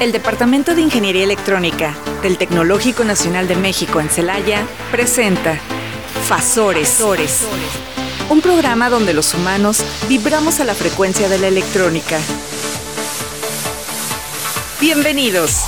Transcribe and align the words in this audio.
El 0.00 0.12
Departamento 0.12 0.74
de 0.74 0.80
Ingeniería 0.80 1.24
Electrónica 1.24 1.94
del 2.22 2.38
Tecnológico 2.38 3.04
Nacional 3.04 3.46
de 3.46 3.54
México 3.54 4.00
en 4.00 4.08
Celaya 4.08 4.66
presenta 4.90 5.56
Fasores, 6.26 7.02
un 8.30 8.40
programa 8.40 8.88
donde 8.88 9.12
los 9.12 9.34
humanos 9.34 9.84
vibramos 10.08 10.58
a 10.58 10.64
la 10.64 10.72
frecuencia 10.72 11.28
de 11.28 11.38
la 11.38 11.48
electrónica. 11.48 12.18
Bienvenidos. 14.80 15.66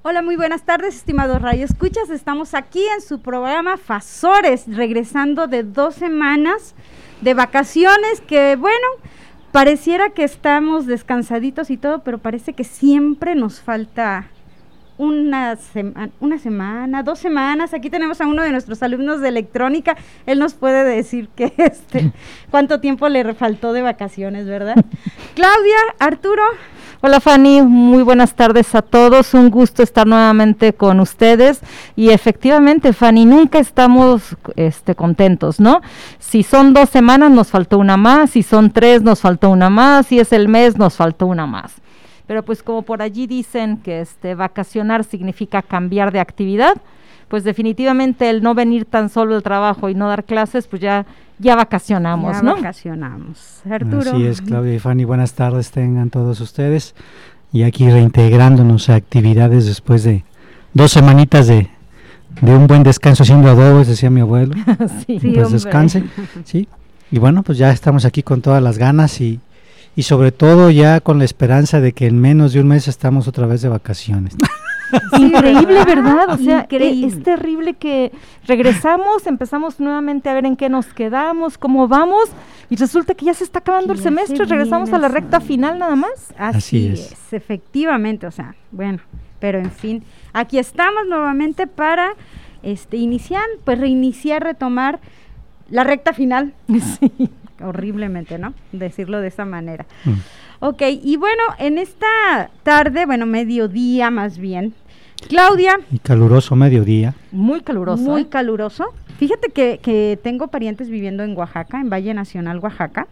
Hola, 0.00 0.22
muy 0.22 0.36
buenas 0.36 0.62
tardes, 0.62 0.96
estimados 0.96 1.42
Radio 1.42 1.66
Escuchas. 1.66 2.08
Estamos 2.08 2.54
aquí 2.54 2.82
en 2.96 3.02
su 3.02 3.20
programa 3.20 3.76
Fasores, 3.76 4.64
regresando 4.68 5.48
de 5.48 5.64
dos 5.64 5.96
semanas 5.96 6.74
de 7.22 7.34
vacaciones 7.34 8.20
que, 8.20 8.56
bueno, 8.56 8.86
pareciera 9.52 10.10
que 10.10 10.24
estamos 10.24 10.86
descansaditos 10.86 11.70
y 11.70 11.76
todo, 11.76 12.02
pero 12.02 12.18
parece 12.18 12.52
que 12.52 12.64
siempre 12.64 13.34
nos 13.34 13.60
falta 13.60 14.26
una, 14.98 15.56
una 16.20 16.38
semana, 16.38 17.02
dos 17.02 17.18
semanas. 17.18 17.74
Aquí 17.74 17.90
tenemos 17.90 18.20
a 18.20 18.26
uno 18.26 18.42
de 18.42 18.50
nuestros 18.50 18.82
alumnos 18.82 19.20
de 19.20 19.28
electrónica. 19.28 19.96
Él 20.26 20.38
nos 20.38 20.54
puede 20.54 20.84
decir 20.84 21.28
que 21.28 21.52
este, 21.56 22.12
cuánto 22.50 22.80
tiempo 22.80 23.08
le 23.08 23.34
faltó 23.34 23.72
de 23.72 23.82
vacaciones, 23.82 24.46
¿verdad? 24.46 24.74
Claudia, 25.34 25.78
Arturo. 25.98 26.42
Hola 27.04 27.18
Fanny, 27.18 27.62
muy 27.62 28.04
buenas 28.04 28.36
tardes 28.36 28.76
a 28.76 28.80
todos. 28.80 29.34
Un 29.34 29.50
gusto 29.50 29.82
estar 29.82 30.06
nuevamente 30.06 30.72
con 30.72 31.00
ustedes. 31.00 31.60
Y 31.96 32.10
efectivamente, 32.10 32.92
Fanny, 32.92 33.24
nunca 33.24 33.58
estamos 33.58 34.36
este, 34.54 34.94
contentos, 34.94 35.58
¿no? 35.58 35.80
Si 36.20 36.44
son 36.44 36.72
dos 36.72 36.90
semanas, 36.90 37.32
nos 37.32 37.48
faltó 37.48 37.78
una 37.78 37.96
más. 37.96 38.30
Si 38.30 38.44
son 38.44 38.70
tres, 38.70 39.02
nos 39.02 39.20
faltó 39.20 39.50
una 39.50 39.68
más. 39.68 40.06
Si 40.06 40.20
es 40.20 40.32
el 40.32 40.46
mes, 40.46 40.78
nos 40.78 40.94
faltó 40.94 41.26
una 41.26 41.44
más. 41.44 41.74
Pero 42.28 42.44
pues 42.44 42.62
como 42.62 42.82
por 42.82 43.02
allí 43.02 43.26
dicen 43.26 43.78
que 43.78 44.00
este 44.00 44.36
vacacionar 44.36 45.02
significa 45.02 45.60
cambiar 45.60 46.12
de 46.12 46.20
actividad, 46.20 46.80
pues 47.32 47.44
definitivamente 47.44 48.28
el 48.28 48.42
no 48.42 48.54
venir 48.54 48.84
tan 48.84 49.08
solo 49.08 49.34
al 49.34 49.42
trabajo 49.42 49.88
y 49.88 49.94
no 49.94 50.06
dar 50.06 50.24
clases, 50.24 50.66
pues 50.66 50.82
ya 50.82 51.06
ya 51.38 51.56
vacacionamos, 51.56 52.36
ya 52.36 52.42
¿no? 52.42 52.56
vacacionamos. 52.56 53.62
Arturo. 53.70 54.10
Así 54.12 54.26
es, 54.26 54.42
Claudia 54.42 54.74
y 54.74 54.78
Fanny, 54.78 55.04
buenas 55.04 55.32
tardes 55.32 55.70
tengan 55.70 56.10
todos 56.10 56.42
ustedes. 56.42 56.94
Y 57.50 57.62
aquí 57.62 57.90
reintegrándonos 57.90 58.90
a 58.90 58.96
actividades 58.96 59.64
después 59.64 60.04
de 60.04 60.26
dos 60.74 60.92
semanitas 60.92 61.46
de, 61.46 61.70
de 62.42 62.54
un 62.54 62.66
buen 62.66 62.82
descanso 62.82 63.22
haciendo 63.22 63.48
adobes, 63.48 63.88
decía 63.88 64.10
mi 64.10 64.20
abuelo. 64.20 64.52
sí, 65.06 65.18
pues 65.18 65.52
descanse, 65.52 66.04
sí. 66.44 66.68
Y 67.10 67.18
bueno, 67.18 67.42
pues 67.44 67.56
ya 67.56 67.70
estamos 67.70 68.04
aquí 68.04 68.22
con 68.22 68.42
todas 68.42 68.62
las 68.62 68.76
ganas 68.76 69.22
y, 69.22 69.40
y 69.96 70.02
sobre 70.02 70.32
todo 70.32 70.70
ya 70.70 71.00
con 71.00 71.18
la 71.18 71.24
esperanza 71.24 71.80
de 71.80 71.92
que 71.94 72.08
en 72.08 72.20
menos 72.20 72.52
de 72.52 72.60
un 72.60 72.68
mes 72.68 72.88
estamos 72.88 73.26
otra 73.26 73.46
vez 73.46 73.62
de 73.62 73.70
vacaciones. 73.70 74.36
Increíble, 75.18 75.84
¿verdad? 75.84 76.30
O 76.30 76.36
sea, 76.36 76.66
e, 76.70 77.06
es 77.06 77.22
terrible 77.22 77.74
que 77.74 78.12
regresamos, 78.46 79.26
empezamos 79.26 79.80
nuevamente 79.80 80.28
a 80.28 80.34
ver 80.34 80.46
en 80.46 80.56
qué 80.56 80.68
nos 80.68 80.86
quedamos, 80.86 81.58
cómo 81.58 81.88
vamos, 81.88 82.30
y 82.70 82.76
resulta 82.76 83.14
que 83.14 83.26
ya 83.26 83.34
se 83.34 83.44
está 83.44 83.60
acabando 83.60 83.92
el 83.92 83.98
semestre, 83.98 84.44
regresamos 84.44 84.92
a 84.92 84.98
la 84.98 85.08
recta 85.08 85.40
final 85.40 85.78
nada 85.78 85.96
más. 85.96 86.32
Así, 86.38 86.88
es. 86.88 87.32
efectivamente, 87.32 88.26
o 88.26 88.30
sea, 88.30 88.54
bueno, 88.70 88.98
pero 89.38 89.58
en 89.58 89.70
fin, 89.70 90.04
aquí 90.32 90.58
estamos 90.58 91.06
nuevamente 91.08 91.66
para 91.66 92.14
este 92.62 92.96
iniciar, 92.96 93.44
pues 93.64 93.78
reiniciar, 93.78 94.42
retomar 94.42 95.00
la 95.70 95.84
recta 95.84 96.12
final. 96.12 96.54
Sí. 96.98 97.30
Horriblemente, 97.60 98.38
¿no? 98.38 98.54
Decirlo 98.72 99.20
de 99.20 99.28
esa 99.28 99.44
manera. 99.44 99.86
Mm. 100.04 100.14
Ok, 100.64 100.82
y 101.02 101.16
bueno, 101.16 101.42
en 101.58 101.78
esta 101.78 102.50
tarde, 102.62 103.06
bueno, 103.06 103.26
mediodía 103.26 104.10
más 104.10 104.38
bien, 104.38 104.74
Claudia. 105.28 105.78
Y 105.90 105.98
caluroso 105.98 106.56
mediodía. 106.56 107.14
Muy 107.30 107.60
caluroso. 107.60 108.02
Muy 108.02 108.22
¿eh? 108.22 108.28
caluroso. 108.28 108.86
Fíjate 109.18 109.50
que, 109.50 109.78
que, 109.82 110.18
tengo 110.22 110.48
parientes 110.48 110.88
viviendo 110.88 111.22
en 111.22 111.36
Oaxaca, 111.36 111.80
en 111.80 111.90
Valle 111.90 112.14
Nacional, 112.14 112.58
Oaxaca. 112.58 113.06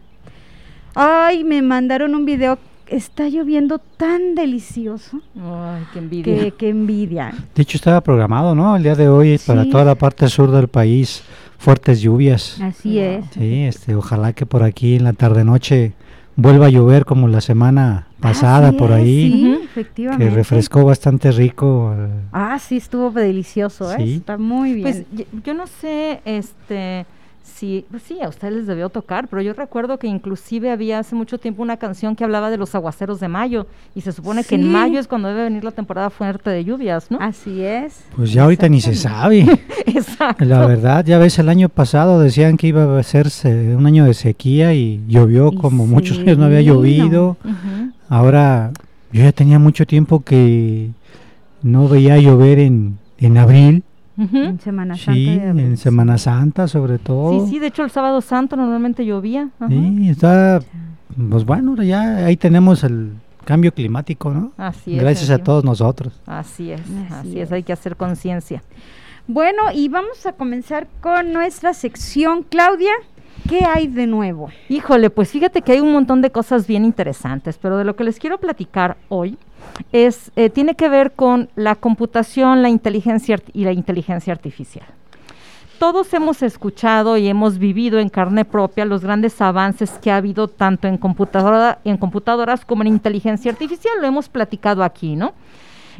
Ay, 0.95 1.43
me 1.43 1.61
mandaron 1.61 2.15
un 2.15 2.25
video. 2.25 2.57
Está 2.87 3.29
lloviendo 3.29 3.79
tan 3.79 4.35
delicioso. 4.35 5.21
Ay, 5.37 5.83
qué 5.93 5.99
envidia. 5.99 6.51
Qué, 6.51 6.69
envidia. 6.69 7.33
De 7.55 7.61
hecho, 7.61 7.77
estaba 7.77 8.01
programado, 8.01 8.53
¿no? 8.53 8.75
El 8.75 8.83
día 8.83 8.95
de 8.95 9.07
hoy 9.07 9.39
para 9.47 9.69
toda 9.69 9.85
la 9.85 9.95
parte 9.95 10.27
sur 10.27 10.51
del 10.51 10.67
país, 10.67 11.23
fuertes 11.57 12.01
lluvias. 12.01 12.59
Así 12.59 12.99
es. 12.99 13.23
Sí, 13.33 13.63
este, 13.63 13.95
ojalá 13.95 14.33
que 14.33 14.45
por 14.45 14.63
aquí 14.63 14.95
en 14.95 15.05
la 15.05 15.13
tarde-noche 15.13 15.93
vuelva 16.35 16.65
a 16.65 16.69
llover 16.69 17.05
como 17.05 17.29
la 17.29 17.39
semana 17.39 18.07
pasada 18.19 18.73
por 18.73 18.91
ahí. 18.91 19.31
Sí, 19.31 19.60
efectivamente. 19.71 20.25
Que 20.25 20.31
refrescó 20.31 20.83
bastante 20.83 21.31
rico. 21.31 21.95
Ah, 22.31 22.59
sí, 22.59 22.77
estuvo 22.77 23.09
delicioso, 23.11 23.91
¿eh? 23.93 24.15
Está 24.15 24.37
muy 24.37 24.73
bien. 24.73 25.05
Pues 25.13 25.25
yo 25.43 25.53
no 25.53 25.67
sé, 25.67 26.21
este 26.25 27.05
sí, 27.61 27.85
pues 27.91 28.01
sí, 28.01 28.19
a 28.21 28.27
ustedes 28.27 28.53
les 28.55 28.67
debió 28.67 28.89
tocar, 28.89 29.27
pero 29.27 29.39
yo 29.43 29.53
recuerdo 29.53 29.99
que 29.99 30.07
inclusive 30.07 30.71
había 30.71 30.97
hace 30.97 31.13
mucho 31.13 31.37
tiempo 31.37 31.61
una 31.61 31.77
canción 31.77 32.15
que 32.15 32.23
hablaba 32.23 32.49
de 32.49 32.57
los 32.57 32.73
aguaceros 32.73 33.19
de 33.19 33.27
mayo 33.27 33.67
y 33.93 34.01
se 34.01 34.11
supone 34.11 34.43
que 34.43 34.55
en 34.55 34.71
mayo 34.71 34.99
es 34.99 35.07
cuando 35.07 35.27
debe 35.27 35.43
venir 35.43 35.63
la 35.63 35.69
temporada 35.69 36.09
fuerte 36.09 36.49
de 36.49 36.63
lluvias, 36.63 37.11
¿no? 37.11 37.19
Así 37.21 37.61
es. 37.61 38.03
Pues 38.15 38.33
ya 38.33 38.43
ahorita 38.45 38.67
ni 38.67 38.81
se 38.81 38.95
sabe. 38.95 39.45
Exacto. 39.85 40.43
La 40.43 40.65
verdad, 40.65 41.05
ya 41.05 41.19
ves, 41.19 41.37
el 41.37 41.49
año 41.49 41.69
pasado 41.69 42.19
decían 42.19 42.57
que 42.57 42.65
iba 42.65 42.97
a 42.97 43.03
ser 43.03 43.27
un 43.45 43.85
año 43.85 44.05
de 44.05 44.15
sequía 44.15 44.73
y 44.73 45.03
llovió 45.07 45.51
como 45.51 45.85
muchos 45.85 46.17
años 46.17 46.39
no 46.39 46.45
había 46.45 46.61
llovido. 46.61 47.37
Ahora, 48.09 48.71
yo 49.11 49.23
ya 49.23 49.31
tenía 49.31 49.59
mucho 49.59 49.85
tiempo 49.85 50.23
que 50.23 50.91
no 51.61 51.87
veía 51.87 52.17
llover 52.17 52.59
en, 52.59 52.97
en 53.17 53.37
abril 53.37 53.83
en 54.17 54.59
Semana 54.59 54.95
Santa. 54.95 55.13
Sí, 55.13 55.27
en 55.29 55.77
Semana 55.77 56.17
Santa 56.17 56.67
sobre 56.67 56.99
todo. 56.99 57.45
Sí, 57.45 57.51
sí, 57.51 57.59
de 57.59 57.67
hecho 57.67 57.83
el 57.83 57.91
sábado 57.91 58.21
santo 58.21 58.55
normalmente 58.55 59.05
llovía. 59.05 59.49
Sí, 59.67 60.09
está, 60.09 60.59
pues 61.29 61.45
bueno, 61.45 61.81
ya 61.81 62.25
ahí 62.25 62.37
tenemos 62.37 62.83
el 62.83 63.13
cambio 63.45 63.73
climático, 63.73 64.31
¿no? 64.31 64.51
Así 64.57 64.95
es. 64.95 65.01
Gracias 65.01 65.29
a 65.29 65.39
todos 65.39 65.63
nosotros. 65.63 66.19
Así 66.25 66.71
es, 66.71 66.81
así, 67.11 67.39
es. 67.39 67.51
hay 67.51 67.63
que 67.63 67.73
hacer 67.73 67.95
conciencia. 67.95 68.63
Bueno, 69.27 69.63
y 69.73 69.87
vamos 69.87 70.25
a 70.25 70.33
comenzar 70.33 70.87
con 70.99 71.31
nuestra 71.31 71.73
sección, 71.73 72.43
Claudia. 72.43 72.91
¿Qué 73.47 73.65
hay 73.65 73.87
de 73.87 74.07
nuevo? 74.07 74.49
Híjole, 74.69 75.09
pues 75.09 75.31
fíjate 75.31 75.61
que 75.61 75.73
hay 75.73 75.79
un 75.79 75.91
montón 75.91 76.21
de 76.21 76.31
cosas 76.31 76.67
bien 76.67 76.85
interesantes, 76.85 77.57
pero 77.61 77.77
de 77.77 77.85
lo 77.85 77.95
que 77.95 78.03
les 78.03 78.19
quiero 78.19 78.37
platicar 78.39 78.97
hoy 79.09 79.37
es, 79.91 80.31
eh, 80.35 80.49
tiene 80.49 80.75
que 80.75 80.89
ver 80.89 81.11
con 81.11 81.49
la 81.55 81.75
computación, 81.75 82.61
la 82.61 82.69
inteligencia 82.69 83.39
y 83.53 83.65
la 83.65 83.73
inteligencia 83.73 84.33
artificial. 84.33 84.85
Todos 85.79 86.13
hemos 86.13 86.43
escuchado 86.43 87.17
y 87.17 87.27
hemos 87.27 87.57
vivido 87.57 87.99
en 87.99 88.09
carne 88.09 88.45
propia 88.45 88.85
los 88.85 89.01
grandes 89.01 89.41
avances 89.41 89.89
que 90.01 90.11
ha 90.11 90.17
habido 90.17 90.47
tanto 90.47 90.87
en, 90.87 90.97
computadora, 90.97 91.79
en 91.83 91.97
computadoras 91.97 92.63
como 92.65 92.83
en 92.83 92.87
inteligencia 92.89 93.51
artificial, 93.51 93.93
lo 93.99 94.05
hemos 94.05 94.29
platicado 94.29 94.83
aquí, 94.83 95.15
¿no? 95.15 95.33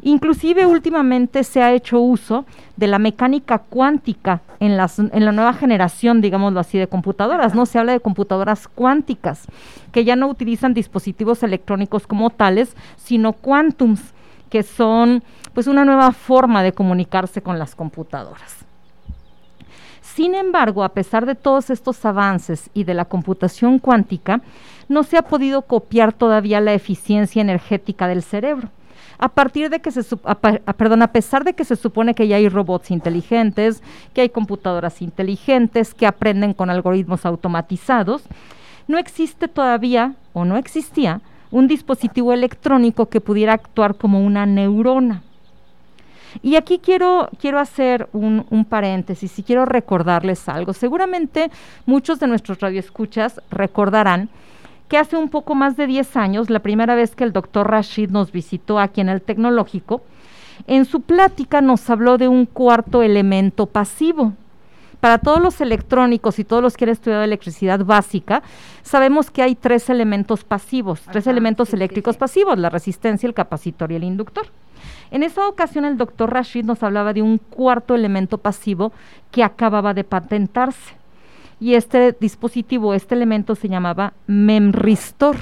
Inclusive 0.04 0.66
últimamente 0.66 1.44
se 1.44 1.62
ha 1.62 1.74
hecho 1.74 2.00
uso 2.00 2.46
de 2.76 2.88
la 2.88 2.98
mecánica 2.98 3.60
cuántica 3.60 4.42
en, 4.60 4.76
las, 4.76 4.98
en 4.98 5.26
la 5.26 5.32
nueva 5.32 5.54
generación, 5.54 6.22
digámoslo 6.22 6.60
así, 6.60 6.80
de 6.80 6.88
computadoras, 6.88 7.54
¿no? 7.54 7.68
Se 7.68 7.78
habla 7.78 7.92
de 7.92 8.00
computadoras 8.00 8.68
cuánticas, 8.68 9.46
que 9.92 10.04
ya 10.04 10.16
no 10.16 10.28
utilizan 10.28 10.74
dispositivos 10.74 11.44
electrónicos 11.44 12.08
como 12.08 12.32
tales, 12.32 12.76
sino 12.98 13.34
quantums, 13.34 14.02
que 14.50 14.64
son 14.64 15.24
pues 15.54 15.68
una 15.68 15.86
nueva 15.86 16.12
forma 16.14 16.64
de 16.64 16.74
comunicarse 16.74 17.44
con 17.44 17.60
las 17.60 17.76
computadoras. 17.76 18.66
Sin 20.02 20.34
embargo, 20.34 20.84
a 20.84 20.90
pesar 20.90 21.26
de 21.26 21.36
todos 21.36 21.70
estos 21.70 22.04
avances 22.06 22.70
y 22.74 22.86
de 22.86 22.96
la 22.96 23.06
computación 23.06 23.78
cuántica, 23.78 24.42
no 24.90 25.04
se 25.04 25.18
ha 25.18 25.22
podido 25.22 25.62
copiar 25.62 26.12
todavía 26.12 26.60
la 26.60 26.74
eficiencia 26.74 27.42
energética 27.42 28.08
del 28.08 28.24
cerebro 28.24 28.70
a 29.18 29.30
partir 29.30 29.70
de 29.70 29.80
que 29.80 29.92
se, 29.92 30.04
perdón, 30.78 31.02
a 31.02 31.12
pesar 31.12 31.44
de 31.44 31.54
que 31.54 31.66
se 31.66 31.76
supone 31.76 32.14
que 32.14 32.28
ya 32.28 32.38
hay 32.38 32.50
robots 32.50 32.92
inteligentes, 32.92 33.82
que 34.14 34.22
hay 34.22 34.30
computadoras 34.30 35.02
inteligentes, 35.02 35.94
que 35.94 36.08
aprenden 36.08 36.54
con 36.54 36.70
algoritmos 36.70 37.26
automatizados, 37.26 38.24
no 38.88 38.98
existe 38.98 39.48
todavía 39.48 40.16
o 40.34 40.46
no 40.46 40.58
existía 40.58 41.22
un 41.52 41.68
dispositivo 41.68 42.34
electrónico 42.34 43.08
que 43.08 43.22
pudiera 43.22 43.54
actuar 43.54 43.96
como 43.96 44.24
una 44.24 44.46
neurona. 44.46 45.22
Y 46.42 46.56
aquí 46.56 46.80
quiero, 46.80 47.30
quiero 47.40 47.60
hacer 47.60 48.08
un, 48.14 48.46
un, 48.50 48.64
paréntesis 48.64 49.38
y 49.38 49.44
quiero 49.44 49.66
recordarles 49.66 50.48
algo. 50.48 50.72
Seguramente 50.72 51.52
muchos 51.86 52.20
de 52.22 52.28
nuestros 52.28 52.60
radioescuchas 52.62 53.42
recordarán 53.52 54.30
que 54.92 54.98
hace 54.98 55.16
un 55.16 55.30
poco 55.30 55.56
más 55.56 55.78
de 55.78 55.88
10 55.88 56.18
años, 56.18 56.50
la 56.50 56.60
primera 56.60 56.96
vez 56.96 57.16
que 57.16 57.24
el 57.24 57.32
doctor 57.32 57.72
Rashid 57.72 58.10
nos 58.10 58.34
visitó 58.34 58.78
aquí 58.78 59.00
en 59.00 59.08
el 59.08 59.22
tecnológico, 59.22 60.02
en 60.68 60.84
su 60.84 61.00
plática 61.00 61.62
nos 61.62 61.90
habló 61.90 62.18
de 62.18 62.28
un 62.28 62.46
cuarto 62.46 63.02
elemento 63.02 63.68
pasivo. 63.68 64.34
para 65.00 65.18
todos 65.18 65.42
los 65.42 65.62
electrónicos 65.62 66.40
y 66.40 66.44
todos 66.44 66.62
los 66.62 66.76
que 66.76 66.84
han 66.84 66.90
estudiado 66.90 67.24
electricidad 67.24 67.86
básica, 67.86 68.44
sabemos 68.84 69.32
que 69.32 69.42
hay 69.42 69.56
tres 69.56 69.90
elementos 69.90 70.44
pasivos, 70.44 71.02
tres 71.10 71.26
elementos 71.26 71.74
eléctricos 71.74 72.18
pasivos, 72.18 72.60
la 72.60 72.70
resistencia, 72.70 73.26
el 73.26 73.34
capacitor 73.34 73.94
y 73.94 73.96
el 73.96 74.04
inductor. 74.04 74.48
En 75.10 75.24
esa 75.24 75.48
ocasión 75.48 75.86
el 75.86 75.98
doctor 75.98 76.34
Rashid 76.34 76.66
nos 76.66 76.84
hablaba 76.84 77.14
de 77.14 77.22
un 77.22 77.38
cuarto 77.38 77.96
elemento 77.96 78.40
pasivo 78.40 78.92
que 79.32 79.42
acababa 79.42 79.94
de 79.94 80.04
patentarse. 80.04 81.01
Y 81.62 81.76
este 81.76 82.18
dispositivo, 82.20 82.96
este 82.96 83.14
elemento 83.14 83.54
se 83.54 83.70
llamaba 83.70 84.14
memristor. 84.26 85.38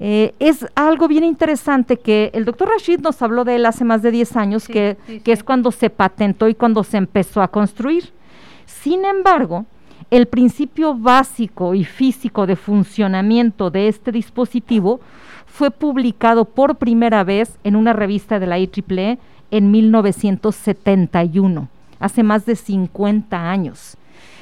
Eh, 0.00 0.34
es 0.40 0.66
algo 0.74 1.06
bien 1.06 1.22
interesante 1.22 1.96
que 1.96 2.32
el 2.34 2.44
doctor 2.44 2.68
Rashid 2.68 2.98
nos 2.98 3.22
habló 3.22 3.44
de 3.44 3.54
él 3.54 3.66
hace 3.66 3.84
más 3.84 4.02
de 4.02 4.10
10 4.10 4.36
años, 4.36 4.66
que, 4.66 4.96
que 5.22 5.30
es 5.30 5.44
cuando 5.44 5.70
se 5.70 5.90
patentó 5.90 6.48
y 6.48 6.56
cuando 6.56 6.82
se 6.82 6.96
empezó 6.96 7.40
a 7.40 7.46
construir. 7.48 8.12
Sin 8.66 9.04
embargo, 9.04 9.64
el 10.10 10.26
principio 10.26 10.94
básico 10.94 11.74
y 11.74 11.84
físico 11.84 12.44
de 12.44 12.56
funcionamiento 12.56 13.70
de 13.70 13.86
este 13.86 14.10
dispositivo 14.10 15.00
fue 15.46 15.70
publicado 15.70 16.46
por 16.46 16.74
primera 16.78 17.22
vez 17.22 17.56
en 17.62 17.76
una 17.76 17.92
revista 17.92 18.40
de 18.40 18.48
la 18.48 18.58
IEEE 18.58 19.18
en 19.52 19.70
1971, 19.70 21.68
hace 22.00 22.24
más 22.24 22.44
de 22.44 22.56
50 22.56 23.50
años. 23.50 23.96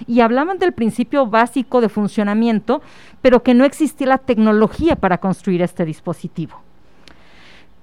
Y 0.07 0.21
hablaban 0.21 0.59
del 0.59 0.73
principio 0.73 1.27
básico 1.27 1.81
de 1.81 1.89
funcionamiento, 1.89 2.83
pero 3.21 3.43
que 3.43 3.55
no 3.55 3.65
existía 3.65 4.07
la 4.07 4.19
tecnología 4.19 4.97
para 4.97 5.19
construir 5.19 5.63
este 5.63 5.85
dispositivo. 5.85 6.61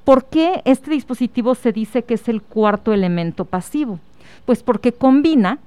¿Por 0.04 0.26
qué 0.26 0.62
este 0.66 0.92
dispositivo 0.92 1.56
se 1.56 1.72
dice 1.72 2.04
que 2.04 2.16
es 2.16 2.28
el 2.30 2.42
cuarto 2.42 2.94
elemento 2.94 3.46
pasivo? 3.46 4.00
Pues 4.46 4.64
porque 4.64 4.92
combina 4.92 5.60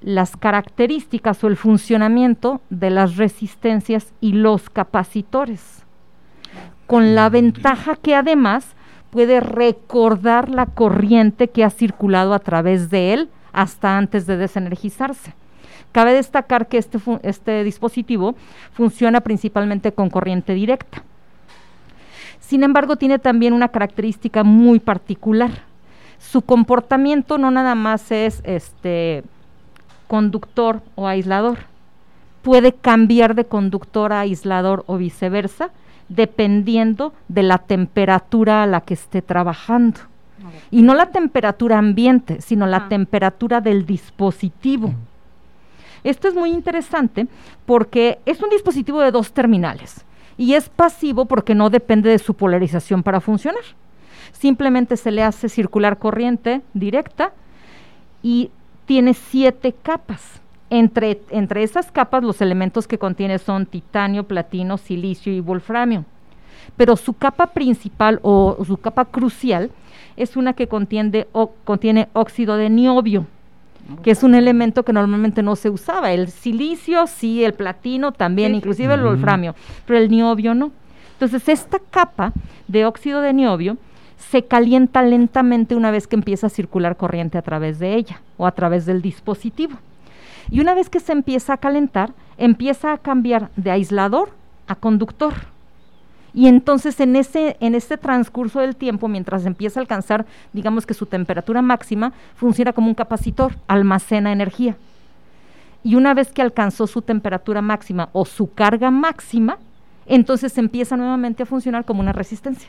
las 0.00 0.36
características 0.36 1.42
o 1.44 1.46
el 1.46 1.56
funcionamiento 1.56 2.60
de 2.70 2.90
las 2.90 3.16
resistencias 3.16 4.12
y 4.20 4.32
los 4.32 4.68
capacitores 4.68 5.82
con 6.92 7.14
la 7.14 7.30
ventaja 7.30 7.96
que 7.96 8.14
además 8.14 8.66
puede 9.08 9.40
recordar 9.40 10.50
la 10.50 10.66
corriente 10.66 11.48
que 11.48 11.64
ha 11.64 11.70
circulado 11.70 12.34
a 12.34 12.38
través 12.38 12.90
de 12.90 13.14
él 13.14 13.30
hasta 13.54 13.96
antes 13.96 14.26
de 14.26 14.36
desenergizarse. 14.36 15.34
Cabe 15.92 16.14
destacar 16.14 16.68
que 16.68 16.78
este, 16.78 16.98
este 17.22 17.64
dispositivo 17.64 18.34
funciona 18.72 19.20
principalmente 19.20 19.92
con 19.92 20.10
corriente 20.10 20.54
directa. 20.54 21.02
Sin 22.40 22.64
embargo, 22.64 22.96
tiene 22.96 23.18
también 23.18 23.52
una 23.52 23.68
característica 23.68 24.44
muy 24.44 24.80
particular. 24.80 25.50
Su 26.18 26.42
comportamiento 26.42 27.38
no 27.38 27.50
nada 27.50 27.74
más 27.74 28.10
es 28.12 28.42
este 28.44 29.24
conductor 30.06 30.82
o 30.94 31.06
aislador. 31.06 31.58
Puede 32.42 32.72
cambiar 32.72 33.34
de 33.34 33.44
conductor 33.44 34.12
a 34.12 34.20
aislador 34.20 34.84
o 34.86 34.98
viceversa 34.98 35.70
dependiendo 36.08 37.12
de 37.28 37.42
la 37.42 37.58
temperatura 37.58 38.62
a 38.62 38.66
la 38.66 38.82
que 38.82 38.94
esté 38.94 39.22
trabajando. 39.22 40.00
Y 40.70 40.82
no 40.82 40.94
la 40.94 41.06
temperatura 41.06 41.78
ambiente, 41.78 42.40
sino 42.40 42.66
la 42.66 42.78
ah. 42.78 42.88
temperatura 42.88 43.60
del 43.60 43.86
dispositivo. 43.86 44.92
Esto 46.04 46.28
es 46.28 46.34
muy 46.34 46.50
interesante 46.50 47.26
porque 47.66 48.18
es 48.26 48.42
un 48.42 48.50
dispositivo 48.50 49.00
de 49.00 49.10
dos 49.10 49.32
terminales 49.32 50.04
y 50.36 50.54
es 50.54 50.68
pasivo 50.68 51.26
porque 51.26 51.54
no 51.54 51.70
depende 51.70 52.10
de 52.10 52.18
su 52.18 52.34
polarización 52.34 53.02
para 53.02 53.20
funcionar. 53.20 53.62
Simplemente 54.32 54.96
se 54.96 55.10
le 55.10 55.22
hace 55.22 55.48
circular 55.48 55.98
corriente 55.98 56.62
directa 56.74 57.32
y 58.22 58.50
tiene 58.86 59.14
siete 59.14 59.74
capas. 59.82 60.40
Entre, 60.70 61.20
esas 61.62 61.92
capas 61.92 62.24
los 62.24 62.40
elementos 62.40 62.88
que 62.88 62.98
contiene 62.98 63.38
son 63.38 63.66
titanio, 63.66 64.24
platino, 64.24 64.78
silicio 64.78 65.30
y 65.32 65.40
wolframio. 65.40 66.06
Pero 66.76 66.96
su 66.96 67.12
capa 67.12 67.48
principal 67.48 68.20
o 68.22 68.56
su 68.66 68.78
capa 68.78 69.04
crucial 69.04 69.70
es 70.16 70.36
una 70.36 70.54
que 70.54 70.68
contiene, 70.68 71.26
contiene 71.64 72.08
óxido 72.14 72.56
de 72.56 72.70
niobio, 72.70 73.26
que 74.02 74.10
es 74.10 74.22
un 74.22 74.34
elemento 74.34 74.84
que 74.84 74.92
normalmente 74.92 75.42
no 75.42 75.56
se 75.56 75.70
usaba. 75.70 76.12
El 76.12 76.28
silicio 76.28 77.06
sí, 77.06 77.44
el 77.44 77.54
platino 77.54 78.12
también, 78.12 78.54
inclusive 78.54 78.94
el 78.94 79.02
wolframio, 79.02 79.54
pero 79.86 79.98
el 79.98 80.10
niobio 80.10 80.54
no. 80.54 80.72
Entonces 81.14 81.48
esta 81.48 81.78
capa 81.78 82.32
de 82.68 82.86
óxido 82.86 83.20
de 83.20 83.32
niobio 83.32 83.76
se 84.18 84.44
calienta 84.44 85.02
lentamente 85.02 85.74
una 85.74 85.90
vez 85.90 86.06
que 86.06 86.16
empieza 86.16 86.46
a 86.46 86.50
circular 86.50 86.96
corriente 86.96 87.38
a 87.38 87.42
través 87.42 87.78
de 87.78 87.94
ella 87.94 88.20
o 88.38 88.46
a 88.46 88.52
través 88.52 88.86
del 88.86 89.02
dispositivo. 89.02 89.76
Y 90.50 90.60
una 90.60 90.74
vez 90.74 90.88
que 90.88 91.00
se 91.00 91.12
empieza 91.12 91.52
a 91.52 91.58
calentar, 91.58 92.12
empieza 92.38 92.92
a 92.92 92.98
cambiar 92.98 93.50
de 93.56 93.70
aislador 93.70 94.30
a 94.66 94.74
conductor. 94.74 95.51
Y 96.34 96.46
entonces 96.46 96.98
en 97.00 97.16
ese, 97.16 97.56
en 97.60 97.74
ese 97.74 97.98
transcurso 97.98 98.60
del 98.60 98.76
tiempo, 98.76 99.08
mientras 99.08 99.44
empieza 99.44 99.80
a 99.80 99.82
alcanzar, 99.82 100.24
digamos 100.52 100.86
que 100.86 100.94
su 100.94 101.06
temperatura 101.06 101.62
máxima, 101.62 102.12
funciona 102.36 102.72
como 102.72 102.88
un 102.88 102.94
capacitor, 102.94 103.54
almacena 103.68 104.32
energía. 104.32 104.76
Y 105.84 105.96
una 105.96 106.14
vez 106.14 106.32
que 106.32 106.42
alcanzó 106.42 106.86
su 106.86 107.02
temperatura 107.02 107.60
máxima 107.60 108.08
o 108.12 108.24
su 108.24 108.52
carga 108.52 108.90
máxima, 108.90 109.58
entonces 110.06 110.56
empieza 110.58 110.96
nuevamente 110.96 111.42
a 111.42 111.46
funcionar 111.46 111.84
como 111.84 112.00
una 112.00 112.12
resistencia. 112.12 112.68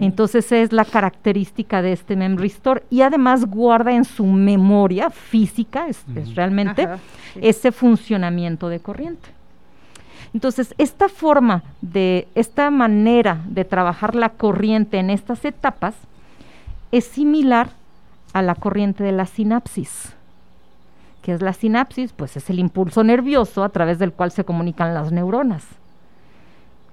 Entonces 0.00 0.52
es 0.52 0.72
la 0.72 0.84
característica 0.84 1.80
de 1.80 1.92
este 1.92 2.16
memristor 2.16 2.84
y 2.90 3.00
además 3.00 3.46
guarda 3.46 3.92
en 3.92 4.04
su 4.04 4.26
memoria 4.26 5.08
física, 5.10 5.88
es, 5.88 6.04
realmente 6.34 6.86
ese 7.40 7.72
funcionamiento 7.72 8.68
de 8.68 8.80
corriente. 8.80 9.37
Entonces, 10.34 10.74
esta 10.78 11.08
forma 11.08 11.62
de, 11.80 12.28
esta 12.34 12.70
manera 12.70 13.40
de 13.46 13.64
trabajar 13.64 14.14
la 14.14 14.30
corriente 14.30 14.98
en 14.98 15.10
estas 15.10 15.44
etapas 15.44 15.94
es 16.92 17.04
similar 17.04 17.70
a 18.32 18.42
la 18.42 18.54
corriente 18.54 19.04
de 19.04 19.12
la 19.12 19.26
sinapsis. 19.26 20.12
¿Qué 21.22 21.32
es 21.32 21.42
la 21.42 21.52
sinapsis? 21.52 22.12
Pues 22.12 22.36
es 22.36 22.48
el 22.50 22.58
impulso 22.58 23.04
nervioso 23.04 23.64
a 23.64 23.68
través 23.70 23.98
del 23.98 24.12
cual 24.12 24.30
se 24.30 24.44
comunican 24.44 24.94
las 24.94 25.12
neuronas 25.12 25.66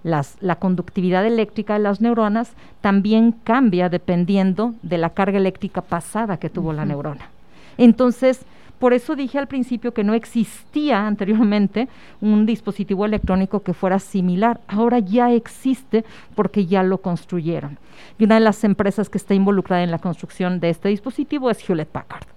la 0.06 0.56
conductividad 0.58 1.26
eléctrica 1.26 1.74
de 1.74 1.80
las 1.80 2.00
neuronas 2.00 2.52
también 2.82 3.32
cambia 3.32 3.89
dependiendo 3.89 4.75
de 4.84 5.00
la 5.00 5.10
carga 5.10 5.39
eléctrica 5.39 5.82
pasada 5.82 6.38
que 6.38 6.51
tuvo 6.51 6.74
la 6.74 6.86
neurona. 6.86 7.30
Entonces, 7.80 8.42
por 8.86 8.94
eso 8.94 9.15
dije 9.15 9.39
al 9.39 9.48
principio 9.48 9.96
que 9.96 10.04
no 10.04 10.13
existía 10.13 11.08
anteriormente 11.08 11.88
un 12.22 12.46
dispositivo 12.46 13.04
electrónico 13.04 13.63
que 13.63 13.74
fuera 13.74 13.98
similar. 13.98 14.62
Ahora 14.68 15.00
ya 15.00 15.32
existe 15.32 16.06
porque 16.36 16.68
ya 16.68 16.84
lo 16.84 17.00
construyeron. 17.00 17.80
Y 18.20 18.25
una 18.25 18.36
de 18.36 18.42
las 18.42 18.63
empresas 18.63 19.10
que 19.10 19.18
está 19.18 19.34
involucrada 19.34 19.82
en 19.82 19.89
la 19.89 19.98
construcción 19.98 20.60
de 20.60 20.70
este 20.70 20.89
dispositivo 20.89 21.50
es 21.50 21.68
Hewlett 21.68 21.88
Packard. 21.88 22.27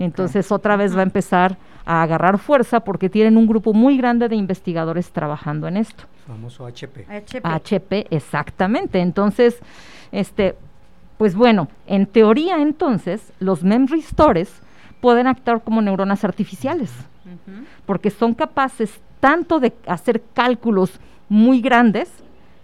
Entonces 0.00 0.50
otra 0.50 0.76
vez 0.76 0.96
va 0.96 1.00
a 1.00 1.02
empezar 1.02 1.58
a 1.84 2.02
agarrar 2.02 2.38
fuerza 2.38 2.80
porque 2.80 3.10
tienen 3.10 3.36
un 3.36 3.46
grupo 3.46 3.74
muy 3.74 3.98
grande 3.98 4.30
de 4.30 4.36
investigadores 4.36 5.10
trabajando 5.10 5.68
en 5.68 5.76
esto. 5.76 6.04
Famoso 6.26 6.64
HP. 6.64 7.04
HP. 7.42 8.06
exactamente. 8.08 9.00
Entonces, 9.00 9.58
este, 10.12 10.54
pues 11.18 11.34
bueno, 11.34 11.68
en 11.86 12.06
teoría 12.06 12.62
entonces 12.62 13.34
los 13.38 13.62
memristores 13.62 14.62
pueden 15.00 15.26
actuar 15.26 15.62
como 15.62 15.82
neuronas 15.82 16.24
artificiales, 16.24 16.92
porque 17.86 18.10
son 18.10 18.34
capaces 18.34 19.00
tanto 19.20 19.60
de 19.60 19.72
hacer 19.86 20.22
cálculos 20.34 21.00
muy 21.28 21.60
grandes 21.60 22.10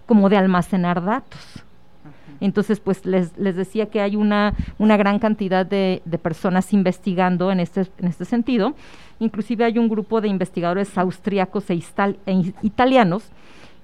como 0.05 0.29
de 0.29 0.37
almacenar 0.37 1.03
datos. 1.03 1.63
Entonces, 2.41 2.79
pues 2.79 3.05
les, 3.05 3.37
les, 3.37 3.55
decía 3.55 3.87
que 3.87 4.01
hay 4.01 4.15
una, 4.15 4.53
una 4.77 4.97
gran 4.97 5.19
cantidad 5.19 5.65
de, 5.65 6.01
de, 6.03 6.17
personas 6.17 6.73
investigando 6.73 7.51
en 7.51 7.61
este, 7.61 7.87
en 7.97 8.07
este 8.07 8.25
sentido. 8.25 8.75
Inclusive 9.19 9.63
hay 9.63 9.79
un 9.79 9.87
grupo 9.87 10.19
de 10.19 10.27
investigadores 10.27 10.97
austriacos 10.97 11.69
e, 11.69 11.81
e 12.25 12.53
italianos 12.61 13.23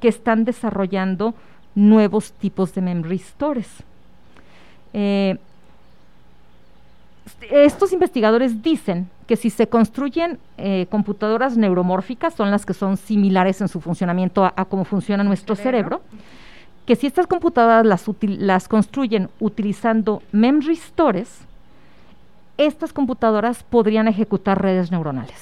que 0.01 0.09
están 0.09 0.43
desarrollando 0.43 1.33
nuevos 1.75 2.33
tipos 2.33 2.73
de 2.73 2.81
memristores. 2.81 3.69
Eh, 4.93 5.37
estos 7.49 7.93
investigadores 7.93 8.61
dicen 8.61 9.09
que 9.27 9.35
si 9.35 9.49
se 9.49 9.67
construyen 9.67 10.39
eh, 10.57 10.87
computadoras 10.89 11.57
neuromórficas, 11.57 12.33
son 12.33 12.51
las 12.51 12.65
que 12.65 12.73
son 12.73 12.97
similares 12.97 13.61
en 13.61 13.67
su 13.67 13.79
funcionamiento 13.81 14.45
a, 14.45 14.65
cómo 14.65 14.85
funciona 14.85 15.23
nuestro 15.23 15.55
cerebro, 15.55 16.01
que 16.85 16.95
si 16.95 17.07
estas 17.07 17.27
computadoras 17.27 17.85
las, 17.85 18.05
las 18.21 18.67
construyen 18.67 19.29
utilizando 19.39 20.21
memristores, 20.31 21.41
estas 22.57 22.93
computadoras 22.93 23.63
podrían 23.63 24.07
ejecutar 24.07 24.61
redes 24.61 24.91
neuronales, 24.91 25.41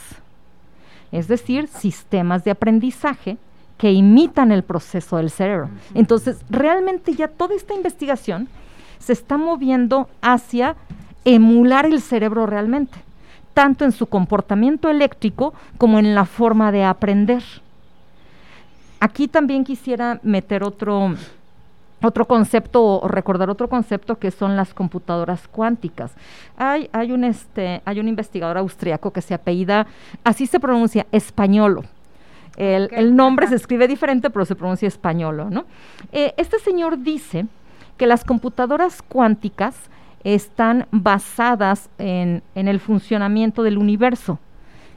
es 1.12 1.28
decir, 1.28 1.68
sistemas 1.68 2.44
de 2.44 2.52
aprendizaje 2.52 3.38
que 3.78 3.92
imitan 3.92 4.52
el 4.52 4.64
proceso 4.64 5.18
del 5.18 5.30
cerebro. 5.30 5.70
Entonces, 5.94 6.42
realmente 6.50 7.14
ya 7.14 7.30
toda 7.30 7.56
esta 7.56 7.74
investigación 7.74 8.50
se 9.00 9.14
está 9.14 9.38
moviendo 9.38 10.10
hacia 10.22 10.76
emular 11.26 11.86
el 11.86 12.02
cerebro 12.02 12.46
realmente. 12.46 12.98
tanto 13.54 13.84
en 13.84 13.92
su 13.92 14.06
comportamiento 14.06 14.90
eléctrico 14.90 15.54
como 15.78 16.00
en 16.00 16.16
la 16.16 16.24
forma 16.24 16.72
de 16.72 16.86
aprender. 16.86 17.44
Aquí 19.02 19.28
también 19.28 19.66
quisiera 19.66 20.20
meter 20.24 20.64
otro, 20.64 21.16
otro 22.02 22.26
concepto 22.26 23.02
o 23.02 23.08
recordar 23.08 23.50
otro 23.50 23.68
concepto 23.68 24.18
que 24.18 24.32
son 24.32 24.56
las 24.56 24.74
computadoras 24.74 25.48
cuánticas. 25.50 26.14
Hay, 26.58 26.90
hay, 26.94 27.12
un, 27.12 27.26
este, 27.26 27.82
hay 27.84 28.00
un 28.00 28.08
investigador 28.08 28.58
austriaco 28.58 29.12
que 29.12 29.22
se 29.22 29.34
apellida, 29.34 29.88
así 30.24 30.46
se 30.48 30.60
pronuncia, 30.60 31.06
españolo. 31.12 31.84
El, 32.56 33.16
nombre 33.16 33.48
se 33.50 33.56
escribe 33.56 33.88
diferente, 33.88 34.30
pero 34.30 34.46
se 34.46 34.56
pronuncia 34.56 34.88
españolo. 34.88 35.50
¿no? 35.50 35.66
Eh, 36.12 36.34
este 36.38 36.60
señor 36.60 37.00
dice 37.00 37.46
que 37.98 38.08
las 38.08 38.24
computadoras 38.24 39.02
cuánticas 39.02 39.76
están 40.24 40.88
basadas 40.92 41.90
en, 41.98 42.44
en 42.56 42.68
el 42.68 42.80
funcionamiento 42.80 43.64
del 43.64 43.78
universo, 43.78 44.40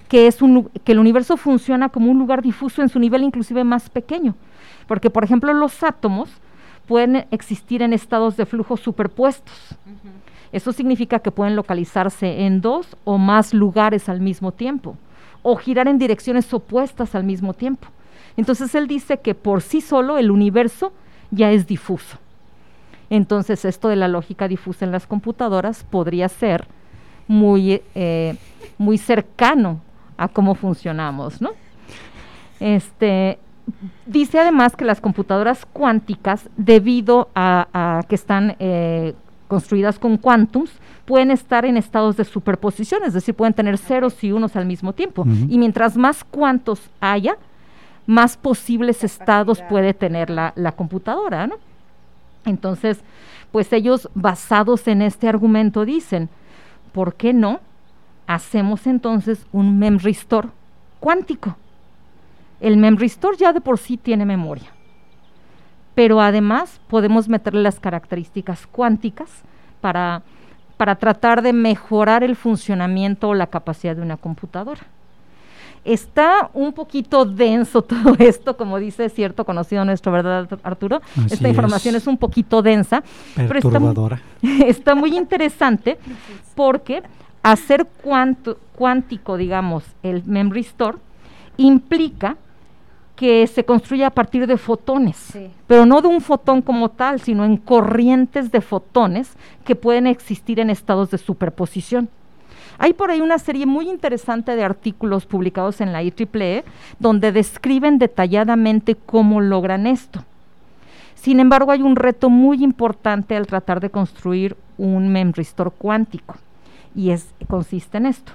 que, 0.08 0.26
es 0.26 0.42
un, 0.42 0.68
que 0.84 0.92
el 0.92 0.98
universo 0.98 1.36
funciona 1.36 1.88
como 1.88 2.10
un 2.10 2.18
lugar 2.18 2.42
difuso 2.42 2.82
en 2.82 2.88
su 2.88 2.98
nivel 2.98 3.22
inclusive 3.22 3.64
más 3.64 3.88
pequeño. 3.88 4.34
Porque, 4.86 5.10
por 5.10 5.24
ejemplo, 5.24 5.52
los 5.52 5.82
átomos 5.82 6.28
pueden 6.86 7.26
existir 7.30 7.82
en 7.82 7.92
estados 7.92 8.36
de 8.36 8.46
flujo 8.46 8.76
superpuestos. 8.76 9.76
Eso 10.52 10.72
significa 10.72 11.20
que 11.20 11.30
pueden 11.30 11.56
localizarse 11.56 12.44
en 12.44 12.60
dos 12.60 12.96
o 13.04 13.16
más 13.16 13.54
lugares 13.54 14.08
al 14.08 14.20
mismo 14.20 14.52
tiempo 14.52 14.96
o 15.42 15.56
girar 15.56 15.88
en 15.88 15.98
direcciones 15.98 16.52
opuestas 16.52 17.14
al 17.14 17.24
mismo 17.24 17.54
tiempo. 17.54 17.88
Entonces 18.36 18.74
él 18.74 18.86
dice 18.86 19.18
que 19.18 19.34
por 19.34 19.62
sí 19.62 19.80
solo 19.80 20.18
el 20.18 20.30
universo 20.30 20.92
ya 21.30 21.50
es 21.50 21.66
difuso. 21.66 22.18
Entonces 23.12 23.66
esto 23.66 23.88
de 23.88 23.96
la 23.96 24.08
lógica 24.08 24.48
difusa 24.48 24.86
en 24.86 24.90
las 24.90 25.06
computadoras 25.06 25.84
podría 25.84 26.30
ser 26.30 26.66
muy, 27.28 27.82
eh, 27.94 28.36
muy 28.78 28.96
cercano 28.96 29.82
a 30.16 30.28
cómo 30.28 30.54
funcionamos, 30.54 31.42
¿no? 31.42 31.50
Este, 32.58 33.38
dice 34.06 34.38
además 34.38 34.76
que 34.76 34.86
las 34.86 35.02
computadoras 35.02 35.66
cuánticas, 35.74 36.48
debido 36.56 37.28
a, 37.34 38.02
que 38.08 38.14
están 38.14 38.56
eh, 38.58 39.12
construidas 39.46 39.98
con 39.98 40.16
quantums, 40.16 40.70
pueden 41.04 41.30
estar 41.30 41.66
en 41.66 41.76
estados 41.76 42.16
de 42.16 42.24
superposición, 42.24 43.02
es 43.04 43.12
decir, 43.12 43.34
pueden 43.34 43.52
tener 43.52 43.76
ceros 43.76 44.24
y 44.24 44.32
unos 44.32 44.56
al 44.56 44.64
mismo 44.64 44.94
tiempo. 44.94 45.26
Y 45.50 45.58
mientras 45.58 45.98
más 45.98 46.24
cuantos 46.24 46.88
haya, 46.98 47.36
más 48.06 48.38
posibles 48.38 49.04
estados 49.04 49.60
puede 49.68 49.92
tener 49.92 50.30
la, 50.30 50.54
la 50.56 50.72
computadora, 50.72 51.46
¿no? 51.46 51.56
Entonces, 52.44 53.00
pues 53.50 53.72
ellos 53.72 54.08
basados 54.14 54.88
en 54.88 55.02
este 55.02 55.28
argumento 55.28 55.84
dicen, 55.84 56.28
¿por 56.92 57.14
qué 57.14 57.32
no 57.32 57.60
hacemos 58.26 58.86
entonces 58.86 59.46
un 59.52 59.78
memory 59.78 60.12
store 60.12 60.48
cuántico? 61.00 61.56
El 62.60 62.76
memory 62.76 63.06
store 63.06 63.36
ya 63.36 63.52
de 63.52 63.60
por 63.60 63.78
sí 63.78 63.96
tiene 63.96 64.24
memoria, 64.24 64.70
pero 65.94 66.20
además 66.20 66.80
podemos 66.88 67.28
meterle 67.28 67.62
las 67.62 67.80
características 67.80 68.66
cuánticas 68.66 69.30
para 69.80 70.22
para 70.82 70.96
tratar 70.96 71.42
de 71.42 71.52
mejorar 71.52 72.24
el 72.24 72.34
funcionamiento 72.34 73.28
o 73.28 73.34
la 73.34 73.46
capacidad 73.46 73.94
de 73.94 74.02
una 74.02 74.16
computadora. 74.16 74.80
Está 75.84 76.50
un 76.54 76.72
poquito 76.72 77.24
denso 77.24 77.82
todo 77.82 78.14
esto, 78.18 78.56
como 78.56 78.78
dice 78.78 79.08
cierto 79.08 79.44
conocido 79.44 79.84
nuestro, 79.84 80.12
¿verdad, 80.12 80.48
Arturo? 80.62 81.00
Esta 81.30 81.48
información 81.48 81.96
es. 81.96 82.06
un 82.06 82.18
poquito 82.18 82.62
densa, 82.62 83.02
pero 83.34 83.58
está, 84.66 84.94
muy 84.94 85.16
interesante 85.16 85.98
porque 86.54 87.02
hacer 87.42 87.86
cuántico, 88.74 89.36
digamos, 89.36 89.84
el 90.02 90.24
memory 90.24 90.60
store 90.60 90.98
implica 91.56 92.36
que 93.16 93.46
se 93.46 93.64
construye 93.64 94.04
a 94.04 94.10
partir 94.10 94.46
de 94.46 94.56
fotones, 94.56 95.38
pero 95.66 95.86
no 95.86 96.00
de 96.00 96.08
un 96.08 96.20
fotón 96.20 96.62
como 96.62 96.88
tal, 96.90 97.20
sino 97.20 97.44
en 97.44 97.56
corrientes 97.56 98.50
de 98.50 98.60
fotones 98.60 99.36
que 99.64 99.76
pueden 99.76 100.06
existir 100.06 100.58
en 100.60 100.70
estados 100.70 101.10
de 101.10 101.18
superposición. 101.18 102.08
Hay 102.82 102.94
por 102.94 103.12
ahí 103.12 103.20
una 103.20 103.38
serie 103.38 103.64
muy 103.64 103.88
interesante 103.88 104.56
de 104.56 104.64
artículos 104.64 105.24
publicados 105.24 105.80
en 105.80 105.92
la 105.92 106.02
IEEE 106.02 106.64
donde 106.98 107.30
describen 107.30 108.00
detalladamente 108.00 108.96
cómo 108.96 109.40
logran 109.40 109.86
esto. 109.86 110.24
Sin 111.14 111.38
embargo, 111.38 111.70
hay 111.70 111.80
un 111.80 111.94
reto 111.94 112.28
muy 112.28 112.64
importante 112.64 113.36
al 113.36 113.46
tratar 113.46 113.78
de 113.78 113.90
construir 113.90 114.56
un 114.78 115.12
memristor 115.12 115.72
cuántico 115.72 116.34
y 116.96 117.10
es, 117.10 117.32
consiste 117.46 117.98
en 117.98 118.06
esto. 118.06 118.32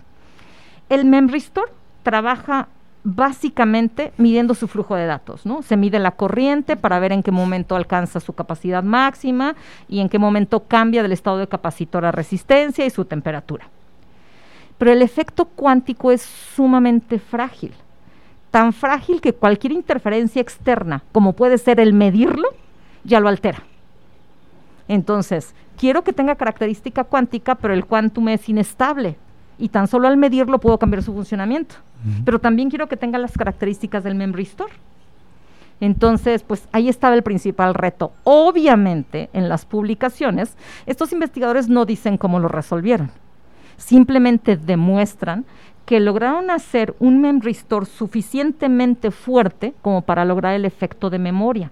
El 0.87 1.03
memristor 1.03 1.69
trabaja 2.03 2.69
básicamente 3.03 4.13
midiendo 4.15 4.53
su 4.53 4.69
flujo 4.69 4.95
de 4.95 5.07
datos, 5.07 5.45
¿no? 5.45 5.61
Se 5.61 5.75
mide 5.75 5.99
la 5.99 6.11
corriente 6.11 6.77
para 6.77 6.99
ver 6.99 7.11
en 7.11 7.21
qué 7.21 7.31
momento 7.31 7.75
alcanza 7.75 8.21
su 8.21 8.31
capacidad 8.31 8.81
máxima 8.81 9.57
y 9.89 9.99
en 9.99 10.07
qué 10.07 10.19
momento 10.19 10.61
cambia 10.61 11.03
del 11.03 11.11
estado 11.11 11.37
de 11.37 11.49
capacitor 11.49 12.05
a 12.05 12.13
resistencia 12.13 12.85
y 12.85 12.89
su 12.89 13.03
temperatura. 13.03 13.67
Pero 14.77 14.91
el 14.91 15.01
efecto 15.01 15.45
cuántico 15.45 16.11
es 16.11 16.21
sumamente 16.21 17.19
frágil, 17.19 17.73
tan 18.51 18.73
frágil 18.73 19.21
que 19.21 19.33
cualquier 19.33 19.73
interferencia 19.73 20.41
externa, 20.41 21.03
como 21.11 21.33
puede 21.33 21.57
ser 21.57 21.79
el 21.79 21.93
medirlo, 21.93 22.49
ya 23.03 23.19
lo 23.19 23.27
altera. 23.27 23.63
Entonces, 24.87 25.53
quiero 25.77 26.03
que 26.03 26.13
tenga 26.13 26.35
característica 26.35 27.03
cuántica, 27.03 27.55
pero 27.55 27.73
el 27.73 27.85
quantum 27.85 28.29
es 28.29 28.47
inestable 28.47 29.17
y 29.57 29.69
tan 29.69 29.87
solo 29.87 30.07
al 30.07 30.17
medirlo 30.17 30.59
puedo 30.59 30.77
cambiar 30.77 31.03
su 31.03 31.13
funcionamiento 31.13 31.75
pero 32.25 32.39
también 32.39 32.69
quiero 32.69 32.87
que 32.87 32.97
tenga 32.97 33.17
las 33.17 33.33
características 33.33 34.03
del 34.03 34.15
memory 34.15 34.43
store. 34.43 34.73
Entonces, 35.79 36.43
pues 36.43 36.67
ahí 36.71 36.89
estaba 36.89 37.15
el 37.15 37.23
principal 37.23 37.73
reto. 37.73 38.11
Obviamente, 38.23 39.29
en 39.33 39.47
las 39.47 39.65
publicaciones, 39.65 40.55
estos 40.85 41.11
investigadores 41.11 41.69
no 41.69 41.85
dicen 41.85 42.17
cómo 42.17 42.39
lo 42.39 42.47
resolvieron. 42.47 43.11
Simplemente 43.77 44.57
demuestran 44.57 45.45
que 45.85 45.99
lograron 45.99 46.49
hacer 46.49 46.95
un 46.99 47.21
memory 47.21 47.51
store 47.51 47.85
suficientemente 47.85 49.11
fuerte 49.11 49.73
como 49.81 50.01
para 50.01 50.25
lograr 50.25 50.53
el 50.53 50.65
efecto 50.65 51.09
de 51.09 51.19
memoria, 51.19 51.71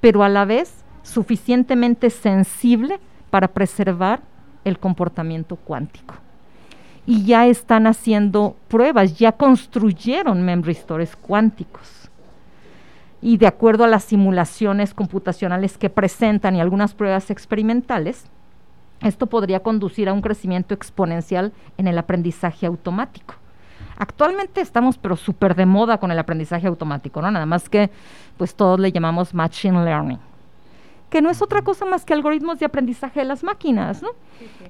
pero 0.00 0.22
a 0.22 0.28
la 0.28 0.46
vez 0.46 0.84
suficientemente 1.02 2.08
sensible 2.08 2.98
para 3.30 3.48
preservar 3.48 4.22
el 4.64 4.78
comportamiento 4.78 5.56
cuántico 5.56 6.14
y 7.08 7.24
ya 7.24 7.46
están 7.46 7.86
haciendo 7.86 8.54
pruebas, 8.68 9.16
ya 9.16 9.32
construyeron 9.32 10.42
memory 10.42 10.74
stores 10.74 11.16
cuánticos. 11.16 12.10
Y 13.22 13.38
de 13.38 13.46
acuerdo 13.46 13.84
a 13.84 13.88
las 13.88 14.04
simulaciones 14.04 14.92
computacionales 14.92 15.78
que 15.78 15.88
presentan 15.88 16.54
y 16.54 16.60
algunas 16.60 16.92
pruebas 16.92 17.30
experimentales, 17.30 18.26
esto 19.02 19.26
podría 19.26 19.60
conducir 19.60 20.08
a 20.08 20.12
un 20.12 20.22
crecimiento 20.22 20.74
exponencial 20.74 21.52
en 21.76 21.86
el 21.86 21.98
aprendizaje 21.98 22.66
automático. 22.66 23.34
Actualmente 23.96 24.60
estamos 24.60 24.98
pero 24.98 25.16
súper 25.16 25.54
de 25.54 25.66
moda 25.66 25.98
con 25.98 26.10
el 26.10 26.18
aprendizaje 26.18 26.66
automático, 26.66 27.20
¿no? 27.20 27.30
Nada 27.30 27.46
más 27.46 27.68
que 27.68 27.90
pues 28.36 28.54
todos 28.54 28.78
le 28.78 28.92
llamamos 28.92 29.34
machine 29.34 29.84
learning 29.84 30.18
que 31.10 31.22
no 31.22 31.30
es 31.30 31.40
otra 31.40 31.62
cosa 31.62 31.84
más 31.84 32.04
que 32.04 32.12
algoritmos 32.12 32.58
de 32.58 32.66
aprendizaje 32.66 33.20
de 33.20 33.26
las 33.26 33.42
máquinas, 33.42 34.02
¿no? 34.02 34.10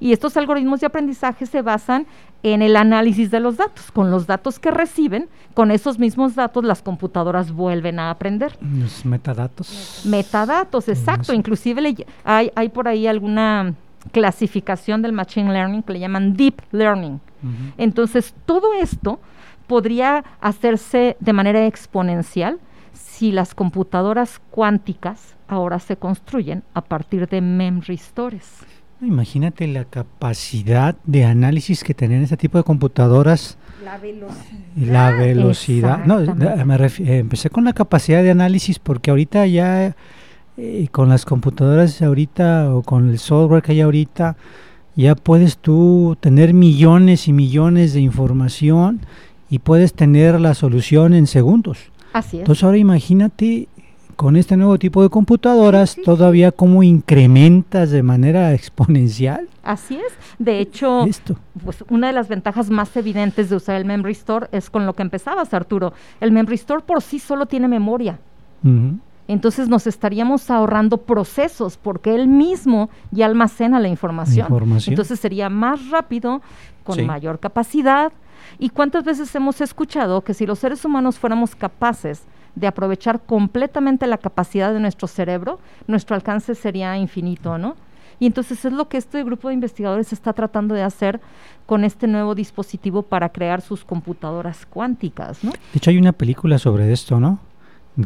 Y 0.01 0.13
estos 0.13 0.37
algoritmos 0.37 0.81
de 0.81 0.87
aprendizaje 0.87 1.47
se 1.47 1.63
basan 1.63 2.07
en 2.43 2.63
el 2.63 2.77
análisis 2.77 3.31
de 3.31 3.41
los 3.41 3.57
datos. 3.57 3.91
Con 3.91 4.11
los 4.11 4.27
datos 4.27 4.59
que 4.59 4.71
reciben, 4.71 5.29
con 5.55 5.71
esos 5.71 5.99
mismos 5.99 6.35
datos 6.35 6.65
las 6.65 6.83
computadoras 6.83 7.53
vuelven 7.53 7.99
a 7.99 8.11
aprender. 8.11 8.57
Los 8.61 9.05
metadatos. 9.05 10.03
Metadatos, 10.05 10.89
exacto. 10.89 11.33
Inclusive 11.35 12.07
hay, 12.25 12.53
hay 12.55 12.69
por 12.69 12.87
ahí 12.87 13.07
alguna 13.07 13.75
clasificación 14.13 15.03
del 15.03 15.13
machine 15.13 15.53
learning 15.53 15.83
que 15.83 15.93
le 15.93 16.01
llaman 16.01 16.35
deep 16.35 16.61
learning. 16.73 17.21
Entonces, 17.77 18.35
todo 18.47 18.75
esto 18.75 19.21
podría 19.67 20.25
hacerse 20.41 21.17
de 21.21 21.33
manera 21.33 21.67
exponencial 21.67 22.59
si 22.93 23.31
las 23.31 23.55
computadoras 23.55 24.41
cuánticas 24.51 25.37
ahora 25.47 25.79
se 25.79 25.97
construyen 25.97 26.65
a 26.75 26.81
partir 26.81 27.29
de 27.29 27.41
memory 27.41 27.97
stores. 27.97 28.65
Imagínate 29.01 29.69
la 29.69 29.85
capacidad 29.85 30.97
de 31.05 31.25
análisis 31.25 31.85
que 31.85 31.95
tienen 31.95 32.23
este 32.23 32.37
tipo 32.37 32.59
de 32.59 32.65
computadoras. 32.65 33.57
La 33.85 33.97
velocidad. 33.97 34.59
La 34.77 35.11
velocidad. 35.13 36.05
No, 36.05 36.19
me 36.19 36.75
eh, 36.75 37.19
empecé 37.19 37.49
con 37.49 37.65
la 37.65 37.73
capacidad 37.73 38.23
de 38.25 38.33
análisis 38.33 38.81
porque 38.81 39.11
ahorita 39.11 39.47
ya 39.47 39.95
eh, 40.59 40.89
con 40.91 41.09
las 41.09 41.25
computadoras 41.25 42.03
ahorita 42.03 42.75
o 42.75 42.83
con 42.83 43.11
el 43.11 43.21
software 43.21 43.63
que 43.63 43.73
hay 43.73 43.81
ahorita 43.81 44.37
ya 44.97 45.15
puedes 45.15 45.59
tú 45.59 46.17
tener 46.19 46.53
millones 46.53 47.29
y 47.29 47.33
millones 47.33 47.93
de 47.93 48.01
información 48.01 49.01
y 49.49 49.61
puedes 49.61 49.95
tener 49.95 50.41
la 50.41 50.55
solución 50.55 51.15
en 51.15 51.29
segundos. 51.29 51.79
Así 52.13 52.39
es. 52.39 52.41
Entonces 52.41 52.65
ahora 52.65 52.79
imagínate 52.79 53.69
con 54.17 54.35
este 54.35 54.57
nuevo 54.57 54.77
tipo 54.81 55.01
de 55.01 55.11
computadoras 55.11 55.97
todavía 56.05 56.51
cómo 56.51 56.83
incrementas 56.83 57.93
de 57.93 58.03
manera 58.03 58.53
exponencial. 58.55 59.49
Así 59.63 59.95
es. 59.95 60.13
De 60.41 60.59
hecho, 60.59 61.07
pues 61.63 61.85
una 61.89 62.09
de 62.09 62.15
las 62.15 62.27
ventajas 62.27 62.69
más 62.69 62.97
evidentes 62.97 63.49
de 63.49 63.55
usar 63.55 63.77
el 63.77 63.85
Memory 63.85 64.15
Store 64.15 64.49
es 64.51 64.71
con 64.71 64.87
lo 64.87 64.95
que 64.95 65.03
empezabas, 65.03 65.55
Arturo. 65.55 65.93
El 66.21 66.33
Memory 66.33 66.57
Store 66.57 66.83
por 66.85 67.01
sí 67.01 67.21
solo 67.21 67.47
tiene 67.47 67.69
memoria. 67.69 68.19
Entonces 69.29 69.69
nos 69.69 69.87
estaríamos 69.87 70.51
ahorrando 70.51 70.97
procesos 70.97 71.77
porque 71.77 72.15
él 72.15 72.27
mismo 72.27 72.89
ya 73.11 73.27
almacena 73.27 73.79
la 73.79 73.89
información. 73.89 74.49
Entonces 74.87 75.21
sería 75.21 75.51
más 75.51 75.91
rápido, 75.91 76.41
con 76.83 77.05
mayor 77.07 77.39
capacidad. 77.39 78.13
¿Y 78.59 78.71
cuántas 78.71 79.05
veces 79.05 79.33
hemos 79.35 79.61
escuchado 79.61 80.23
que 80.23 80.33
si 80.33 80.47
los 80.47 80.59
seres 80.59 80.85
humanos 80.85 81.19
fuéramos 81.19 81.55
capaces 81.55 82.23
de 82.55 82.67
aprovechar 82.67 83.21
completamente 83.21 84.07
la 84.07 84.17
capacidad 84.17 84.73
de 84.73 84.81
nuestro 84.81 85.07
cerebro, 85.07 85.61
nuestro 85.87 86.17
alcance 86.17 86.55
sería 86.55 86.97
infinito, 86.97 87.59
¿no? 87.59 87.77
Y 88.21 88.27
entonces 88.27 88.65
es 88.65 88.73
lo 88.73 88.89
que 88.89 88.97
este 88.97 89.23
grupo 89.23 89.49
de 89.49 89.55
investigadores 89.55 90.13
está 90.13 90.33
tratando 90.33 90.75
de 90.75 90.83
hacer 90.83 91.21
con 91.67 91.85
este 91.85 92.07
nuevo 92.07 92.35
dispositivo 92.35 93.03
para 93.03 93.29
crear 93.29 93.61
sus 93.61 93.85
computadoras 93.85 94.67
cuánticas, 94.67 95.45
¿no? 95.45 95.51
De 95.51 95.59
hecho 95.77 95.91
hay 95.91 95.99
una 95.99 96.13
película 96.13 96.59
sobre 96.59 96.93
esto, 96.93 97.21
¿no? 97.21 97.39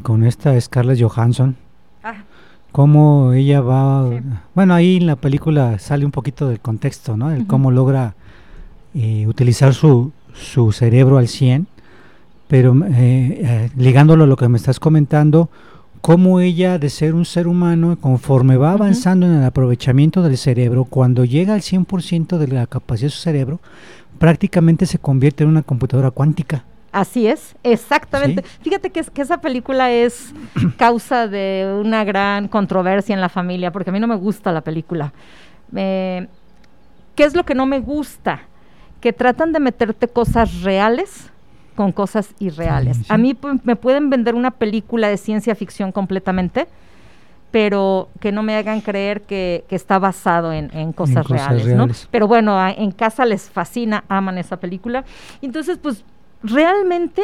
Con 0.01 0.25
esta 0.25 0.59
Scarlett 0.61 1.03
Johansson. 1.03 1.57
Ah. 2.03 2.25
Cómo 2.73 3.33
ella 3.35 3.61
va... 3.61 4.09
Bueno, 4.55 4.75
ahí 4.75 4.97
en 4.97 5.07
la 5.07 5.17
película 5.17 5.79
sale 5.79 6.07
un 6.07 6.11
poquito 6.11 6.49
del 6.49 6.61
contexto, 6.61 7.17
¿no? 7.17 7.31
El 7.31 7.47
cómo 7.47 7.71
logra 7.71 8.15
eh, 8.95 9.27
utilizar 9.27 9.75
su, 9.75 10.13
su 10.33 10.73
cerebro 10.73 11.19
al 11.19 11.29
100 11.29 11.67
pero 12.53 12.77
eh, 12.85 12.91
eh, 12.93 13.71
ligándolo 13.79 14.25
a 14.25 14.27
lo 14.27 14.37
que 14.37 14.47
me 14.47 14.59
estás 14.59 14.79
comentando, 14.79 15.49
cómo 16.03 16.39
ella 16.39 16.79
de 16.79 16.91
ser 16.91 17.15
un 17.15 17.25
ser 17.25 17.49
humano, 17.49 17.97
conforme 17.99 18.59
va 18.59 18.73
avanzando 18.73 19.25
en 19.25 19.33
el 19.33 19.45
aprovechamiento 19.45 20.21
del 20.21 20.37
cerebro, 20.37 20.85
cuando 20.85 21.25
llega 21.25 21.55
al 21.55 21.63
100% 21.63 22.37
de 22.37 22.49
la 22.49 22.67
capacidad 22.67 23.07
de 23.07 23.11
su 23.11 23.23
cerebro, 23.23 23.61
prácticamente 24.19 24.85
se 24.85 24.99
convierte 24.99 25.45
en 25.45 25.49
una 25.49 25.63
computadora 25.63 26.11
cuántica. 26.11 26.67
Así 26.93 27.27
es, 27.27 27.57
exactamente. 27.63 28.43
Fíjate 28.43 28.91
que, 28.91 29.03
que 29.03 29.23
esa 29.23 29.41
película 29.41 29.91
es 29.91 30.35
causa 30.77 31.27
de 31.27 31.81
una 31.83 32.05
gran 32.05 32.49
controversia 32.49 33.15
en 33.15 33.21
la 33.23 33.31
familia, 33.31 33.73
porque 33.73 33.91
a 33.91 33.93
mí 33.93 33.99
no 34.01 34.07
me 34.07 34.17
gusta 34.17 34.53
la 34.53 34.61
película. 34.61 35.13
¿Qué 35.73 36.29
es 37.17 37.35
lo 37.35 37.45
que 37.45 37.55
no 37.55 37.67
me 37.67 37.81
gusta? 37.81 38.43
Que 39.01 39.13
tratan 39.13 39.53
de 39.53 39.61
meterte 39.61 40.07
cosas 40.07 40.63
reales 40.63 41.31
con 41.75 41.93
cosas 41.93 42.35
irreales. 42.39 42.99
A 43.11 43.17
mí 43.17 43.37
me 43.65 43.77
pueden 43.77 44.11
vender 44.11 44.35
una 44.35 44.51
película 44.51 45.09
de 45.09 45.17
ciencia 45.17 45.55
ficción 45.55 45.93
completamente, 45.93 46.69
pero 47.51 48.09
que 48.21 48.33
no 48.33 48.43
me 48.43 48.55
hagan 48.57 48.81
creer 48.83 49.23
que, 49.23 49.65
está 49.71 49.99
basado 49.99 50.53
en, 50.53 50.93
cosas, 50.93 51.27
reales, 51.27 51.67
¿no? 51.69 51.89
Pero 52.11 52.29
bueno, 52.29 52.59
en 52.69 52.93
casa 52.93 53.25
les 53.25 53.49
fascina, 53.49 54.05
aman 54.09 54.39
esa 54.39 54.59
película. 54.59 55.05
Entonces, 55.41 55.79
pues 55.79 56.05
realmente 56.43 57.23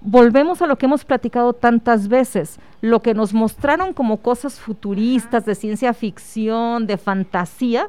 volvemos 0.00 0.62
a 0.62 0.66
lo 0.66 0.76
que 0.76 0.86
hemos 0.86 1.04
platicado 1.04 1.52
tantas 1.52 2.08
veces, 2.08 2.58
lo 2.80 3.02
que 3.02 3.14
nos 3.14 3.34
mostraron 3.34 3.92
como 3.92 4.18
cosas 4.18 4.60
futuristas, 4.60 5.44
de 5.44 5.54
ciencia 5.54 5.92
ficción, 5.94 6.86
de 6.86 6.96
fantasía, 6.96 7.88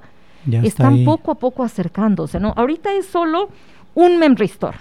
están 0.64 1.04
poco 1.04 1.32
a 1.32 1.36
poco 1.36 1.64
acercándose, 1.64 2.40
¿no? 2.40 2.54
Ahorita 2.56 2.92
es 2.94 3.06
solo 3.06 3.50
un 3.96 4.18
memristor 4.18 4.76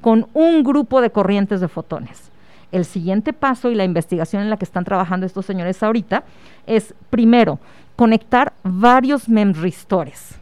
con 0.00 0.28
un 0.34 0.62
grupo 0.62 1.00
de 1.00 1.10
corrientes 1.10 1.60
de 1.60 1.68
fotones. 1.68 2.30
El 2.70 2.84
siguiente 2.84 3.32
paso 3.32 3.70
y 3.70 3.74
la 3.74 3.84
investigación 3.84 4.42
en 4.42 4.50
la 4.50 4.56
que 4.56 4.64
están 4.64 4.84
trabajando 4.84 5.26
estos 5.26 5.46
señores 5.46 5.82
ahorita 5.82 6.24
es, 6.66 6.94
primero, 7.10 7.58
conectar 7.96 8.52
varios 8.62 9.28
memristores. 9.28 10.36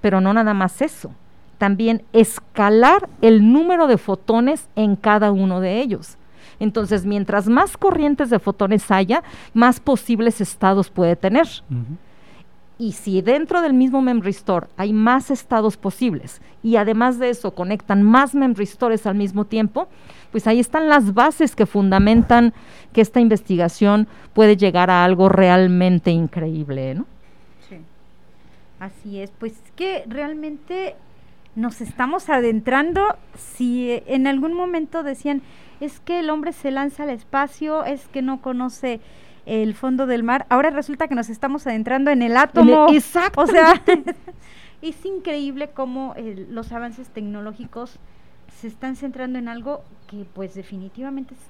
Pero 0.00 0.20
no 0.20 0.32
nada 0.32 0.54
más 0.54 0.80
eso, 0.80 1.10
también 1.58 2.02
escalar 2.12 3.08
el 3.20 3.52
número 3.52 3.86
de 3.88 3.98
fotones 3.98 4.68
en 4.76 4.96
cada 4.96 5.32
uno 5.32 5.60
de 5.60 5.80
ellos. 5.80 6.16
Entonces, 6.60 7.04
mientras 7.04 7.48
más 7.48 7.76
corrientes 7.76 8.30
de 8.30 8.38
fotones 8.38 8.90
haya, 8.90 9.22
más 9.54 9.80
posibles 9.80 10.40
estados 10.40 10.90
puede 10.90 11.16
tener. 11.16 11.46
Y 12.78 12.92
si 12.92 13.22
dentro 13.22 13.60
del 13.60 13.74
mismo 13.74 14.00
memristore 14.02 14.68
hay 14.76 14.92
más 14.92 15.32
estados 15.32 15.76
posibles 15.76 16.40
y 16.62 16.76
además 16.76 17.18
de 17.18 17.30
eso 17.30 17.52
conectan 17.52 18.04
más 18.04 18.36
memristores 18.36 19.04
al 19.04 19.16
mismo 19.16 19.44
tiempo, 19.44 19.88
pues 20.30 20.46
ahí 20.46 20.60
están 20.60 20.88
las 20.88 21.12
bases 21.12 21.56
que 21.56 21.66
fundamentan 21.66 22.54
que 22.92 23.00
esta 23.00 23.18
investigación 23.18 24.06
puede 24.32 24.56
llegar 24.56 24.90
a 24.90 25.04
algo 25.04 25.28
realmente 25.28 26.12
increíble, 26.12 26.94
¿no? 26.94 27.06
Sí. 27.68 27.78
Así 28.78 29.20
es, 29.20 29.32
pues 29.38 29.54
que 29.74 30.04
realmente 30.06 30.94
nos 31.58 31.80
estamos 31.80 32.28
adentrando, 32.28 33.16
si 33.36 34.02
en 34.06 34.26
algún 34.26 34.54
momento 34.54 35.02
decían, 35.02 35.42
es 35.80 35.98
que 36.00 36.20
el 36.20 36.30
hombre 36.30 36.52
se 36.52 36.70
lanza 36.70 37.02
al 37.02 37.10
espacio, 37.10 37.84
es 37.84 38.06
que 38.08 38.22
no 38.22 38.40
conoce 38.40 39.00
el 39.44 39.74
fondo 39.74 40.06
del 40.06 40.22
mar. 40.22 40.46
Ahora 40.50 40.70
resulta 40.70 41.08
que 41.08 41.16
nos 41.16 41.28
estamos 41.28 41.66
adentrando 41.66 42.10
en 42.10 42.22
el 42.22 42.36
átomo. 42.36 42.86
exacto. 42.92 43.40
O 43.40 43.46
sea, 43.46 43.82
es 44.82 45.04
increíble 45.04 45.70
cómo 45.74 46.14
los 46.48 46.70
avances 46.70 47.08
tecnológicos 47.08 47.98
se 48.60 48.68
están 48.68 48.94
centrando 48.94 49.38
en 49.38 49.48
algo 49.48 49.82
que 50.06 50.24
pues 50.32 50.54
definitivamente 50.54 51.34
es 51.34 51.40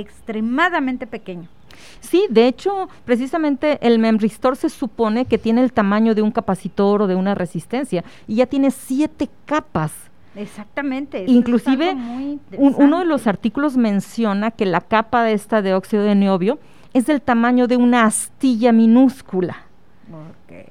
extremadamente 0.00 1.06
pequeño. 1.06 1.48
Sí, 2.00 2.26
de 2.30 2.48
hecho, 2.48 2.88
precisamente 3.04 3.78
el 3.86 3.98
memristor 3.98 4.56
se 4.56 4.68
supone 4.68 5.24
que 5.24 5.38
tiene 5.38 5.62
el 5.62 5.72
tamaño 5.72 6.14
de 6.14 6.22
un 6.22 6.30
capacitor 6.30 7.02
o 7.02 7.06
de 7.06 7.14
una 7.14 7.34
resistencia 7.34 8.04
y 8.26 8.36
ya 8.36 8.46
tiene 8.46 8.70
siete 8.70 9.28
capas. 9.44 9.92
Exactamente. 10.34 11.24
Inclusive, 11.26 11.96
uno 12.56 12.98
de 13.00 13.04
los 13.04 13.26
artículos 13.26 13.76
menciona 13.76 14.50
que 14.50 14.66
la 14.66 14.80
capa 14.80 15.24
de 15.24 15.32
esta 15.32 15.62
de 15.62 15.74
óxido 15.74 16.04
de 16.04 16.14
niobio 16.14 16.58
es 16.94 17.06
del 17.06 17.20
tamaño 17.20 17.66
de 17.66 17.76
una 17.76 18.04
astilla 18.04 18.72
minúscula. 18.72 19.64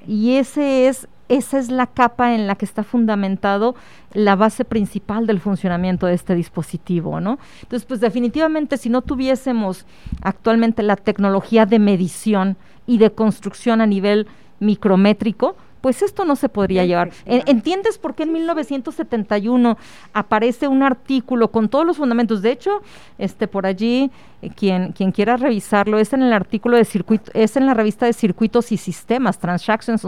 Y 0.06 0.32
ese 0.34 0.88
es, 0.88 1.06
esa 1.28 1.58
es 1.58 1.70
la 1.70 1.86
capa 1.86 2.34
en 2.34 2.46
la 2.46 2.56
que 2.56 2.64
está 2.64 2.82
fundamentado 2.84 3.74
la 4.12 4.36
base 4.36 4.64
principal 4.64 5.26
del 5.26 5.40
funcionamiento 5.40 6.06
de 6.06 6.14
este 6.14 6.34
dispositivo, 6.34 7.20
¿no? 7.20 7.38
Entonces, 7.62 7.86
pues 7.86 8.00
definitivamente 8.00 8.76
si 8.76 8.88
no 8.88 9.02
tuviésemos 9.02 9.86
actualmente 10.22 10.82
la 10.82 10.96
tecnología 10.96 11.66
de 11.66 11.78
medición 11.78 12.56
y 12.86 12.98
de 12.98 13.10
construcción 13.10 13.80
a 13.80 13.86
nivel 13.86 14.26
micrométrico, 14.60 15.56
pues 15.80 16.02
esto 16.02 16.24
no 16.24 16.36
se 16.36 16.48
podría 16.48 16.84
llevar. 16.84 17.10
¿Entiendes 17.26 17.98
por 17.98 18.14
qué 18.14 18.24
en 18.24 18.32
1971 18.32 19.78
aparece 20.12 20.68
un 20.68 20.82
artículo 20.82 21.50
con 21.50 21.68
todos 21.68 21.86
los 21.86 21.96
fundamentos? 21.96 22.42
De 22.42 22.50
hecho, 22.50 22.82
este 23.18 23.48
por 23.48 23.66
allí 23.66 24.10
eh, 24.42 24.50
quien 24.54 24.92
quien 24.92 25.12
quiera 25.12 25.36
revisarlo 25.36 25.98
es 25.98 26.12
en 26.12 26.22
el 26.22 26.32
artículo 26.32 26.76
de 26.76 26.84
circuito 26.84 27.30
es 27.34 27.56
en 27.56 27.66
la 27.66 27.74
revista 27.74 28.06
de 28.06 28.12
circuitos 28.12 28.72
y 28.72 28.76
sistemas 28.76 29.38
Transactions 29.38 30.04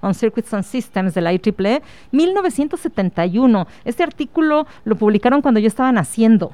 on, 0.00 0.14
Circuits 0.14 0.52
and 0.54 0.64
Systems 0.64 1.14
de 1.14 1.20
la 1.20 1.32
IEEE 1.32 1.82
1971. 2.12 3.66
Este 3.84 4.02
artículo 4.02 4.66
lo 4.84 4.96
publicaron 4.96 5.42
cuando 5.42 5.60
yo 5.60 5.68
estaba 5.68 5.92
naciendo. 5.92 6.52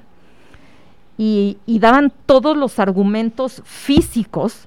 Y, 1.18 1.58
y 1.66 1.78
daban 1.78 2.12
todos 2.26 2.56
los 2.56 2.78
argumentos 2.78 3.62
físicos 3.64 4.66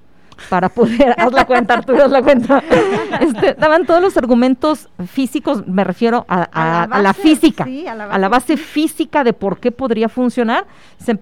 para 0.49 0.69
poder, 0.69 1.15
haz 1.17 1.33
la 1.33 1.45
cuenta, 1.45 1.75
Arturo, 1.75 2.03
haz 2.03 2.11
la 2.11 2.21
cuenta. 2.21 2.63
Este, 3.19 3.53
daban 3.53 3.85
todos 3.85 4.01
los 4.01 4.17
argumentos 4.17 4.89
físicos, 5.07 5.65
me 5.67 5.83
refiero 5.83 6.25
a, 6.27 6.87
la, 7.01 7.13
física, 7.13 7.65
a, 7.65 8.17
la 8.17 8.27
base, 8.27 8.57
física 8.57 9.23
de 9.23 9.31
por 9.31 9.59
qué 9.59 9.71
podría 9.71 10.09
funcionar, 10.09 10.65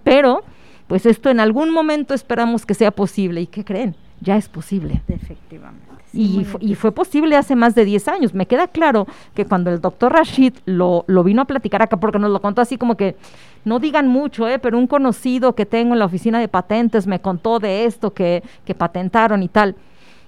pero 0.04 0.43
pues 0.88 1.06
esto 1.06 1.30
en 1.30 1.39
algún 1.39 1.69
momento 1.69 2.13
esperamos 2.13 2.65
que 2.65 2.73
sea 2.73 2.91
posible. 2.91 3.41
¿Y 3.41 3.47
qué 3.47 3.63
creen? 3.63 3.95
Ya 4.23 4.38
es 4.38 4.47
posible. 4.47 5.01
Efectivamente. 5.07 5.86
y, 6.13 6.45
y, 6.59 6.75
fue 6.75 6.91
posible 6.91 7.36
hace 7.36 7.55
más 7.55 7.75
de 7.75 7.86
10 7.86 8.07
años. 8.07 8.33
Me 8.33 8.45
queda 8.45 8.67
claro 8.67 9.05
que 9.33 9.45
cuando 9.45 9.69
el 9.71 9.81
doctor 9.81 10.13
Rashid 10.13 10.53
lo, 10.65 11.03
lo 11.07 11.23
vino 11.23 11.41
a 11.41 11.45
platicar 11.45 11.81
acá, 11.81 11.97
porque 11.97 12.19
nos 12.19 12.31
lo 12.31 12.41
contó 12.41 12.62
así 12.62 12.77
como 12.77 12.95
que 12.95 13.15
no 13.65 13.79
digan 13.79 14.07
mucho, 14.07 14.47
¿eh? 14.47 14.59
pero 14.59 14.77
un 14.77 14.88
conocido 14.88 15.55
que 15.55 15.65
tengo 15.65 15.93
en 15.93 15.99
la 15.99 16.05
oficina 16.05 16.39
de 16.39 16.47
patentes 16.47 17.07
me 17.07 17.19
contó 17.19 17.59
de 17.59 17.86
esto 17.86 18.13
que, 18.13 18.43
que 18.65 18.75
patentaron 18.75 19.43
y 19.43 19.49
tal. 19.49 19.75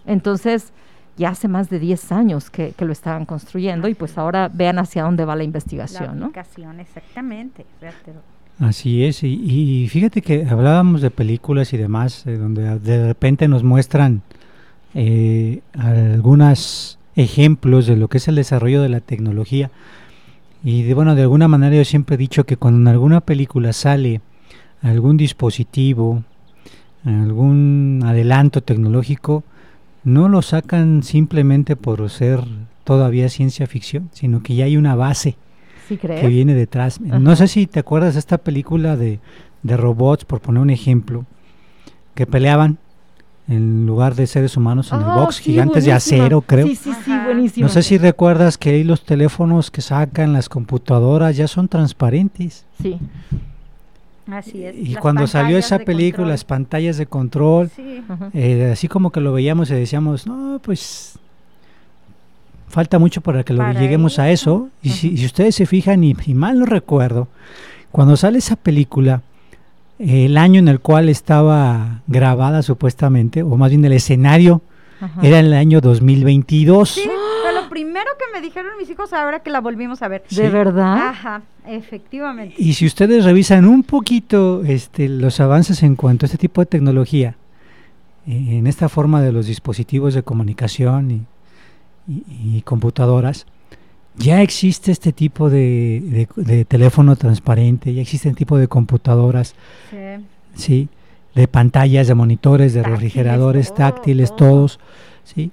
Entonces, 0.06 0.74
ya 1.18 1.30
hace 1.30 1.48
más 1.48 1.70
de 1.70 1.80
10 1.80 2.12
años 2.12 2.50
que, 2.50 2.74
lo 2.78 2.92
estaban 2.92 3.26
construyendo 3.26 3.88
y 3.88 3.96
pues 3.96 4.18
ahora 4.18 4.50
vean 4.52 4.80
hacia 4.80 5.04
dónde 5.04 5.26
va 5.26 5.36
la 5.36 5.44
investigación, 5.44 6.20
la 6.20 6.26
aplicación, 6.26 6.80
exactamente. 6.80 7.66
Así 8.60 9.04
es, 9.04 9.22
y, 9.24 9.88
fíjate 9.90 10.22
que 10.22 10.46
hablábamos 10.46 11.02
de 11.02 11.12
películas 11.12 11.74
y 11.74 11.78
demás, 11.78 12.26
eh, 12.26 12.38
donde 12.38 12.80
de 12.80 13.08
repente 13.08 13.50
nos 13.50 13.64
muestran 13.64 14.22
eh, 14.94 15.60
algunos 15.74 16.98
ejemplos 17.18 17.86
de 17.86 17.98
lo 17.98 18.08
que 18.08 18.18
es 18.18 18.28
el 18.30 18.36
desarrollo 18.36 18.82
de 18.82 18.90
la 18.90 19.02
tecnología. 19.02 19.72
Y 20.64 20.84
de, 20.84 20.94
bueno, 20.94 21.16
de 21.16 21.24
alguna 21.24 21.50
manera 21.50 21.76
yo 21.76 21.84
siempre 21.84 22.16
he 22.16 22.18
dicho 22.18 22.46
que 22.46 22.56
cuando 22.56 22.80
en 22.80 22.88
alguna 22.88 23.22
película 23.22 23.74
sale 23.74 24.22
algún 24.82 25.18
dispositivo 25.18 26.24
algún 27.06 28.02
adelanto 28.04 28.62
tecnológico, 28.62 29.44
no 30.04 30.30
lo 30.30 30.42
sacan 30.42 31.04
simplemente 31.04 31.76
por 31.76 32.10
ser 32.10 32.42
todavía 32.84 33.30
ciencia 33.30 33.68
ficción, 33.68 34.10
sino 34.14 34.44
que 34.44 34.56
ya 34.56 34.66
hay 34.66 34.78
una 34.78 34.96
base 34.96 35.38
que 35.88 36.28
viene 36.28 36.54
detrás. 36.54 37.00
No 37.00 37.36
sé 37.36 37.48
si 37.48 37.68
te 37.68 37.80
acuerdas 37.80 38.14
de 38.14 38.20
esta 38.20 38.38
película 38.38 38.96
de, 38.96 39.20
de 39.64 39.78
robots, 39.78 40.26
por 40.26 40.42
poner 40.42 40.62
un 40.62 40.70
ejemplo, 40.70 41.26
que 42.14 42.26
peleaban 42.26 42.78
en 43.48 43.86
lugar 43.86 44.16
de 44.16 44.26
seres 44.26 44.58
humanos 44.58 44.92
en 44.92 45.02
el 45.02 45.08
oh, 45.08 45.22
box, 45.22 45.40
gigantes 45.40 45.86
de 45.86 45.92
acero, 45.92 46.42
creo. 46.42 46.68
Sí, 46.68 46.76
sí, 46.76 46.92
sí, 47.04 47.12
buenísimo. 47.24 47.68
No 47.68 47.72
sé 47.72 47.84
si 47.84 47.98
recuerdas 47.98 48.58
que 48.58 48.72
ahí 48.72 48.84
los 48.84 49.04
teléfonos 49.04 49.70
que 49.70 49.82
sacan, 49.82 50.34
las 50.34 50.50
computadoras, 50.50 51.38
ya 51.38 51.48
son 51.48 51.68
transparentes. 51.68 52.66
Sí. 52.82 53.00
Así 54.32 54.66
es. 54.66 54.76
Y 54.76 54.96
cuando 54.96 55.28
salió 55.28 55.58
esa 55.58 55.80
película, 55.80 56.30
las 56.30 56.44
pantallas 56.44 56.98
de 56.98 57.06
control, 57.06 57.70
eh, 58.34 58.70
así 58.72 58.88
como 58.88 59.12
que 59.12 59.22
lo 59.22 59.32
veíamos 59.32 59.70
y 59.70 59.76
decíamos, 59.76 60.26
no, 60.26 60.60
pues 60.64 61.20
falta 62.76 63.00
mucho 63.00 63.22
para 63.22 63.46
que 63.46 63.54
lo 63.54 63.72
lleguemos 63.72 64.20
a 64.20 64.30
eso. 64.30 64.68
Y 64.82 64.90
si, 64.90 65.26
ustedes 65.26 65.56
se 65.56 65.66
fijan, 65.66 66.04
y, 66.04 66.14
y 66.26 66.34
mal 66.34 66.60
no 66.60 66.66
recuerdo, 66.66 67.30
cuando 67.90 68.18
sale 68.18 68.40
esa 68.40 68.58
película, 68.58 69.22
el 69.98 70.36
año 70.36 70.60
en 70.60 70.68
el 70.68 70.82
cual 70.82 71.08
estaba 71.08 72.02
grabada 72.06 72.62
supuestamente, 72.64 73.44
o 73.44 73.56
más 73.56 73.70
bien 73.70 73.86
el 73.86 73.94
escenario, 73.94 74.62
era 75.22 75.40
el 75.40 75.54
año 75.54 75.80
2022. 75.80 76.90
Sí, 76.90 77.10
fue 77.42 77.54
lo 77.54 77.70
primero 77.70 78.10
que 78.20 78.26
me 78.38 78.46
dijeron 78.46 78.72
mis 78.78 78.90
hijos 78.90 79.14
ahora 79.14 79.40
que 79.40 79.52
la 79.52 79.62
volvimos 79.62 80.02
a 80.02 80.10
ver. 80.10 80.26
¿De 80.30 80.50
verdad? 80.50 80.98
Ajá, 81.08 81.44
efectivamente. 81.66 82.56
Y 82.58 82.74
si 82.74 82.86
ustedes 82.86 83.24
revisan 83.24 83.66
un 83.66 83.84
poquito 83.84 84.64
este, 84.66 85.08
los 85.08 85.40
avances 85.40 85.82
en 85.82 85.96
cuanto 85.96 86.26
a 86.26 86.28
este 86.28 86.38
tipo 86.38 86.60
de 86.60 86.66
tecnología, 86.66 87.38
eh, 88.28 88.58
en 88.58 88.68
esta 88.68 88.90
forma 88.90 89.22
de 89.22 89.32
los 89.32 89.46
dispositivos 89.46 90.14
de 90.14 90.24
comunicación 90.24 91.12
y 91.12 91.26
computadoras, 92.64 93.46
ya 94.18 94.42
existe 94.42 94.92
este 94.92 95.12
tipo 95.12 95.50
de, 95.50 96.28
teléfono 96.68 97.16
transparente, 97.16 97.94
ya 97.94 98.02
existe 98.02 98.30
este 98.30 98.38
tipo 98.38 98.58
de 98.58 98.68
computadoras, 98.68 99.56
sí. 100.56 100.88
de 101.34 101.48
pantallas, 101.48 102.08
de 102.08 102.16
monitores, 102.16 102.74
de 102.74 102.84
refrigeradores 102.84 103.74
táctiles, 103.74 104.36
todos, 104.36 104.80
sí. 105.24 105.52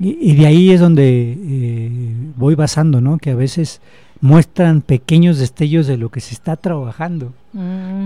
Y, 0.00 0.34
de 0.34 0.46
ahí 0.46 0.70
es 0.70 0.80
donde 0.80 1.38
eh, 1.40 1.90
voy 2.36 2.56
basando, 2.56 3.00
¿no? 3.00 3.18
Que 3.18 3.30
a 3.30 3.36
veces 3.36 3.80
muestran 4.20 4.82
pequeños 4.82 5.38
destellos 5.38 5.86
de 5.86 5.96
lo 5.96 6.10
que 6.10 6.20
se 6.20 6.34
está 6.34 6.56
trabajando, 6.56 7.32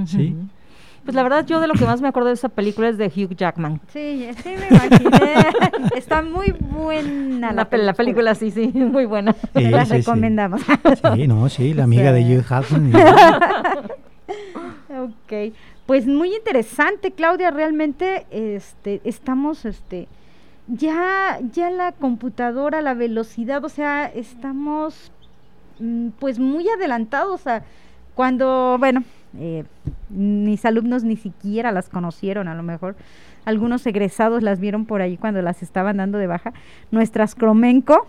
¿sí? 0.07 0.37
Pues 1.09 1.17
la 1.17 1.23
verdad 1.23 1.47
yo 1.47 1.59
de 1.59 1.67
lo 1.67 1.73
que 1.73 1.87
más 1.87 2.03
me 2.03 2.09
acuerdo 2.09 2.29
de 2.29 2.35
esa 2.35 2.51
película 2.51 2.91
es 2.91 2.99
de 2.99 3.07
Hugh 3.07 3.35
Jackman. 3.35 3.81
Sí, 3.95 4.29
sí 4.43 4.51
me 4.51 4.77
imaginé. 4.77 5.47
Está 5.97 6.21
muy 6.21 6.51
buena 6.51 7.51
la, 7.51 7.65
película. 7.65 7.87
la 7.87 7.95
película. 7.95 8.35
sí, 8.35 8.51
sí, 8.51 8.67
muy 8.75 9.07
buena. 9.07 9.35
la 9.55 9.85
recomendamos. 9.85 10.61
Sí. 11.15 11.27
no, 11.27 11.49
sí, 11.49 11.73
la 11.73 11.85
amiga 11.85 12.13
de 12.13 12.21
Hugh 12.21 12.45
Jackman. 12.47 12.93
ok, 15.01 15.55
pues 15.87 16.07
muy 16.07 16.35
interesante, 16.35 17.13
Claudia, 17.13 17.53
realmente 17.53 18.27
este 18.31 19.01
estamos 19.05 19.65
este 19.65 20.09
ya 20.67 21.41
ya 21.55 21.71
la 21.71 21.93
computadora, 21.93 22.83
la 22.83 22.93
velocidad, 22.93 23.65
o 23.65 23.71
sea, 23.71 24.05
estamos 24.05 25.11
mm, 25.79 26.09
pues 26.19 26.39
muy 26.39 26.69
adelantados 26.69 27.47
a 27.47 27.63
cuando, 28.15 28.77
bueno, 28.79 29.05
eh, 29.37 29.65
mis 30.09 30.65
alumnos 30.65 31.05
ni 31.05 31.17
siquiera 31.17 31.73
las 31.73 31.89
conocieron, 31.89 32.49
a 32.49 32.55
lo 32.55 32.63
mejor 32.63 32.97
algunos 33.45 33.87
egresados 33.87 34.43
las 34.43 34.61
vieron 34.61 34.87
por 34.87 35.01
ahí 35.01 35.17
cuando 35.17 35.43
las 35.43 35.63
estaban 35.63 35.99
dando 35.99 36.19
de 36.19 36.27
baja. 36.27 36.53
Nuestras 36.91 37.35
Cromenco. 37.35 38.07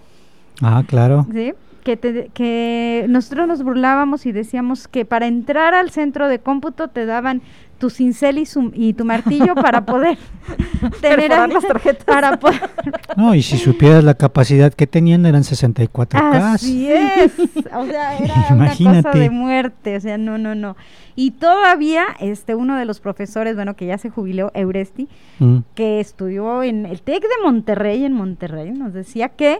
Ah, 0.62 0.84
claro. 0.86 1.26
Sí, 1.32 1.54
que, 1.80 2.30
que 2.34 3.06
nosotros 3.10 3.48
nos 3.48 3.63
burlábamos 3.63 4.26
y 4.26 4.32
decíamos 4.32 4.88
que 4.88 5.06
para 5.06 5.28
entrar 5.28 5.74
al 5.74 5.89
centro 5.89 6.28
de 6.28 6.39
cómputo 6.39 6.89
te 6.89 7.06
daban 7.06 7.42
tu 7.80 7.89
cincel 7.89 8.46
y, 8.74 8.94
tu 8.94 9.06
martillo 9.06 9.56
para 9.56 9.86
poder 9.86 10.18
tener 11.02 11.30
las 11.30 11.65
tarjetas. 11.65 12.04
Para 12.04 12.38
poder 12.38 12.70
no, 13.15 13.34
y 13.34 13.42
si 13.42 13.58
supieras 13.58 14.04
la 14.04 14.13
capacidad 14.13 14.72
que 14.74 14.86
tenían 14.86 15.26
eran 15.26 15.44
64K. 15.44 16.20
Así 16.54 16.92
es. 16.92 17.32
O 17.74 17.86
sea, 17.86 18.18
era 18.18 18.48
una 18.52 18.70
cosa 18.72 19.12
de 19.12 19.30
muerte, 19.30 19.96
o 19.96 20.00
sea, 20.00 20.18
no, 20.18 20.38
no, 20.38 20.56
no. 20.56 20.76
Y 21.15 21.32
todavía 21.32 22.06
este 22.20 22.56
uno 22.56 22.76
de 22.78 22.86
los 22.86 23.00
profesores, 23.00 23.56
bueno, 23.56 23.76
que 23.76 23.86
ya 23.86 23.98
se 23.98 24.10
jubiló, 24.10 24.52
Euresti, 24.54 25.08
mm. 25.39 25.60
que 25.76 26.00
estudió 26.00 26.63
en 26.63 26.86
el 26.86 27.02
TEC 27.02 27.22
de 27.22 27.44
Monterrey 27.44 28.04
en 28.04 28.13
Monterrey, 28.13 28.72
nos 28.72 28.94
decía 28.94 29.30
que 29.30 29.60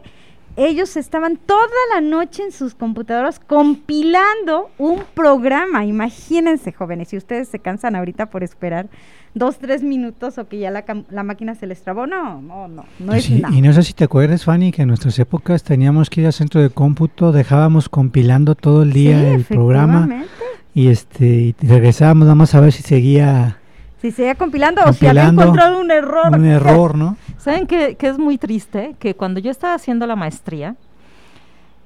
ellos 0.56 0.98
estaban 0.98 1.38
toda 1.38 1.68
la 1.94 2.02
noche 2.02 2.44
en 2.44 2.52
sus 2.52 2.76
computadoras 2.76 3.40
compilando 3.40 4.70
un 4.78 5.04
programa. 5.14 5.86
Imagínense, 5.86 6.72
jóvenes, 6.72 7.10
si 7.10 7.18
ustedes 7.18 7.48
se 7.48 7.60
cansan 7.60 7.96
ahorita 7.96 8.28
por 8.28 8.44
esperar 8.44 8.88
dos, 9.34 9.58
tres 9.58 9.84
minutos 9.84 10.38
o 10.38 10.48
que 10.48 10.60
ya 10.60 10.72
la, 10.72 10.84
la 11.10 11.24
máquina 11.24 11.56
se 11.56 11.68
les 11.68 11.82
trabó, 11.82 12.08
no, 12.08 12.42
no, 12.42 12.68
no, 12.68 12.86
no 13.00 13.14
es 13.14 13.30
nada. 13.30 13.56
Y 13.56 13.62
no 13.62 13.72
sé 13.74 13.84
si 13.84 13.94
te 13.94 14.04
acuerdas, 14.04 14.44
Fanny, 14.44 14.72
que 14.72 14.82
en 14.82 14.88
nuestras 14.90 15.18
épocas 15.20 15.64
teníamos 15.64 16.10
que 16.10 16.22
ir 16.22 16.28
al 16.28 16.34
centro 16.34 16.62
de 16.62 16.70
cómputo, 16.70 17.32
dejábamos 17.32 17.90
compilando 17.90 18.56
todo 18.56 18.84
el 18.84 18.92
día 18.92 19.34
el 19.34 19.46
programa 19.46 20.26
y 20.74 20.88
este 20.88 21.26
y 21.26 21.56
regresábamos 21.62 22.26
nada 22.26 22.36
más 22.36 22.56
a 22.56 22.60
ver 22.60 22.72
si 22.72 22.84
seguía 22.84 23.59
si 24.02 24.12
seguía 24.12 24.36
compilando, 24.36 24.82
o 24.86 24.94
si 24.94 25.08
había 25.08 25.28
encontrado 25.28 25.80
un 25.80 25.92
error. 25.92 26.34
Un 26.34 26.46
error, 26.46 26.96
¿no? 26.96 27.18
¿Saben 27.38 27.68
que, 27.68 27.98
es 28.00 28.18
muy 28.18 28.38
triste? 28.38 28.96
Que 29.00 29.16
cuando 29.16 29.40
yo 29.40 29.52
estaba 29.52 29.74
haciendo 29.74 30.08
la 30.08 30.16
maestría, 30.16 30.76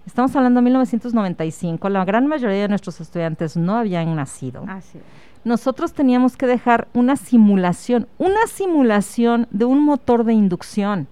estamos 0.06 0.36
hablando 0.36 0.60
de 0.60 0.66
1995, 0.66 1.90
la 1.90 2.06
gran 2.06 2.28
mayoría 2.28 2.62
de 2.62 2.68
nuestros 2.68 3.02
estudiantes 3.02 3.58
no 3.58 3.76
habían 3.76 4.16
nacido. 4.16 4.64
Ah, 4.68 4.80
Nosotros 5.44 5.94
teníamos 5.94 6.38
que 6.38 6.46
dejar 6.46 6.88
una 6.94 7.16
simulación, 7.16 8.08
una 8.20 8.46
simulación 8.48 9.48
de 9.50 9.66
un 9.66 9.84
motor 9.84 10.24
de 10.24 10.34
inducción, 10.34 11.08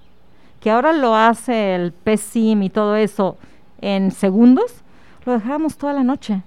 que 0.59 0.69
ahora 0.69 0.93
lo 0.93 1.15
hace 1.15 1.73
el 1.73 1.93
PSIM 1.93 2.61
y 2.61 2.69
todo 2.69 2.95
eso 2.95 3.37
en 3.81 4.11
segundos, 4.11 4.83
lo 5.25 5.33
dejábamos 5.33 5.77
toda 5.77 5.93
la 5.93 6.03
noche 6.03 6.43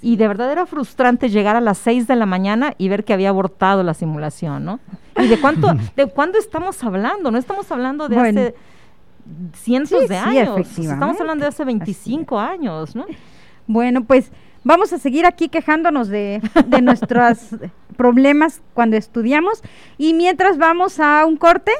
y 0.00 0.16
de 0.16 0.28
verdad 0.28 0.50
era 0.50 0.66
frustrante 0.66 1.28
llegar 1.28 1.56
a 1.56 1.60
las 1.60 1.78
6 1.78 2.06
de 2.06 2.16
la 2.16 2.26
mañana 2.26 2.74
y 2.78 2.88
ver 2.88 3.04
que 3.04 3.12
había 3.12 3.28
abortado 3.28 3.82
la 3.82 3.94
simulación, 3.94 4.64
¿no? 4.64 4.80
¿Y 5.16 5.28
de 5.28 5.40
cuánto, 5.40 5.74
de 5.96 6.06
cuándo 6.06 6.38
estamos 6.38 6.82
hablando? 6.82 7.30
No 7.30 7.38
estamos 7.38 7.70
hablando 7.70 8.08
de 8.08 8.16
hace 8.16 8.54
cientos 9.54 10.08
de 10.08 10.16
años, 10.16 10.78
estamos 10.78 11.20
hablando 11.20 11.44
de 11.44 11.48
hace 11.48 11.64
25 11.64 12.38
años, 12.38 12.96
¿no? 12.96 13.06
Bueno, 13.66 14.04
pues 14.04 14.32
vamos 14.64 14.92
a 14.92 14.98
seguir 14.98 15.26
aquí 15.26 15.48
quejándonos 15.48 16.08
de, 16.08 16.40
de 16.66 16.82
nuestros 16.82 17.38
problemas 17.96 18.60
cuando 18.74 18.96
estudiamos 18.96 19.62
y 19.98 20.14
mientras 20.14 20.58
vamos 20.58 21.00
a 21.00 21.24
un 21.26 21.36
corte 21.36 21.72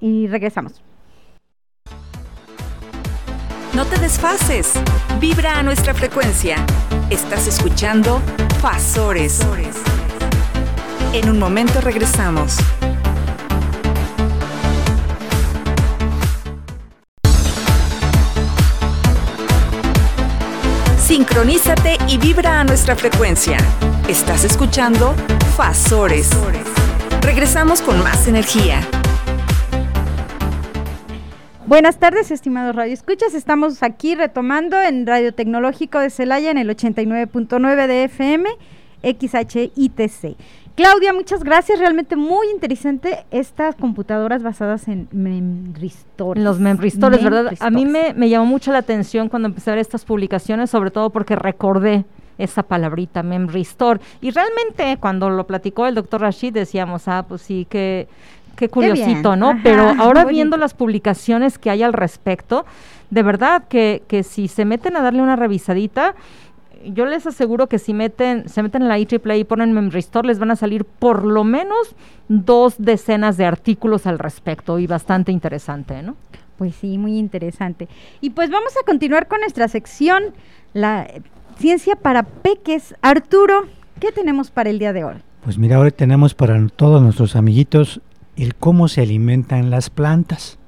y 0.00 0.26
regresamos. 0.26 0.81
No 3.74 3.86
te 3.86 3.98
desfases. 3.98 4.72
Vibra 5.18 5.58
a 5.58 5.62
nuestra 5.62 5.94
frecuencia. 5.94 6.56
Estás 7.08 7.46
escuchando 7.46 8.20
Fasores. 8.60 9.40
En 11.14 11.30
un 11.30 11.38
momento 11.38 11.80
regresamos. 11.80 12.58
Sincronízate 20.98 21.96
y 22.08 22.18
vibra 22.18 22.60
a 22.60 22.64
nuestra 22.64 22.94
frecuencia. 22.94 23.56
Estás 24.06 24.44
escuchando 24.44 25.14
Fasores. 25.56 26.28
Regresamos 27.22 27.80
con 27.80 28.02
más 28.02 28.28
energía. 28.28 28.86
Buenas 31.72 31.96
tardes, 31.96 32.30
estimados 32.30 32.76
Radio 32.76 32.92
Escuchas. 32.92 33.32
Estamos 33.32 33.82
aquí 33.82 34.14
retomando 34.14 34.78
en 34.78 35.06
Radio 35.06 35.32
Tecnológico 35.32 36.00
de 36.00 36.10
Celaya 36.10 36.50
en 36.50 36.58
el 36.58 36.68
89.9 36.68 37.86
de 37.86 38.04
FM, 38.04 38.46
XHITC. 39.02 40.36
Claudia, 40.74 41.14
muchas 41.14 41.42
gracias. 41.42 41.78
Realmente 41.78 42.14
muy 42.14 42.46
interesante 42.50 43.24
estas 43.30 43.74
computadoras 43.76 44.42
basadas 44.42 44.86
en 44.86 45.08
memristores. 45.12 46.44
Los 46.44 46.60
memristores, 46.60 47.24
¿verdad? 47.24 47.54
A 47.58 47.70
mí 47.70 47.86
me, 47.86 48.12
me, 48.12 48.28
llamó 48.28 48.44
mucho 48.44 48.70
la 48.70 48.76
atención 48.76 49.30
cuando 49.30 49.48
empecé 49.48 49.70
a 49.70 49.72
ver 49.72 49.80
estas 49.80 50.04
publicaciones, 50.04 50.68
sobre 50.68 50.90
todo 50.90 51.08
porque 51.08 51.36
recordé 51.36 52.04
esa 52.36 52.62
palabrita, 52.62 53.22
memristor. 53.22 53.98
Y 54.20 54.30
realmente 54.30 54.98
cuando 55.00 55.30
lo 55.30 55.46
platicó 55.46 55.86
el 55.86 55.94
doctor 55.94 56.20
Rashid 56.20 56.52
decíamos, 56.52 57.08
ah, 57.08 57.24
pues 57.26 57.40
sí, 57.40 57.66
que 57.68 58.08
qué 58.56 58.68
curiosito, 58.68 59.36
¿no? 59.36 59.58
Pero 59.62 59.88
ahora 59.98 60.24
viendo 60.24 60.56
las 60.56 60.74
publicaciones 60.74 61.58
que 61.58 61.70
hay 61.70 61.82
al 61.82 61.92
respecto, 61.92 62.64
de 63.10 63.22
verdad 63.22 63.64
que, 63.68 64.02
que 64.08 64.22
si 64.22 64.48
se 64.48 64.64
meten 64.64 64.96
a 64.96 65.02
darle 65.02 65.22
una 65.22 65.36
revisadita, 65.36 66.14
yo 66.84 67.06
les 67.06 67.26
aseguro 67.26 67.68
que 67.68 67.78
si 67.78 67.94
meten, 67.94 68.48
se 68.48 68.62
meten 68.62 68.82
en 68.82 68.88
la 68.88 68.98
IEEE 68.98 69.38
y 69.38 69.44
ponen 69.44 69.72
Memrestore, 69.72 70.26
les 70.26 70.38
van 70.38 70.50
a 70.50 70.56
salir 70.56 70.84
por 70.84 71.24
lo 71.24 71.44
menos 71.44 71.94
dos 72.28 72.74
decenas 72.78 73.36
de 73.36 73.44
artículos 73.44 74.06
al 74.06 74.18
respecto 74.18 74.78
y 74.78 74.86
bastante 74.86 75.32
interesante, 75.32 76.02
¿no? 76.02 76.16
Pues 76.56 76.74
sí, 76.74 76.98
muy 76.98 77.18
interesante. 77.18 77.88
Y 78.20 78.30
pues 78.30 78.50
vamos 78.50 78.72
a 78.80 78.84
continuar 78.84 79.26
con 79.28 79.40
nuestra 79.40 79.68
sección, 79.68 80.24
la 80.74 81.08
ciencia 81.58 81.96
para 81.96 82.22
peques. 82.24 82.94
Arturo, 83.02 83.66
¿qué 84.00 84.12
tenemos 84.12 84.50
para 84.50 84.70
el 84.70 84.78
día 84.78 84.92
de 84.92 85.04
hoy? 85.04 85.16
Pues 85.44 85.58
mira, 85.58 85.76
ahora 85.76 85.90
tenemos 85.90 86.34
para 86.34 86.64
todos 86.68 87.02
nuestros 87.02 87.34
amiguitos 87.34 88.00
el 88.36 88.54
cómo 88.54 88.88
se 88.88 89.02
alimentan 89.02 89.70
las 89.70 89.90
plantas. 89.90 90.58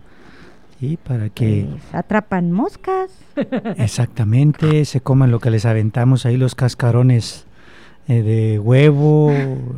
¿sí? 0.81 0.99
Para 1.03 1.29
que... 1.31 1.67
Pues, 1.71 1.95
atrapan 1.95 2.53
moscas. 2.53 3.11
Exactamente, 3.77 4.85
se 4.85 5.01
coman 5.01 5.31
lo 5.31 5.41
que 5.41 5.51
les 5.51 5.65
aventamos 5.65 6.27
ahí, 6.27 6.37
los 6.37 6.55
cascarones 6.55 7.47
eh, 8.07 8.23
de 8.23 8.59
huevo, 8.59 9.33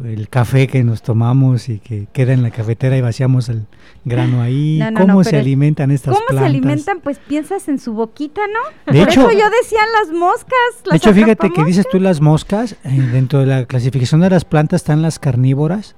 el 0.05 0.29
café 0.29 0.67
que 0.67 0.83
nos 0.83 1.03
tomamos 1.03 1.69
y 1.69 1.79
que 1.79 2.09
queda 2.13 2.33
en 2.33 2.43
la 2.43 2.51
cafetera 2.51 2.97
y 2.97 3.01
vaciamos 3.01 3.49
el 3.49 3.67
grano 4.05 4.43
ahí. 4.43 4.81
¿Cómo 4.97 5.23
se 5.23 5.37
alimentan 5.37 5.93
estas 5.93 6.17
plantas? 6.17 6.27
¿Cómo 6.31 6.41
se 6.41 6.45
alimentan? 6.45 7.01
Pues 7.01 7.21
piensas 7.21 7.69
en 7.69 7.79
su 7.79 7.93
boquita, 7.93 8.41
¿no? 8.49 8.93
De 8.93 9.03
hecho, 9.03 9.31
yo 9.31 9.49
decía 9.63 9.79
las 10.03 10.13
moscas. 10.13 10.59
de 10.91 10.97
hecho, 10.97 11.15
fíjate 11.15 11.51
que 11.51 11.65
dices 11.65 11.87
tú 11.89 12.01
las 12.01 12.21
moscas, 12.21 12.73
eh, 12.83 13.01
dentro 13.13 13.39
de 13.39 13.47
la 13.47 13.65
clasificación 13.65 14.21
de 14.23 14.31
las 14.31 14.45
plantas 14.45 14.83
están 14.83 15.03
las 15.03 15.21
carnívoras 15.21 15.95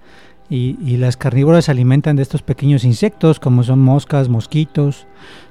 y, 0.50 0.78
y, 0.84 0.96
las 0.96 1.16
carnívoras 1.16 1.66
se 1.66 1.70
alimentan 1.70 2.16
de 2.16 2.22
estos 2.22 2.42
pequeños 2.42 2.84
insectos 2.84 3.38
como 3.38 3.62
son 3.62 3.80
moscas, 3.80 4.28
mosquitos, 4.28 5.06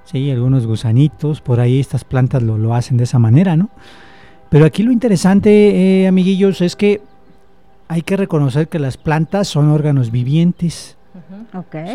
sí, 0.05 0.31
algunos 0.31 0.65
gusanitos, 0.65 1.41
por 1.41 1.59
ahí 1.59 1.79
estas 1.79 2.03
plantas 2.03 2.41
lo, 2.41 2.57
lo 2.57 2.73
hacen 2.73 2.97
de 2.97 3.03
esa 3.03 3.19
manera, 3.19 3.55
¿no? 3.55 3.69
Pero 4.49 4.65
aquí 4.65 4.83
lo 4.83 4.91
interesante, 4.91 6.01
eh, 6.01 6.07
amiguillos, 6.07 6.61
es 6.61 6.75
que 6.75 7.01
hay 7.87 8.01
que 8.01 8.17
reconocer 8.17 8.67
que 8.67 8.79
las 8.79 8.97
plantas 8.97 9.47
son 9.47 9.69
órganos 9.69 10.11
vivientes. 10.11 10.97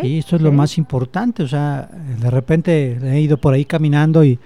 sí, 0.01 0.17
esto 0.19 0.35
es 0.35 0.41
lo 0.41 0.51
más 0.51 0.77
importante. 0.77 1.43
O 1.43 1.47
sea, 1.47 1.89
de 2.19 2.29
repente 2.29 2.97
he 3.03 3.21
ido 3.21 3.37
por 3.37 3.53
ahí 3.53 3.65
caminando 3.65 4.23
y, 4.23 4.39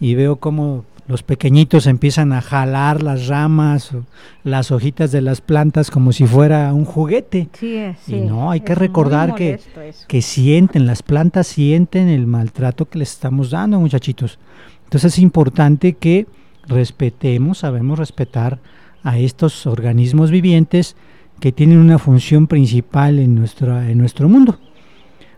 veo 0.00 0.36
cómo 0.36 0.84
los 1.10 1.24
pequeñitos 1.24 1.88
empiezan 1.88 2.32
a 2.32 2.40
jalar 2.40 3.02
las 3.02 3.26
ramas, 3.26 3.92
o 3.92 4.04
las 4.44 4.70
hojitas 4.70 5.10
de 5.10 5.20
las 5.20 5.40
plantas 5.40 5.90
como 5.90 6.12
si 6.12 6.24
fuera 6.24 6.72
un 6.72 6.84
juguete. 6.84 7.48
Sí, 7.52 7.80
sí, 8.06 8.14
y 8.14 8.20
no, 8.20 8.52
hay 8.52 8.60
que 8.60 8.76
recordar 8.76 9.34
que, 9.34 9.58
que 10.06 10.22
sienten, 10.22 10.86
las 10.86 11.02
plantas 11.02 11.48
sienten 11.48 12.06
el 12.06 12.28
maltrato 12.28 12.88
que 12.88 13.00
les 13.00 13.10
estamos 13.10 13.50
dando, 13.50 13.80
muchachitos. 13.80 14.38
Entonces 14.84 15.14
es 15.14 15.18
importante 15.18 15.94
que 15.94 16.28
respetemos, 16.68 17.58
sabemos 17.58 17.98
respetar 17.98 18.60
a 19.02 19.18
estos 19.18 19.66
organismos 19.66 20.30
vivientes 20.30 20.94
que 21.40 21.50
tienen 21.50 21.78
una 21.78 21.98
función 21.98 22.46
principal 22.46 23.18
en 23.18 23.34
nuestro, 23.34 23.82
en 23.82 23.98
nuestro 23.98 24.28
mundo. 24.28 24.60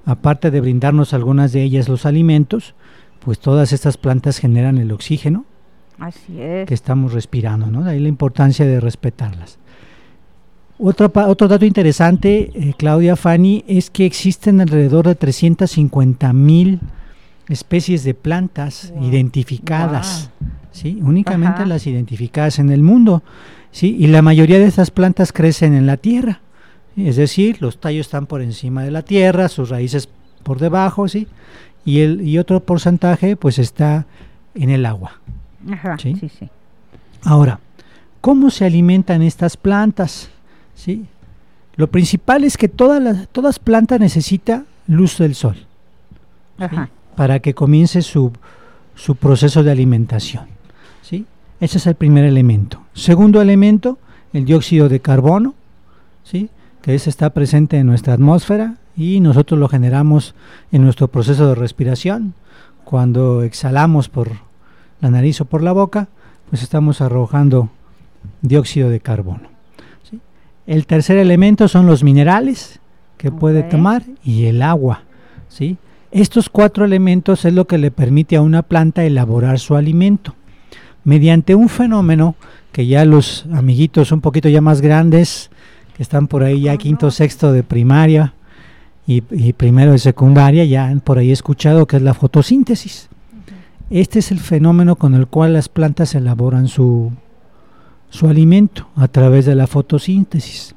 Aparte 0.05 0.51
de 0.51 0.61
brindarnos 0.61 1.15
algunas 1.15 1.53
de 1.53 1.63
ellas 1.63 1.89
los 1.89 2.05
alimentos, 2.05 2.75
pues 3.21 3.39
todas 3.39 3.73
estas 3.73 3.97
plantas 3.97 4.37
generan 4.37 4.77
el 4.77 4.93
oxígeno 4.93 5.47
que 6.67 6.75
estamos 6.75 7.12
respirando, 7.12 7.67
¿no? 7.67 7.85
De 7.85 7.93
ahí 7.93 8.01
la 8.01 8.09
importancia 8.09 8.67
de 8.67 8.81
respetarlas. 8.81 9.59
Otro, 10.79 11.12
otro 11.15 11.49
dato 11.49 11.65
interesante, 11.65 12.51
eh, 12.55 12.75
Claudia 12.77 13.15
Fanny, 13.15 13.65
es 13.69 13.91
que 13.91 14.05
existen 14.05 14.61
alrededor 14.61 15.07
de 15.07 15.15
350 15.15 16.33
mil 16.33 16.81
especies 17.49 18.03
de 18.05 18.15
plantas 18.15 18.93
identificadas. 19.01 20.31
¿sí? 20.73 20.99
únicamente 21.03 21.67
las 21.67 21.87
identificadas 21.87 22.59
en 22.59 22.71
el 22.71 22.83
mundo. 22.83 23.23
¿sí? 23.71 23.97
Y 23.99 24.09
la 24.09 24.23
mayoría 24.23 24.59
de 24.59 24.67
estas 24.67 24.91
plantas 24.91 25.33
crecen 25.33 25.75
en 25.75 25.87
la 25.87 25.97
tierra, 25.97 26.41
es 26.97 27.17
decir, 27.17 27.62
los 27.62 27.81
tallos 27.81 28.07
están 28.07 28.27
por 28.27 28.43
encima 28.43 28.83
de 28.83 28.91
la 28.91 29.03
tierra, 29.03 29.49
sus 29.49 29.71
raíces 29.71 30.09
por 30.43 30.59
debajo, 30.59 31.09
¿sí? 31.09 31.27
y, 31.85 32.01
el, 32.01 32.27
y 32.27 32.38
otro 32.38 32.61
porcentaje 32.61 33.37
pues 33.37 33.59
está 33.59 34.07
en 34.55 34.71
el 34.71 34.85
agua. 34.85 35.21
¿Sí? 35.98 36.16
Sí, 36.16 36.48
Ahora, 37.25 37.61
¿cómo 38.20 38.51
se 38.51 38.64
alimentan 38.64 39.22
estas 39.22 39.57
plantas? 39.57 40.31
¿Sí? 40.75 41.07
Lo 41.77 41.88
principal 41.88 42.44
es 42.44 42.57
que 42.57 42.68
todas 42.68 43.03
las 43.03 43.29
todas 43.29 43.59
plantas 43.59 44.01
necesita 44.01 44.64
luz 44.87 45.18
del 45.18 45.35
sol 45.35 45.57
para 47.16 47.40
que 47.40 47.55
comience 47.55 48.03
su, 48.03 48.33
su 48.94 49.16
proceso 49.16 49.62
de 49.62 49.70
alimentación. 49.70 50.53
Ese 51.62 51.79
es 51.79 51.87
el 51.87 51.94
primer 51.94 52.25
elemento. 52.25 52.83
Segundo 52.92 53.40
elemento, 53.40 53.96
el 54.33 54.44
dióxido 54.44 54.88
de 54.88 54.98
carbono, 54.98 55.55
¿sí? 56.25 56.51
que 56.83 56.96
ese 56.96 57.09
está 57.09 57.31
presente 57.31 57.79
en 57.79 57.87
nuestra 57.87 58.14
atmósfera 58.14 58.79
y 58.96 59.20
nosotros 59.20 59.61
lo 59.61 59.68
generamos 59.68 60.35
en 60.72 60.83
nuestro 60.83 61.07
proceso 61.07 61.46
de 61.46 61.55
respiración. 61.55 62.35
Cuando 62.83 63.44
exhalamos 63.44 64.09
por 64.09 64.33
la 65.03 65.11
nariz 65.11 65.43
o 65.43 65.45
por 65.45 65.62
la 65.62 65.73
boca, 65.73 66.09
pues 66.49 66.62
estamos 66.62 67.03
arrojando 67.03 67.69
dióxido 68.41 68.88
de 68.88 69.01
carbono. 69.01 69.53
El 70.67 70.87
tercer 70.87 71.19
elemento 71.19 71.67
son 71.69 71.87
los 71.87 72.05
minerales 72.05 72.81
que 73.19 73.33
puede 73.33 73.65
tomar 73.65 74.05
y 74.25 74.45
el 74.45 74.62
agua. 74.62 75.03
¿sí? 75.49 75.77
Estos 76.12 76.49
cuatro 76.49 76.85
elementos 76.85 77.45
es 77.45 77.53
lo 77.53 77.67
que 77.67 77.79
le 77.79 77.91
permite 77.91 78.37
a 78.37 78.43
una 78.43 78.62
planta 78.62 79.05
elaborar 79.05 79.59
su 79.59 79.75
alimento 79.75 80.35
mediante 81.05 81.55
un 81.55 81.69
fenómeno 81.69 82.37
que 82.71 82.87
ya 82.87 83.05
los 83.05 83.45
amiguitos 83.53 84.12
un 84.12 84.21
poquito 84.21 84.49
ya 84.49 84.61
más 84.61 84.81
grandes, 84.81 85.51
que 85.97 86.03
están 86.03 86.29
por 86.29 86.43
ahí 86.43 86.62
ya 86.62 86.77
quinto, 86.77 87.11
sexto 87.11 87.53
de 87.53 87.62
primaria 87.62 88.35
y, 89.07 89.21
primero 89.21 89.93
de 89.93 89.99
secundaria, 89.99 90.65
ya 90.65 90.87
han 90.87 91.01
por 91.01 91.19
ahí 91.19 91.33
escuchado 91.33 91.87
que 91.87 91.97
es 91.97 92.03
la 92.03 92.15
fotosíntesis. 92.15 93.09
Este 93.93 94.19
es 94.19 94.33
el 94.33 94.41
fenómeno 94.41 94.97
con 94.97 95.15
el 95.15 95.27
cual 95.27 95.53
las 95.53 95.69
plantas 95.69 96.15
elaboran 96.15 96.67
su, 96.67 97.13
su 98.11 98.27
alimento 98.27 98.89
a 98.97 99.07
través 99.07 99.47
de 99.47 99.55
la 99.55 99.67
fotosíntesis. 99.67 100.75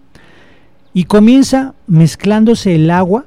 Y 0.94 1.06
comienza 1.06 1.74
mezclándose 1.88 2.76
el 2.76 2.92
agua 2.92 3.26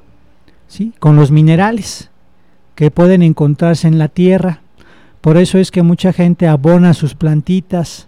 ¿sí? 0.67 0.93
con 0.99 1.15
los 1.15 1.31
minerales 1.31 2.09
que 2.75 2.91
pueden 2.91 3.21
encontrarse 3.23 3.87
en 3.87 3.97
la 3.97 4.07
tierra 4.07 4.61
por 5.21 5.37
eso 5.37 5.57
es 5.57 5.71
que 5.71 5.83
mucha 5.83 6.13
gente 6.13 6.47
abona 6.47 6.93
sus 6.93 7.13
plantitas, 7.13 8.07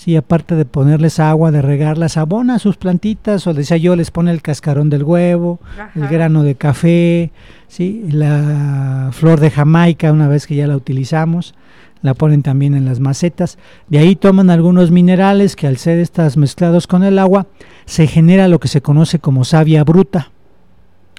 sí, 0.00 0.16
aparte 0.16 0.56
de 0.56 0.64
ponerles 0.64 1.20
agua, 1.20 1.50
de 1.50 1.60
regarlas, 1.60 2.16
abona 2.16 2.58
sus 2.58 2.78
plantitas, 2.78 3.46
o 3.46 3.52
decía 3.52 3.76
yo, 3.76 3.96
les 3.96 4.10
pone 4.10 4.30
el 4.30 4.40
cascarón 4.40 4.88
del 4.88 5.02
huevo, 5.04 5.60
el 5.94 6.08
grano 6.08 6.42
de 6.42 6.54
café, 6.54 7.32
sí, 7.68 8.06
la 8.10 9.10
flor 9.12 9.40
de 9.40 9.50
Jamaica, 9.50 10.10
una 10.10 10.26
vez 10.26 10.46
que 10.46 10.56
ya 10.56 10.66
la 10.66 10.74
utilizamos, 10.74 11.54
la 12.00 12.14
ponen 12.14 12.42
también 12.42 12.72
en 12.74 12.86
las 12.86 12.98
macetas. 12.98 13.58
De 13.88 13.98
ahí 13.98 14.16
toman 14.16 14.48
algunos 14.48 14.90
minerales 14.90 15.54
que 15.54 15.66
al 15.66 15.76
ser 15.76 15.98
estas 15.98 16.38
mezclados 16.38 16.86
con 16.86 17.04
el 17.04 17.18
agua, 17.18 17.46
se 17.84 18.06
genera 18.06 18.48
lo 18.48 18.58
que 18.58 18.68
se 18.68 18.80
conoce 18.80 19.18
como 19.18 19.44
savia 19.44 19.84
bruta. 19.84 20.30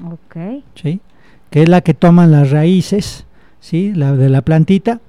Ok. 0.03 0.63
¿Sí? 0.73 1.01
Que 1.51 1.61
es 1.61 1.69
la 1.69 1.81
que 1.81 1.93
toman 1.93 2.31
las 2.31 2.49
raíces, 2.49 3.27
¿sí? 3.59 3.93
La 3.93 4.13
de 4.13 4.29
la 4.29 4.41
plantita 4.41 5.01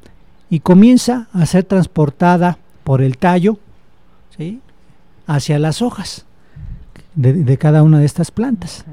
y 0.50 0.60
comienza 0.60 1.28
a 1.32 1.46
ser 1.46 1.64
transportada 1.64 2.58
por 2.84 3.02
el 3.02 3.18
tallo 3.18 3.58
¿sí? 4.36 4.60
hacia 5.26 5.58
las 5.58 5.82
hojas 5.82 6.26
de, 7.14 7.56
cada 7.58 7.82
una 7.82 7.98
de 7.98 8.06
estas 8.06 8.30
plantas. 8.30 8.84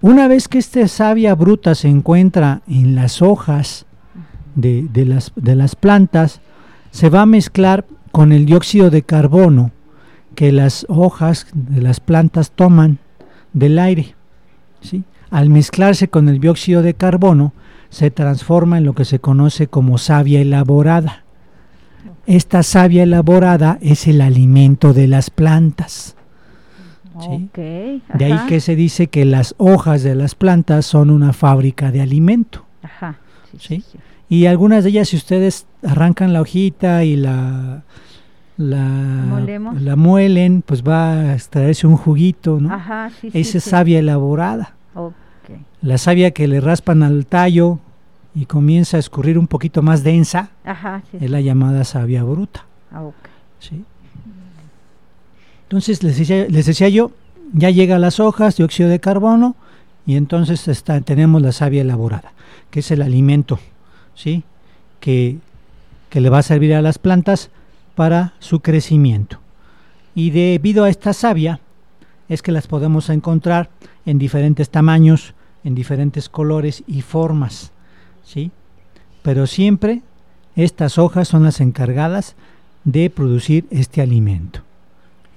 Una 0.00 0.26
vez 0.26 0.48
que 0.48 0.58
esta 0.58 0.86
savia 0.88 1.34
bruta 1.34 1.74
se 1.74 1.88
encuentra 1.88 2.62
en 2.66 2.94
las 2.94 3.22
hojas 3.22 3.86
de, 4.54 4.88
las, 5.06 5.32
de 5.36 5.54
las 5.54 5.76
plantas, 5.76 6.40
se 6.90 7.08
va 7.08 7.22
a 7.22 7.26
mezclar 7.26 7.86
con 8.10 8.32
el 8.32 8.46
dióxido 8.46 8.90
de 8.90 9.02
carbono 9.02 9.70
que 10.34 10.52
las 10.52 10.86
hojas 10.88 11.46
de 11.52 11.82
las 11.82 12.00
plantas 12.00 12.50
toman 12.50 12.98
del 13.52 13.78
aire. 13.78 14.14
¿sí? 14.80 15.04
Al 15.30 15.50
mezclarse 15.50 16.08
con 16.08 16.28
el 16.28 16.40
dióxido 16.40 16.82
de 16.82 16.94
carbono, 16.94 17.52
se 17.90 18.10
transforma 18.10 18.78
en 18.78 18.84
lo 18.84 18.94
que 18.94 19.04
se 19.04 19.18
conoce 19.18 19.66
como 19.66 19.98
savia 19.98 20.40
elaborada. 20.40 21.21
Esta 22.26 22.62
savia 22.62 23.02
elaborada 23.02 23.78
es 23.80 24.06
el 24.06 24.20
alimento 24.20 24.92
de 24.92 25.08
las 25.08 25.30
plantas. 25.30 26.16
de 28.14 28.24
ahí 28.24 28.38
que 28.48 28.60
se 28.60 28.76
dice 28.76 29.08
que 29.08 29.24
las 29.24 29.54
hojas 29.58 30.02
de 30.02 30.14
las 30.14 30.34
plantas 30.34 30.86
son 30.86 31.10
una 31.10 31.32
fábrica 31.32 31.90
de 31.90 32.00
alimento. 32.00 32.64
y 34.28 34.46
algunas 34.46 34.84
de 34.84 34.90
ellas, 34.90 35.08
si 35.08 35.16
ustedes 35.16 35.66
arrancan 35.82 36.32
la 36.32 36.40
hojita 36.40 37.04
y 37.04 37.16
la, 37.16 37.82
la, 38.56 39.96
muelen, 39.96 40.62
pues 40.62 40.82
va 40.82 41.12
a 41.12 41.34
extraerse 41.34 41.86
un 41.86 41.96
juguito, 41.96 42.60
¿no? 42.60 42.70
Esa 43.32 43.58
es 43.58 43.64
savia 43.64 43.98
elaborada. 43.98 44.74
La 45.80 45.98
savia 45.98 46.30
que 46.30 46.46
le 46.46 46.60
raspan 46.60 47.02
al 47.02 47.26
tallo 47.26 47.80
y 48.34 48.46
comienza 48.46 48.96
a 48.96 49.00
escurrir 49.00 49.38
un 49.38 49.46
poquito 49.46 49.82
más 49.82 50.02
densa 50.02 50.50
es 51.20 51.30
la 51.30 51.40
llamada 51.40 51.84
savia 51.84 52.22
bruta. 52.22 52.64
Ah, 52.90 53.10
Entonces, 55.64 56.02
les 56.02 56.18
decía, 56.18 56.46
les 56.48 56.66
decía 56.66 56.88
yo, 56.88 57.12
ya 57.52 57.70
llega 57.70 57.96
a 57.96 57.98
las 57.98 58.20
hojas, 58.20 58.56
dióxido 58.56 58.88
de 58.88 59.00
carbono, 59.00 59.54
y 60.06 60.16
entonces 60.16 60.66
está, 60.68 61.00
tenemos 61.00 61.42
la 61.42 61.52
savia 61.52 61.82
elaborada, 61.82 62.32
que 62.70 62.80
es 62.80 62.90
el 62.90 63.02
alimento, 63.02 63.58
¿sí? 64.14 64.42
Que, 65.00 65.38
que 66.10 66.20
le 66.20 66.30
va 66.30 66.38
a 66.38 66.42
servir 66.42 66.74
a 66.74 66.82
las 66.82 66.98
plantas 66.98 67.50
para 67.94 68.34
su 68.38 68.60
crecimiento. 68.60 69.38
Y 70.14 70.30
debido 70.30 70.84
a 70.84 70.88
esta 70.88 71.12
savia, 71.12 71.60
es 72.28 72.42
que 72.42 72.52
las 72.52 72.66
podemos 72.66 73.10
encontrar 73.10 73.70
en 74.06 74.18
diferentes 74.18 74.70
tamaños, 74.70 75.34
en 75.64 75.74
diferentes 75.74 76.28
colores 76.28 76.82
y 76.86 77.02
formas, 77.02 77.72
¿sí? 78.24 78.50
Pero 79.22 79.46
siempre 79.46 80.02
estas 80.56 80.98
hojas 80.98 81.28
son 81.28 81.44
las 81.44 81.60
encargadas 81.60 82.34
de 82.84 83.10
producir 83.10 83.66
este 83.70 84.02
alimento 84.02 84.62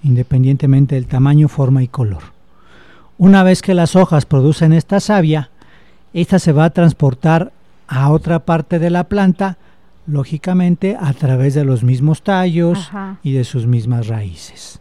independientemente 0.05 0.95
del 0.95 1.07
tamaño, 1.07 1.47
forma 1.47 1.81
y 1.81 1.87
color. 1.87 2.21
Una 3.17 3.43
vez 3.43 3.61
que 3.61 3.73
las 3.73 3.95
hojas 3.95 4.25
producen 4.25 4.71
esta 4.71 4.99
savia, 4.99 5.49
esta 6.13 6.37
se 6.37 6.51
va 6.51 6.65
a 6.65 6.69
transportar 6.69 7.51
a 7.87 8.11
otra 8.11 8.39
parte 8.39 8.77
de 8.77 8.91
la 8.91 9.05
planta, 9.05 9.57
lógicamente 10.05 10.95
a 10.99 11.11
través 11.13 11.55
de 11.55 11.65
los 11.65 11.83
mismos 11.83 12.21
tallos 12.21 12.91
y 13.23 13.33
de 13.33 13.43
sus 13.43 13.65
mismas 13.65 14.07
raíces. 14.07 14.79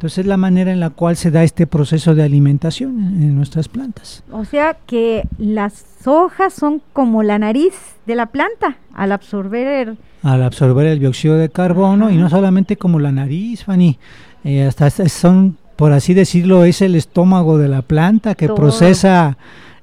Entonces 0.00 0.20
es 0.20 0.26
la 0.26 0.38
manera 0.38 0.72
en 0.72 0.80
la 0.80 0.88
cual 0.88 1.14
se 1.14 1.30
da 1.30 1.44
este 1.44 1.66
proceso 1.66 2.14
de 2.14 2.22
alimentación 2.22 2.90
en, 3.20 3.36
nuestras 3.36 3.68
plantas. 3.68 4.24
O 4.32 4.46
sea 4.46 4.78
que 4.86 5.24
las 5.36 5.84
hojas 6.06 6.54
son 6.54 6.80
como 6.94 7.22
la 7.22 7.38
nariz 7.38 7.74
de 8.06 8.14
la 8.14 8.24
planta 8.24 8.78
al 8.94 9.12
absorber 9.12 9.66
el, 9.66 9.98
al 10.22 10.42
absorber 10.42 10.86
el 10.86 11.00
dióxido 11.00 11.36
de 11.36 11.50
carbono 11.50 12.10
y 12.10 12.16
no 12.16 12.30
solamente 12.30 12.78
como 12.78 12.98
la 12.98 13.12
nariz, 13.12 13.64
Fanny, 13.64 13.98
eh, 14.42 14.64
hasta 14.64 14.88
son, 14.88 15.58
por 15.76 15.92
así 15.92 16.14
decirlo, 16.14 16.64
es 16.64 16.80
el 16.80 16.94
estómago 16.94 17.58
de 17.58 17.68
la 17.68 17.82
planta 17.82 18.34
que 18.34 18.48
procesa 18.48 19.36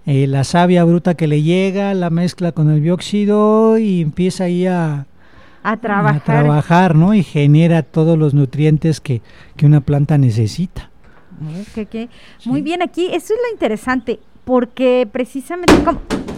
eh, 0.07 0.25
la 0.25 0.43
savia 0.43 0.83
bruta 0.83 1.13
que 1.13 1.27
le 1.27 1.43
llega, 1.43 1.93
la 1.93 2.09
mezcla 2.09 2.53
con 2.53 2.71
el 2.71 2.81
dióxido 2.81 3.77
y 3.77 4.01
empieza 4.01 4.45
ahí 4.45 4.65
a, 4.65 5.05
a 5.71 5.77
trabajar. 5.77 6.15
a 6.15 6.23
trabajar, 6.23 6.95
¿no? 6.95 7.13
Y 7.13 7.23
genera 7.23 7.83
todos 7.83 8.17
los 8.17 8.33
nutrientes 8.33 9.01
que, 9.01 9.21
que 9.55 9.65
una 9.65 9.81
planta 9.81 10.17
necesita. 10.17 10.89
Muy 12.45 12.61
bien, 12.61 12.81
aquí 12.81 13.07
eso 13.07 13.33
es 13.33 13.39
lo 13.45 13.53
interesante, 13.53 14.19
porque 14.43 15.07
precisamente 15.11 15.73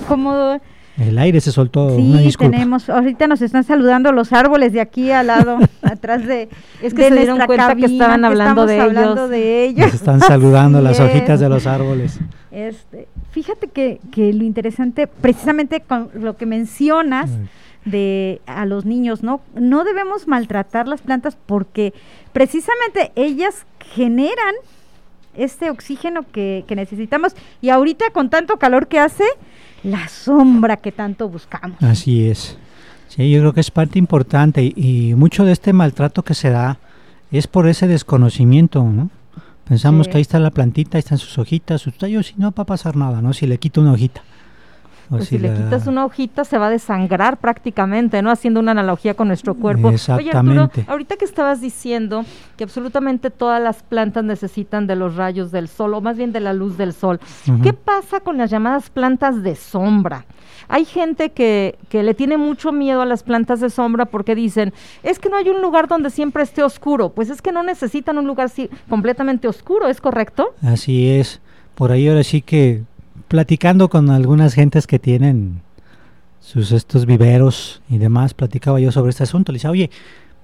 como, 0.07 0.59
el 0.97 1.17
aire 1.17 1.39
se 1.39 1.51
soltó. 1.51 1.95
Sí, 1.95 2.33
tenemos. 2.37 2.89
Ahorita 2.89 3.27
nos 3.27 3.41
están 3.41 3.63
saludando 3.63 4.11
los 4.11 4.33
árboles 4.33 4.73
de 4.73 4.81
aquí 4.81 5.11
al 5.11 5.27
lado, 5.27 5.59
atrás 5.83 6.25
de. 6.25 6.49
Es 6.81 6.93
que 6.93 7.07
se 7.07 7.15
dieron 7.15 7.39
cuenta 7.45 7.75
que 7.75 7.85
estaban 7.85 8.25
hablando, 8.25 8.65
de, 8.65 8.83
ellos. 8.83 9.29
de 9.29 9.65
ellos. 9.65 9.93
están 9.93 10.19
saludando 10.19 10.81
las 10.81 10.99
hojitas 10.99 11.39
de 11.39 11.47
los 11.47 11.67
árboles. 11.67 12.19
Este, 12.51 13.07
fíjate 13.31 13.67
que, 13.67 14.01
que 14.11 14.33
lo 14.33 14.43
interesante, 14.43 15.07
precisamente 15.07 15.81
con 15.81 16.09
lo 16.15 16.35
que 16.35 16.45
mencionas 16.45 17.29
de 17.85 18.41
a 18.45 18.65
los 18.65 18.85
niños, 18.85 19.23
¿no? 19.23 19.41
No 19.55 19.83
debemos 19.83 20.27
maltratar 20.27 20.87
las 20.87 21.01
plantas 21.01 21.37
porque 21.45 21.93
precisamente 22.33 23.11
ellas 23.15 23.65
generan 23.79 24.55
este 25.35 25.69
oxígeno 25.69 26.25
que, 26.31 26.65
necesitamos 26.69 27.35
y 27.61 27.69
ahorita 27.69 28.11
con 28.11 28.29
tanto 28.29 28.57
calor 28.57 28.87
que 28.87 28.99
hace, 28.99 29.23
la 29.83 30.07
sombra 30.09 30.77
que 30.77 30.91
tanto 30.91 31.29
buscamos. 31.29 31.81
Así 31.81 32.27
es. 32.27 32.57
Sí, 33.07 33.31
yo 33.31 33.39
creo 33.39 33.53
que 33.53 33.61
es 33.61 33.71
parte 33.71 33.97
importante 33.97 34.61
y, 34.63 35.13
mucho 35.15 35.45
de 35.45 35.51
este 35.51 35.73
maltrato 35.73 36.23
que 36.23 36.33
se 36.33 36.49
da 36.49 36.77
es 37.31 37.47
por 37.47 37.67
ese 37.67 37.87
desconocimiento, 37.87 38.83
¿no? 38.83 39.09
Pensamos 39.67 40.07
que 40.07 40.17
ahí 40.17 40.21
está 40.21 40.39
la 40.39 40.49
plantita, 40.49 40.97
ahí 40.97 40.99
están 40.99 41.19
sus 41.19 41.37
hojitas, 41.37 41.81
sus 41.81 41.95
tallos 41.95 42.33
y 42.35 42.39
no 42.39 42.51
va 42.51 42.63
a 42.63 42.65
pasar 42.65 42.95
nada, 42.95 43.21
¿no? 43.21 43.33
Si 43.33 43.45
le 43.45 43.59
quito 43.59 43.81
una 43.81 43.93
hojita. 43.93 44.23
Pues 45.09 45.27
si, 45.27 45.39
le 45.39 45.51
quitas 45.53 45.87
una 45.87 46.05
hojita 46.05 46.43
se 46.43 46.57
va 46.57 46.67
a 46.67 46.69
desangrar 46.69 47.37
prácticamente, 47.37 48.21
¿no? 48.21 48.29
Haciendo 48.29 48.59
una 48.59 48.71
analogía 48.71 49.15
con 49.15 49.27
nuestro 49.27 49.55
cuerpo. 49.55 49.89
Exactamente. 49.89 50.81
Oye, 50.81 50.91
ahorita 50.91 51.17
que 51.17 51.25
estabas 51.25 51.61
diciendo 51.61 52.25
que 52.57 52.63
absolutamente 52.63 53.31
todas 53.31 53.61
las 53.61 53.81
plantas 53.81 54.23
necesitan 54.23 54.85
de 54.85 54.95
los 54.95 55.15
rayos 55.15 55.51
del 55.51 55.67
sol, 55.67 55.95
o 55.95 56.01
más 56.01 56.17
bien 56.17 56.31
de 56.31 56.39
la 56.39 56.53
luz 56.53 56.77
del 56.77 56.93
sol, 56.93 57.19
¿qué 57.63 57.73
pasa 57.73 58.19
con 58.19 58.37
las 58.37 58.51
llamadas 58.51 58.89
plantas 58.89 59.41
de 59.41 59.55
sombra? 59.55 60.25
Hay 60.67 60.85
gente 60.85 61.31
que, 61.31 61.79
que 61.89 62.03
le 62.03 62.13
tiene 62.13 62.37
mucho 62.37 62.71
miedo 62.71 63.01
a 63.01 63.05
las 63.05 63.23
plantas 63.23 63.59
de 63.59 63.71
sombra 63.71 64.05
porque 64.05 64.35
dicen, 64.35 64.73
es 65.01 65.17
que 65.17 65.29
no 65.29 65.37
hay 65.37 65.49
un 65.49 65.63
lugar 65.63 65.87
donde 65.87 66.11
siempre 66.11 66.43
esté 66.43 66.61
oscuro. 66.61 67.09
Pues 67.09 67.31
es 67.31 67.41
que 67.41 67.51
no 67.51 67.63
necesitan 67.63 68.19
un 68.19 68.27
lugar 68.27 68.51
completamente 68.87 69.47
oscuro, 69.47 69.87
¿es 69.87 69.99
correcto? 69.99 70.53
Así 70.61 71.09
es. 71.09 71.41
Por 71.73 71.91
ahí 71.91 72.07
ahora 72.07 72.23
sí 72.23 72.41
que 72.41 72.83
platicando 73.29 73.89
con 73.89 74.09
algunas 74.09 74.55
gentes 74.55 74.87
que 74.87 74.99
tienen 74.99 75.61
sus 76.41 76.71
estos 76.71 77.05
viveros 77.05 77.81
y 77.89 77.99
demás, 77.99 78.33
platicaba 78.33 78.79
yo 78.79 78.91
sobre 78.91 79.11
este 79.11 79.23
asunto. 79.23 79.51
Le 79.51 79.57
decía, 79.57 79.69
oye, 79.69 79.89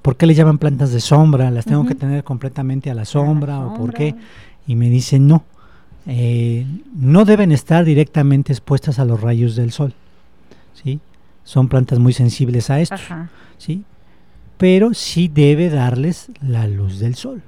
¿por 0.01 0.15
qué 0.15 0.27
le 0.27 0.35
llaman 0.35 0.59
plantas 0.59 0.91
de 0.93 1.01
sombra? 1.01 1.49
¿Las 1.49 1.65
tengo 1.65 1.85
que 1.85 1.95
tener 1.95 2.23
completamente 2.23 2.91
a 2.91 2.93
la 2.93 3.05
sombra, 3.05 3.59
o 3.59 3.73
por 3.75 3.93
qué? 3.93 4.15
Y 4.67 4.75
me 4.75 4.89
dicen, 4.89 5.27
no, 5.27 5.43
eh, 6.05 6.65
no 6.95 7.25
deben 7.25 7.51
estar 7.51 7.83
directamente 7.83 8.53
expuestas 8.53 8.99
a 8.99 9.05
los 9.05 9.19
rayos 9.19 9.55
del 9.55 9.71
sol, 9.71 9.93
¿sí? 10.75 10.99
Son 11.43 11.67
plantas 11.67 11.97
muy 11.97 12.13
sensibles 12.13 12.69
a 12.69 12.79
esto, 12.79 12.97
¿sí? 13.57 13.83
Pero 14.57 14.93
sí 14.93 15.27
debe 15.27 15.69
darles 15.69 16.27
la 16.39 16.67
luz 16.67 16.99
del 16.99 17.15
sol, 17.15 17.41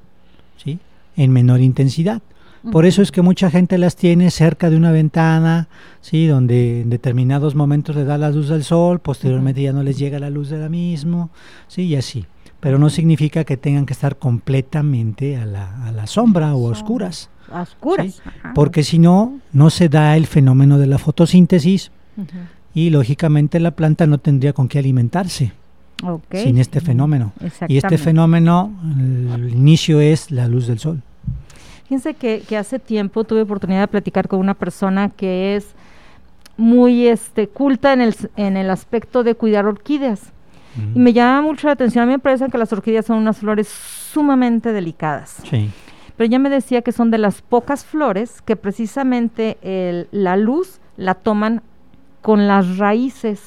¿sí? 0.58 0.80
En 1.16 1.32
menor 1.32 1.62
intensidad. 1.62 2.24
Por 2.72 2.86
eso 2.86 3.02
es 3.02 3.12
que 3.12 3.22
mucha 3.22 3.50
gente 3.50 3.78
las 3.78 3.96
tiene 3.96 4.32
cerca 4.32 4.70
de 4.70 4.78
una 4.78 4.92
ventana, 4.92 5.68
sí, 6.02 6.28
donde 6.28 6.82
en 6.82 6.90
determinados 6.90 7.56
momentos 7.56 7.96
le 7.96 8.04
da 8.04 8.18
la 8.18 8.30
luz 8.30 8.50
del 8.50 8.64
sol, 8.64 9.00
posteriormente 9.00 9.62
ya 9.62 9.74
no 9.74 9.84
les 9.84 9.98
llega 9.98 10.20
la 10.20 10.30
luz 10.30 10.50
de 10.50 10.58
la 10.58 10.70
misma, 10.70 11.30
sí, 11.68 11.84
y 11.84 11.96
así. 11.96 12.26
Pero 12.60 12.80
no 12.80 12.90
significa 12.90 13.44
que 13.44 13.56
tengan 13.56 13.86
que 13.86 13.94
estar 13.94 14.18
completamente 14.18 15.38
a 15.38 15.46
la, 15.46 15.86
a 15.86 15.92
la 15.92 16.08
sombra 16.08 16.56
o 16.56 16.64
oscuras. 16.70 17.30
oscuras. 17.52 18.22
Porque 18.56 18.84
si 18.84 18.98
no, 19.00 19.40
no 19.54 19.70
se 19.70 19.90
da 19.90 20.18
el 20.18 20.26
fenómeno 20.26 20.78
de 20.80 20.88
la 20.88 20.98
fotosíntesis 20.98 21.92
y 22.74 22.90
lógicamente 22.90 23.60
la 23.60 23.72
planta 23.72 24.08
no 24.08 24.18
tendría 24.18 24.54
con 24.54 24.68
qué 24.68 24.80
alimentarse. 24.80 25.54
Sin 26.32 26.58
este 26.58 26.80
fenómeno. 26.82 27.34
Y 27.68 27.78
este 27.78 27.98
fenómeno, 27.98 28.72
el 29.36 29.50
inicio 29.50 30.00
es 30.00 30.32
la 30.32 30.48
luz 30.48 30.68
del 30.68 30.80
sol. 30.80 31.02
Fíjense 31.88 32.16
que, 32.16 32.58
hace 32.58 32.80
tiempo 32.80 33.24
tuve 33.24 33.44
oportunidad 33.44 33.82
de 33.82 33.88
platicar 33.88 34.28
con 34.28 34.40
una 34.40 34.54
persona 34.54 35.10
que 35.10 35.56
es 35.56 35.74
muy 36.58 37.08
este, 37.08 37.48
culta 37.48 37.94
en 37.94 38.02
el, 38.02 38.16
en 38.36 38.58
el 38.58 38.70
aspecto 38.70 39.24
de 39.24 39.36
cuidar 39.36 39.66
orquídeas. 39.66 40.34
Y 40.94 41.00
me 41.00 41.12
llama 41.12 41.42
mucho 41.42 41.66
la 41.68 41.74
atención. 41.74 42.04
A 42.04 42.06
mí 42.06 42.12
me 42.12 42.20
parece 42.20 42.50
que 42.50 42.58
las 42.58 42.72
orquídeas 42.72 43.06
son 43.06 43.18
unas 43.18 43.38
flores 43.38 43.68
sumamente 43.68 44.74
delicadas. 44.74 45.42
Sí. 45.50 45.72
Pero 46.16 46.28
ella 46.28 46.40
me 46.40 46.50
decía 46.50 46.82
que 46.82 46.92
son 46.92 47.10
de 47.10 47.18
las 47.18 47.42
pocas 47.42 47.86
flores 47.86 48.42
que 48.42 48.56
precisamente 48.56 49.58
el, 49.62 50.08
la 50.12 50.36
luz 50.36 50.80
la 50.98 51.16
toman 51.16 51.64
con 52.22 52.48
las 52.48 52.78
raíces 52.78 53.42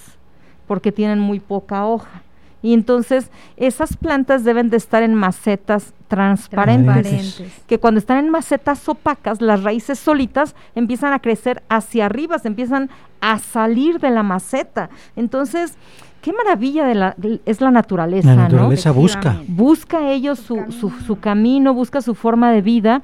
porque 0.66 0.92
tienen 0.92 1.20
muy 1.20 1.40
poca 1.40 1.84
hoja. 1.84 2.22
Y 2.62 2.74
entonces 2.74 3.30
esas 3.56 3.96
plantas 3.96 4.44
deben 4.44 4.70
de 4.70 4.78
estar 4.78 5.02
en 5.02 5.14
macetas 5.14 5.92
transparentes, 6.10 7.40
que 7.68 7.78
cuando 7.78 7.98
están 8.00 8.18
en 8.18 8.30
macetas 8.30 8.88
opacas, 8.88 9.40
las 9.40 9.62
raíces 9.62 9.96
solitas 9.96 10.56
empiezan 10.74 11.12
a 11.12 11.20
crecer 11.20 11.62
hacia 11.68 12.06
arriba, 12.06 12.40
se 12.40 12.48
empiezan 12.48 12.90
a 13.20 13.38
salir 13.38 14.00
de 14.00 14.10
la 14.10 14.24
maceta. 14.24 14.90
Entonces, 15.14 15.78
qué 16.20 16.32
maravilla 16.32 16.84
de 16.84 16.96
la, 16.96 17.16
es 17.46 17.60
la 17.60 17.70
naturaleza, 17.70 18.34
La 18.34 18.42
naturaleza 18.48 18.90
busca. 18.90 19.36
Busca 19.46 20.10
ellos 20.10 20.40
su, 20.40 20.72
su, 20.72 20.90
su 20.90 21.20
camino, 21.20 21.74
busca 21.74 22.02
su 22.02 22.16
forma 22.16 22.50
de 22.50 22.60
vida. 22.60 23.02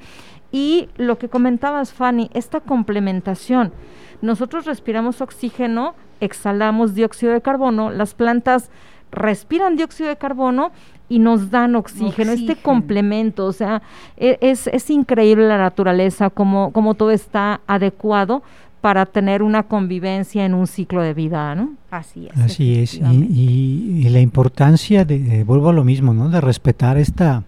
Y 0.51 0.89
lo 0.97 1.17
que 1.17 1.29
comentabas, 1.29 1.93
Fanny, 1.93 2.29
esta 2.35 2.59
complementación. 2.59 3.73
Nosotros 4.21 4.65
respiramos 4.65 5.21
oxígeno, 5.21 5.95
exhalamos 6.19 6.95
dióxido 6.95 7.33
de 7.33 7.41
carbono, 7.41 7.91
las 7.91 8.15
plantas 8.15 8.69
respiran 9.13 9.77
dióxido 9.77 10.09
de 10.09 10.17
carbono 10.17 10.73
y 11.09 11.19
nos 11.19 11.51
dan 11.51 11.77
oxígeno, 11.77 12.33
este 12.33 12.57
complemento, 12.57 13.47
o 13.47 13.53
sea, 13.53 13.83
e, 14.17 14.39
es, 14.41 14.67
es 14.67 14.91
increíble 14.91 15.47
la 15.47 15.59
naturaleza, 15.59 16.31
como, 16.31 16.73
como 16.73 16.95
todo 16.95 17.11
está 17.11 17.61
adecuado 17.67 18.43
para 18.81 19.07
tener 19.07 19.43
una 19.43 19.65
convivencia 19.65 20.45
en 20.45 20.55
un 20.55 20.67
ciclo 20.67 21.03
de 21.03 21.15
vida, 21.15 21.55
¿no? 21.55 21.73
Así 21.91 22.29
es. 22.29 22.39
Así 22.39 22.79
es, 22.79 22.95
y, 22.95 24.09
la 24.11 24.21
importancia 24.21 25.05
de, 25.05 25.45
vuelvo 25.45 25.71
a 25.71 25.73
lo 25.73 25.85
mismo, 25.85 26.15
¿no? 26.15 26.29
De 26.29 26.41
respetar 26.41 26.97
esta, 26.97 27.45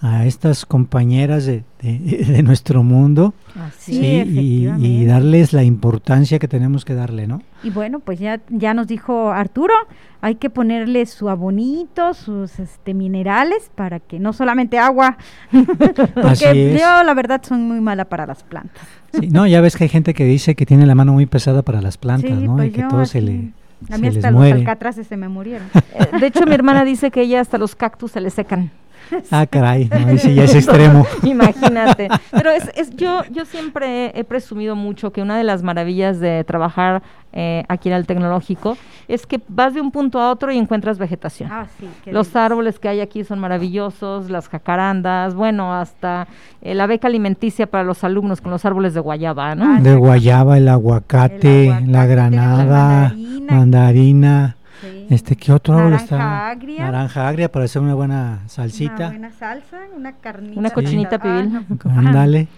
a 0.00 0.26
estas 0.26 0.64
compañeras 0.64 1.44
de, 1.44 1.64
de, 1.82 2.42
nuestro 2.44 2.82
mundo 2.82 3.34
Así 3.58 4.00
y, 4.00 5.04
darles 5.06 5.52
la 5.52 5.64
importancia 5.64 6.38
que 6.38 6.46
tenemos 6.46 6.84
que 6.84 6.94
darle, 6.94 7.26
¿no? 7.26 7.42
Y 7.64 7.70
bueno, 7.70 7.98
pues 7.98 8.20
ya, 8.20 8.40
ya 8.48 8.74
nos 8.74 8.86
dijo 8.86 9.30
Arturo, 9.30 9.74
hay 10.20 10.36
que 10.36 10.50
ponerle 10.50 11.04
su 11.06 11.28
abonito, 11.28 12.14
sus 12.14 12.60
este, 12.60 12.94
minerales 12.94 13.70
para 13.74 13.98
que 13.98 14.20
no 14.20 14.32
solamente 14.32 14.78
agua, 14.78 15.18
porque 15.50 16.76
yo 16.78 17.02
la 17.02 17.14
verdad 17.14 17.42
son 17.42 17.62
muy 17.62 17.80
mala 17.80 18.04
para 18.04 18.26
las 18.26 18.44
plantas. 18.44 18.82
Sí, 19.18 19.28
no, 19.28 19.46
ya 19.46 19.60
ves 19.60 19.76
que 19.76 19.84
hay 19.84 19.90
gente 19.90 20.14
que 20.14 20.24
dice 20.24 20.54
que 20.54 20.66
tiene 20.66 20.86
la 20.86 20.94
mano 20.94 21.12
muy 21.12 21.26
pesada 21.26 21.62
para 21.62 21.80
las 21.80 21.96
plantas, 21.98 22.38
¿no? 22.38 22.56
Pues 22.56 22.68
y 22.68 22.72
que 22.72 22.82
todo 22.84 23.04
se 23.04 23.20
le 23.20 23.52
a 23.90 23.98
mí 23.98 24.08
hasta 24.08 24.30
los 24.30 24.42
alcatraces 24.42 25.06
se 25.06 25.16
me 25.16 25.28
murieron. 25.28 25.68
Eh, 25.98 26.18
de 26.20 26.26
hecho, 26.26 26.44
mi 26.46 26.54
hermana 26.54 26.84
dice 26.84 27.10
que 27.10 27.22
ella 27.22 27.40
hasta 27.40 27.58
los 27.58 27.74
cactus 27.74 28.12
se 28.12 28.20
le 28.20 28.30
secan. 28.30 28.70
Ah, 29.30 29.46
caray, 29.46 29.88
no, 29.88 30.14
ya 30.14 30.44
es 30.44 30.54
extremo. 30.54 31.06
Imagínate. 31.22 32.08
Pero 32.30 32.50
es, 32.50 32.70
es, 32.74 32.90
yo, 32.96 33.22
yo 33.30 33.44
siempre 33.44 34.18
he 34.18 34.24
presumido 34.24 34.76
mucho 34.76 35.12
que 35.12 35.22
una 35.22 35.36
de 35.36 35.44
las 35.44 35.62
maravillas 35.62 36.20
de 36.20 36.44
trabajar 36.44 37.02
eh, 37.32 37.64
aquí 37.68 37.90
en 37.90 37.94
el 37.94 38.06
tecnológico 38.06 38.78
es 39.06 39.26
que 39.26 39.38
vas 39.48 39.74
de 39.74 39.82
un 39.82 39.90
punto 39.90 40.18
a 40.18 40.30
otro 40.30 40.50
y 40.50 40.56
encuentras 40.56 40.98
vegetación. 40.98 41.50
Ah, 41.52 41.66
sí, 41.78 41.88
Los 42.10 42.34
árboles 42.34 42.78
que 42.78 42.88
hay 42.88 43.00
aquí 43.00 43.22
son 43.22 43.38
maravillosos, 43.38 44.30
las 44.30 44.48
jacarandas, 44.48 45.34
bueno, 45.34 45.74
hasta 45.74 46.26
eh, 46.62 46.74
la 46.74 46.86
beca 46.86 47.08
alimenticia 47.08 47.66
para 47.66 47.84
los 47.84 48.02
alumnos 48.02 48.40
con 48.40 48.50
los 48.50 48.64
árboles 48.64 48.94
de 48.94 49.00
guayaba, 49.00 49.54
¿no? 49.54 49.76
Ah, 49.76 49.80
de 49.80 49.94
guayaba, 49.94 50.56
el 50.56 50.68
aguacate, 50.68 51.74
la 51.86 52.06
granada, 52.06 53.14
mandarina 53.48 54.57
este, 55.08 55.36
¿qué 55.36 55.52
otro 55.52 55.78
árbol 55.78 55.94
está? 55.94 56.18
Naranja 56.18 56.50
agria. 56.50 56.82
Naranja 56.84 57.28
agria 57.28 57.52
para 57.52 57.64
hacer 57.64 57.82
una 57.82 57.94
buena 57.94 58.40
salsita. 58.46 58.94
Una 58.94 59.08
buena 59.08 59.32
salsa, 59.32 59.78
una 59.96 60.12
carnita. 60.12 60.58
Una 60.58 60.70
cochinita 60.70 61.18
pibil. 61.18 61.66
Ándale, 61.84 62.48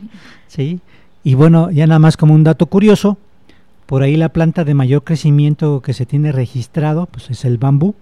sí. 0.47 0.81
Y 1.23 1.35
bueno, 1.35 1.71
ya 1.71 1.87
nada 1.87 1.99
más 1.99 2.17
como 2.17 2.35
un 2.35 2.45
dato 2.45 2.67
curioso, 2.67 3.19
por 3.87 4.03
ahí 4.03 4.17
la 4.17 4.31
planta 4.31 4.65
de 4.65 4.75
mayor 4.75 5.05
crecimiento 5.05 5.81
que 5.83 5.93
se 5.93 6.07
tiene 6.07 6.33
registrado, 6.33 7.07
pues 7.07 7.31
es 7.31 7.45
el 7.45 7.59
bambú, 7.59 7.95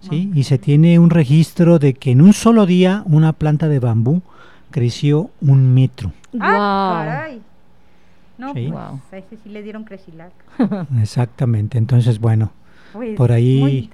¿sí? 0.00 0.30
Y 0.34 0.44
se 0.44 0.58
tiene 0.58 0.98
un 0.98 1.10
registro 1.10 1.78
de 1.78 1.94
que 1.94 2.10
en 2.10 2.20
un 2.20 2.32
solo 2.32 2.66
día 2.66 3.02
una 3.06 3.32
planta 3.32 3.68
de 3.68 3.80
bambú 3.80 4.22
creció 4.70 5.30
un 5.40 5.72
metro. 5.74 6.12
¡Ah, 6.40 7.04
caray! 7.06 7.42
No, 8.36 8.52
¿Sí? 8.52 8.72
pues, 9.10 9.24
sí 9.42 9.48
le 9.48 9.62
dieron 9.62 9.84
crecilac. 9.84 10.32
Exactamente, 11.00 11.78
entonces 11.78 12.18
bueno, 12.20 12.52
por 13.16 13.32
ahí 13.32 13.90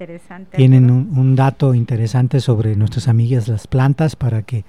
tienen 0.55 0.91
un, 0.91 1.35
dato 1.35 1.73
interesante 1.73 2.39
sobre 2.39 2.75
nuestras 2.75 3.07
amigas 3.07 3.47
las 3.47 3.67
plantas 3.67 4.15
para 4.15 4.43
que 4.43 4.63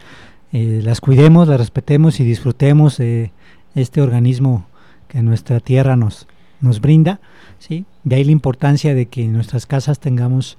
eh, 0.53 0.81
las 0.83 1.01
cuidemos, 1.01 1.49
las 1.49 1.59
respetemos 1.59 2.21
y 2.21 2.25
disfrutemos 2.25 2.99
de 2.99 3.33
este 3.75 4.03
organismo 4.03 4.67
que 5.09 5.23
nuestra 5.23 5.61
tierra 5.61 5.97
nos, 5.97 6.27
nos 6.61 6.81
brinda. 6.81 7.21
¿sí? 7.59 7.85
De 8.05 8.17
ahí 8.17 8.25
la 8.25 8.33
importancia 8.33 8.95
de 8.95 9.07
que 9.07 9.25
en 9.25 9.33
nuestras 9.33 9.67
casas 9.67 9.99
tengamos 9.99 10.59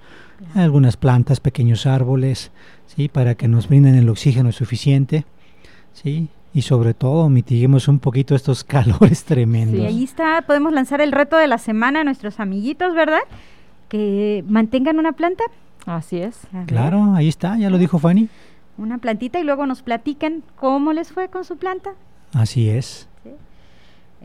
algunas 0.56 0.98
plantas, 0.98 1.40
pequeños 1.40 1.86
árboles, 1.86 2.52
¿sí? 2.88 3.08
para 3.08 3.36
que 3.36 3.48
nos 3.48 3.68
brinden 3.68 3.96
el 3.96 4.10
oxígeno 4.10 4.52
suficiente. 4.52 5.26
¿sí? 5.94 6.30
y 6.54 6.62
sobre 6.62 6.94
todo 6.94 7.30
mitiguemos 7.30 7.88
un 7.88 8.00
poquito 8.00 8.36
estos 8.36 8.64
calores 8.64 9.24
tremendos. 9.24 9.80
Sí, 9.80 9.86
ahí 9.86 10.04
está, 10.04 10.44
podemos 10.46 10.72
lanzar 10.72 11.02
el 11.02 11.12
reto 11.12 11.38
de 11.38 11.48
la 11.48 11.58
semana 11.58 12.02
a 12.02 12.04
nuestros 12.04 12.40
amiguitos, 12.40 12.94
¿verdad? 12.94 13.22
Que 13.94 14.44
mantengan 14.48 14.98
una 14.98 15.12
planta. 15.12 15.44
Así 15.86 16.18
es. 16.18 16.48
Claro, 16.66 17.14
ahí 17.14 17.28
está, 17.28 17.60
ya 17.60 17.70
lo 17.70 17.78
dijo 17.78 18.00
Fanny. 18.00 18.28
Una 18.80 18.98
plantita 18.98 19.40
y 19.40 19.44
luego 19.44 19.68
nos 19.68 19.84
platican 19.84 20.42
cómo 20.56 20.94
les 20.94 21.12
fue 21.12 21.30
con 21.30 21.46
su 21.46 21.58
planta. 21.58 21.92
Así 22.34 22.72
es. 22.72 23.08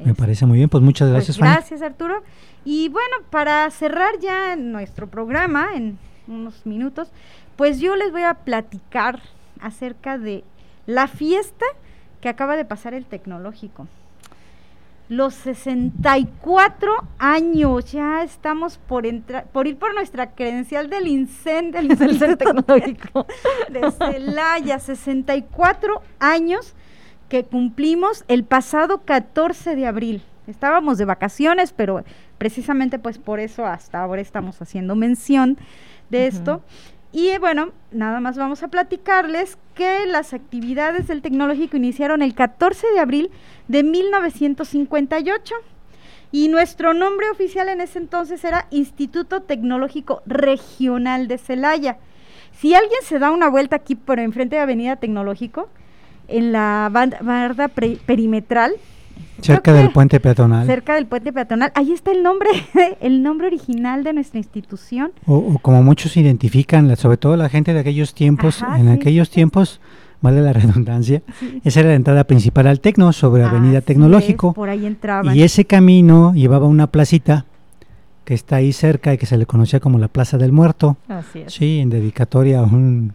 Me 0.03 0.15
parece 0.15 0.47
muy 0.47 0.57
bien, 0.57 0.71
pues 0.71 0.83
muchas 0.83 1.11
pues 1.11 1.17
gracias. 1.17 1.37
Fanny. 1.37 1.53
gracias 1.53 1.83
Arturo. 1.83 2.23
Y 2.65 2.89
bueno, 2.89 3.17
para 3.29 3.71
cerrar 3.71 4.19
ya 4.23 4.57
nuestro 4.57 5.07
programa 5.07 5.69
en 5.75 5.99
unos 6.29 6.65
minutos, 6.65 7.11
pues 7.57 7.79
yo 7.79 7.95
les 7.95 8.11
voy 8.11 8.23
a 8.23 8.33
platicar 8.33 9.21
acerca 9.61 10.17
de 10.17 10.45
la 10.87 11.09
fiesta 11.09 11.67
que 12.23 12.31
acaba 12.31 12.57
de 12.57 12.65
pasar 12.65 12.95
el 12.95 13.05
tecnológico 13.05 13.87
los 15.09 15.35
64 15.35 16.93
años. 17.19 17.93
Ya 17.93 18.23
estamos 18.23 18.79
por 18.79 19.07
entrar, 19.07 19.47
por 19.47 19.67
ir 19.67 19.79
por 19.79 19.95
nuestra 19.95 20.33
credencial 20.33 20.91
del 20.91 21.07
incendio 21.07 21.81
del 21.97 22.19
Tecnológico 22.39 23.27
de 23.71 23.91
Celaya. 23.91 24.79
64 24.79 26.03
años 26.19 26.75
que 27.29 27.45
cumplimos 27.45 28.25
el 28.29 28.45
pasado 28.45 29.03
14 29.05 29.77
de 29.77 29.87
abril. 29.87 30.23
Estábamos 30.47 30.97
de 30.97 31.05
vacaciones, 31.05 31.73
pero 31.73 32.05
precisamente 32.39 32.99
pues 32.99 33.19
por 33.19 33.39
eso 33.39 33.67
hasta 33.67 34.03
ahora 34.03 34.23
estamos 34.23 34.63
haciendo 34.63 34.95
mención 34.95 35.59
de 36.09 36.27
esto. 36.27 36.63
Y 37.13 37.29
eh, 37.29 37.39
bueno, 37.39 37.71
nada 37.91 38.21
más 38.21 38.37
vamos 38.37 38.63
a 38.63 38.69
platicarles 38.69 39.57
que 39.75 40.07
las 40.07 40.35
actividades 40.35 41.09
del 41.09 41.23
tecnológico 41.23 41.77
iniciaron 41.77 42.21
el 42.21 42.35
14 42.35 42.87
de 42.93 43.01
abril 43.01 43.31
de 43.67 43.83
1958 43.83 45.55
y 46.31 46.49
nuestro 46.49 46.93
nombre 46.93 47.31
oficial 47.31 47.71
en 47.71 47.81
ese 47.81 47.99
entonces 47.99 48.45
era 48.45 48.67
Instituto 48.71 49.43
Tecnológico 49.43 50.23
Regional 50.27 51.29
de 51.29 51.39
Celaya. 51.39 51.97
Si 52.53 52.75
alguien 52.75 53.01
se 53.03 53.19
da 53.19 53.31
una 53.31 53.49
vuelta 53.49 53.77
aquí 53.77 53.95
por 53.95 54.19
enfrente 54.19 54.57
de 54.57 54.63
Avenida 54.63 54.97
Tecnológico, 54.97 55.71
en 56.27 56.53
la 56.53 56.91
barda 56.93 57.69
perimetral, 57.69 58.75
Cerca 59.41 59.73
del 59.73 59.91
puente 59.91 60.19
peatonal. 60.21 60.67
Cerca 60.67 60.95
del 60.95 61.07
puente 61.07 61.33
peatonal. 61.33 61.71
Ahí 61.75 61.93
está 61.93 62.11
el 62.11 62.23
nombre, 62.23 62.51
el 63.01 63.23
nombre 63.23 63.47
original 63.47 64.05
de 64.05 64.13
nuestra 64.13 64.39
institución. 64.39 65.13
O, 65.27 65.59
como 65.61 65.83
muchos 65.83 66.17
identifican, 66.17 66.95
sobre 66.97 67.17
todo 67.17 67.37
la 67.37 67.49
gente 67.49 67.73
de 67.73 67.81
aquellos 67.81 68.15
tiempos, 68.15 68.65
en 68.77 68.89
aquellos 68.89 69.31
tiempos, 69.31 69.81
vale 70.21 70.43
la 70.43 70.53
redundancia, 70.55 71.23
esa 71.65 71.81
era 71.81 71.91
la 71.91 71.95
entrada 71.95 72.25
principal 72.25 72.67
al 72.67 72.81
Tecno 72.81 73.13
sobre 73.13 73.45
Avenida 73.45 73.81
Tecnológico. 73.81 74.53
por 74.55 74.69
ahí 74.69 74.87
entraban. 74.87 75.37
Y 75.37 75.43
ese 75.43 75.65
camino 75.65 76.35
llevaba 76.35 76.67
una 76.67 76.89
placita 76.89 77.45
que 78.25 78.35
está 78.35 78.57
ahí 78.57 78.73
cerca 78.73 79.15
y 79.15 79.19
que 79.19 79.25
se 79.25 79.39
le 79.39 79.47
conocía 79.47 79.81
como 79.81 79.99
la 79.99 80.09
Plaza 80.09 80.37
del 80.37 80.53
Muerto. 80.53 80.99
Así 81.09 81.41
es. 81.41 81.53
Sí, 81.55 81.79
en 81.79 81.89
dedicatoria 81.91 82.59
a 82.61 82.63
un 82.65 83.15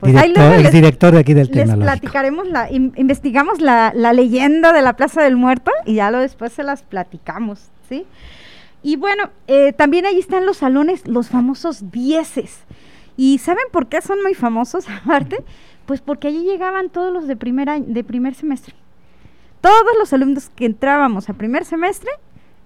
pues 0.00 0.12
director, 0.12 0.52
el 0.52 0.70
director 0.70 1.12
de 1.12 1.20
aquí 1.20 1.34
del 1.34 1.48
les 1.52 1.74
platicaremos, 1.74 2.48
la, 2.48 2.70
investigamos 2.70 3.60
la, 3.60 3.92
leyenda 4.12 4.72
de 4.72 4.82
la 4.82 4.94
Plaza 4.94 5.22
del 5.22 5.36
Muerto 5.36 5.70
y 5.84 5.94
ya 5.94 6.10
lo 6.10 6.18
después 6.18 6.52
se 6.52 6.62
las 6.62 6.82
platicamos, 6.82 7.70
¿sí? 7.88 8.06
Y 8.82 8.96
bueno, 8.96 9.30
eh, 9.46 9.72
también 9.72 10.06
ahí 10.06 10.18
están 10.18 10.44
los 10.44 10.58
salones, 10.58 11.06
los 11.06 11.28
famosos 11.28 11.90
dieces. 11.92 12.58
¿Y 13.16 13.38
saben 13.38 13.64
por 13.70 13.88
qué 13.88 14.00
son 14.00 14.22
muy 14.22 14.34
famosos 14.34 14.86
aparte? 15.04 15.44
Pues 15.86 16.00
porque 16.00 16.28
allí 16.28 16.44
llegaban 16.44 16.90
todos 16.90 17.12
los 17.12 17.26
de 17.26 17.36
primer, 17.36 17.68
año, 17.68 17.84
de 17.86 18.04
primer 18.04 18.34
semestre. 18.34 18.74
Todos 19.60 19.94
los 19.98 20.12
alumnos 20.12 20.50
que 20.56 20.66
entrábamos 20.66 21.28
a 21.28 21.34
primer 21.34 21.64
semestre 21.64 22.10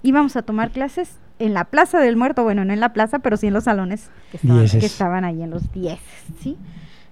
íbamos 0.03 0.37
a 0.37 0.43
tomar 0.43 0.71
clases 0.71 1.19
en 1.39 1.53
la 1.53 1.65
Plaza 1.65 2.01
del 2.01 2.17
Muerto, 2.17 2.43
bueno, 2.43 2.65
no 2.65 2.73
en 2.73 2.81
la 2.81 2.93
plaza, 2.93 3.19
pero 3.19 3.37
sí 3.37 3.49
en 3.49 3.53
los 3.53 3.65
salones 3.65 4.11
que 4.31 4.39
estaban, 4.39 4.69
que 4.69 4.87
estaban 4.87 5.25
ahí 5.25 5.43
en 5.43 5.51
los 5.51 5.71
dieces, 5.73 6.01
¿sí? 6.41 6.57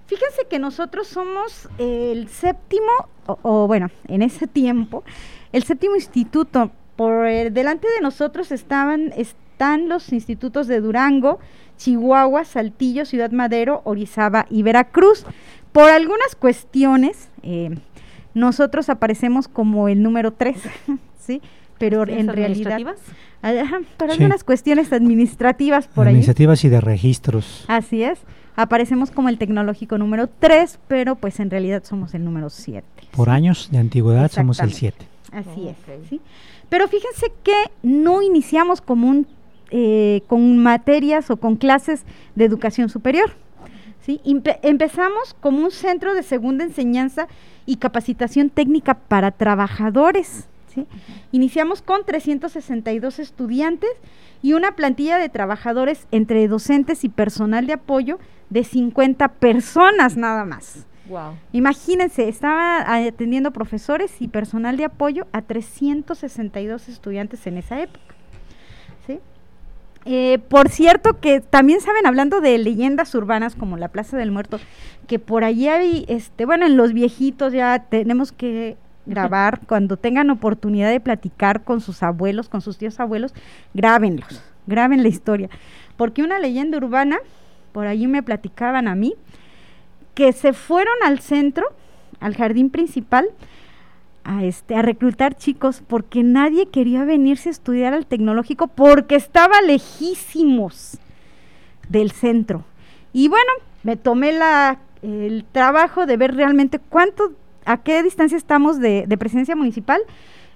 Fíjense 0.07 0.43
que 0.49 0.59
nosotros 0.59 1.07
somos 1.07 1.67
el 1.79 2.27
séptimo, 2.29 2.91
o, 3.25 3.65
bueno, 3.65 3.89
en 4.07 4.21
ese 4.21 4.45
tiempo, 4.45 5.03
el 5.51 5.63
séptimo 5.63 5.95
instituto. 5.95 6.71
Por 6.95 7.27
delante 7.51 7.87
de 7.93 8.01
nosotros 8.01 8.51
estaban, 8.51 9.11
están 9.17 9.89
los 9.89 10.13
institutos 10.13 10.67
de 10.67 10.79
Durango, 10.79 11.39
Chihuahua, 11.77 12.45
Saltillo, 12.45 13.03
Ciudad 13.03 13.31
Madero, 13.31 13.81
Orizaba 13.83 14.45
y 14.49 14.63
Veracruz. 14.63 15.25
Por 15.71 15.89
algunas 15.89 16.35
cuestiones, 16.35 17.29
eh, 17.43 17.75
nosotros 18.33 18.89
aparecemos 18.89 19.47
como 19.47 19.89
el 19.89 20.03
número 20.03 20.31
tres, 20.31 20.57
¿sí? 21.19 21.41
Pero 21.79 22.07
en 22.07 22.27
realidad... 22.27 22.79
Ajá, 23.41 23.81
por 23.97 24.09
algunas 24.09 24.43
cuestiones 24.43 24.91
administrativas 24.91 25.87
por 25.87 26.07
administrativas 26.07 26.63
y 26.63 26.69
de 26.69 26.81
registros. 26.81 27.65
Así 27.67 28.01
es 28.01 28.19
aparecemos 28.55 29.11
como 29.11 29.29
el 29.29 29.37
tecnológico 29.37 29.97
número 29.97 30.27
3, 30.27 30.79
pero 30.87 31.15
pues 31.15 31.39
en 31.39 31.49
realidad 31.49 31.83
somos 31.83 32.13
el 32.13 32.23
número 32.23 32.49
7. 32.49 32.85
Por 33.11 33.29
años 33.29 33.69
de 33.71 33.79
antigüedad 33.79 34.31
somos 34.31 34.59
el 34.59 34.73
7. 34.73 35.05
Así 35.31 35.67
es. 35.67 35.75
¿sí? 36.09 36.21
Pero 36.69 36.87
fíjense 36.87 37.31
que 37.43 37.55
no 37.83 38.21
iniciamos 38.21 38.81
como 38.81 39.09
un, 39.09 39.27
eh, 39.71 40.21
con 40.27 40.57
materias 40.57 41.29
o 41.29 41.37
con 41.37 41.55
clases 41.57 42.03
de 42.35 42.45
educación 42.45 42.89
superior. 42.89 43.31
¿sí? 44.01 44.21
empezamos 44.61 45.35
como 45.39 45.63
un 45.63 45.71
centro 45.71 46.13
de 46.13 46.23
segunda 46.23 46.63
enseñanza 46.63 47.27
y 47.65 47.77
capacitación 47.77 48.49
técnica 48.49 48.93
para 48.93 49.31
trabajadores. 49.31 50.47
¿sí? 50.73 50.85
Iniciamos 51.31 51.81
con 51.81 52.05
362 52.05 53.19
estudiantes 53.19 53.89
y 54.41 54.53
una 54.53 54.75
plantilla 54.75 55.17
de 55.17 55.27
trabajadores 55.27 56.07
entre 56.11 56.47
docentes 56.47 57.03
y 57.03 57.09
personal 57.09 57.65
de 57.67 57.73
apoyo 57.73 58.19
de 58.49 58.63
50 58.63 59.27
personas 59.27 60.17
nada 60.17 60.45
más. 60.45 60.85
Wow. 61.07 61.33
Imagínense, 61.51 62.27
estaba 62.27 62.95
atendiendo 62.95 63.51
profesores 63.51 64.11
y 64.19 64.27
personal 64.27 64.75
de 64.77 64.85
apoyo 64.85 65.27
a 65.33 65.41
362 65.41 66.89
estudiantes 66.89 67.45
en 67.45 67.57
esa 67.57 67.79
época. 67.81 68.15
¿sí? 69.05 69.19
Eh, 70.05 70.39
por 70.49 70.69
cierto, 70.69 71.19
que 71.19 71.41
también 71.41 71.81
saben, 71.81 72.05
hablando 72.05 72.41
de 72.41 72.57
leyendas 72.57 73.13
urbanas 73.15 73.55
como 73.55 73.77
la 73.77 73.87
Plaza 73.87 74.17
del 74.17 74.31
Muerto, 74.31 74.59
que 75.07 75.19
por 75.19 75.43
allí 75.43 75.67
hay, 75.67 76.05
este, 76.07 76.45
bueno, 76.45 76.65
en 76.65 76.77
los 76.77 76.93
viejitos 76.93 77.53
ya 77.53 77.79
tenemos 77.89 78.31
que 78.31 78.77
grabar, 79.05 79.61
cuando 79.67 79.97
tengan 79.97 80.29
oportunidad 80.29 80.89
de 80.89 80.99
platicar 80.99 81.63
con 81.63 81.81
sus 81.81 82.03
abuelos, 82.03 82.49
con 82.49 82.61
sus 82.61 82.77
tíos 82.77 82.99
abuelos, 82.99 83.33
grábenlos, 83.73 84.41
graben 84.67 85.03
la 85.03 85.09
historia. 85.09 85.49
Porque 85.97 86.23
una 86.23 86.39
leyenda 86.39 86.77
urbana, 86.77 87.17
por 87.75 87.87
allí 87.87 88.07
me 88.07 88.23
platicaban 88.23 88.87
a 88.87 88.95
mí, 88.95 89.15
que 90.13 90.31
se 90.31 90.53
fueron 90.53 90.95
al 91.03 91.19
centro, 91.19 91.67
al 92.21 92.33
jardín 92.33 92.69
principal, 92.69 93.27
a, 94.23 94.45
este, 94.45 94.75
a 94.75 94.81
reclutar 94.81 95.35
chicos 95.35 95.83
porque 95.85 96.23
nadie 96.23 96.67
quería 96.67 97.03
venirse 97.03 97.49
a 97.49 97.51
estudiar 97.51 97.93
al 97.93 98.05
tecnológico 98.05 98.67
porque 98.67 99.15
estaba 99.15 99.61
lejísimos 99.61 100.99
del 101.89 102.11
centro. 102.11 102.63
Y 103.11 103.27
bueno, 103.27 103.51
me 103.83 103.97
tomé 103.97 104.31
la, 104.31 104.79
el 105.01 105.43
trabajo 105.51 106.05
de 106.05 106.15
ver 106.15 106.33
realmente 106.33 106.79
cuánto, 106.79 107.33
a 107.65 107.83
qué 107.83 108.01
distancia 108.03 108.37
estamos 108.37 108.79
de, 108.79 109.03
de 109.05 109.17
presencia 109.17 109.57
municipal. 109.57 109.99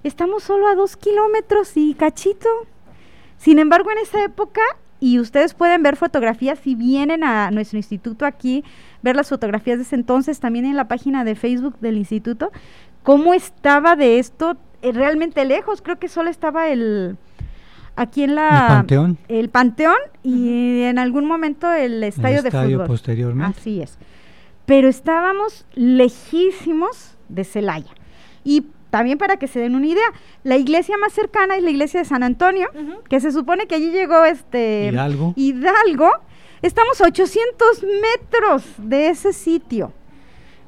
Estamos 0.04 0.42
solo 0.42 0.68
a 0.68 0.74
dos 0.74 0.96
kilómetros 0.96 1.76
y 1.76 1.92
cachito. 1.92 2.48
Sin 3.36 3.58
embargo, 3.58 3.90
en 3.90 3.98
esa 3.98 4.24
época 4.24 4.62
y 5.00 5.18
ustedes 5.18 5.54
pueden 5.54 5.82
ver 5.82 5.96
fotografías 5.96 6.58
si 6.58 6.74
vienen 6.74 7.24
a 7.24 7.50
nuestro 7.50 7.78
instituto 7.78 8.26
aquí, 8.26 8.62
ver 9.02 9.16
las 9.16 9.30
fotografías 9.30 9.78
de 9.78 9.84
ese 9.84 9.96
entonces, 9.96 10.40
también 10.40 10.66
en 10.66 10.76
la 10.76 10.88
página 10.88 11.24
de 11.24 11.34
Facebook 11.34 11.78
del 11.80 11.96
instituto, 11.96 12.52
cómo 13.02 13.32
estaba 13.32 13.96
de 13.96 14.18
esto 14.18 14.58
eh, 14.82 14.92
realmente 14.92 15.44
lejos, 15.46 15.80
creo 15.80 15.98
que 15.98 16.08
solo 16.08 16.28
estaba 16.28 16.68
el 16.68 17.16
aquí 17.96 18.22
en 18.22 18.34
la 18.34 18.48
el 18.48 18.76
Panteón, 18.76 19.18
el 19.28 19.48
Panteón 19.48 19.98
y 20.22 20.82
en 20.82 20.98
algún 20.98 21.26
momento 21.26 21.72
el 21.72 22.02
estadio, 22.04 22.40
el 22.40 22.46
estadio 22.46 22.66
de 22.66 22.74
fútbol. 22.74 22.86
posteriormente. 22.86 23.58
Así 23.58 23.80
es. 23.80 23.98
Pero 24.66 24.88
estábamos 24.88 25.66
lejísimos 25.74 27.16
de 27.28 27.44
Celaya. 27.44 27.90
Y 28.44 28.66
también 28.90 29.18
para 29.18 29.36
que 29.36 29.48
se 29.48 29.60
den 29.60 29.74
una 29.74 29.86
idea, 29.86 30.12
la 30.44 30.56
iglesia 30.56 30.98
más 30.98 31.12
cercana 31.12 31.56
es 31.56 31.62
la 31.62 31.70
iglesia 31.70 32.00
de 32.00 32.06
San 32.06 32.22
Antonio, 32.22 32.68
que 33.08 33.20
se 33.20 33.32
supone 33.32 33.66
que 33.66 33.76
allí 33.76 33.90
llegó 33.90 34.24
este 34.24 34.90
Hidalgo. 34.92 35.32
Hidalgo. 35.36 36.10
Estamos 36.62 37.00
a 37.00 37.06
800 37.06 37.84
metros 38.02 38.64
de 38.76 39.08
ese 39.08 39.32
sitio. 39.32 39.92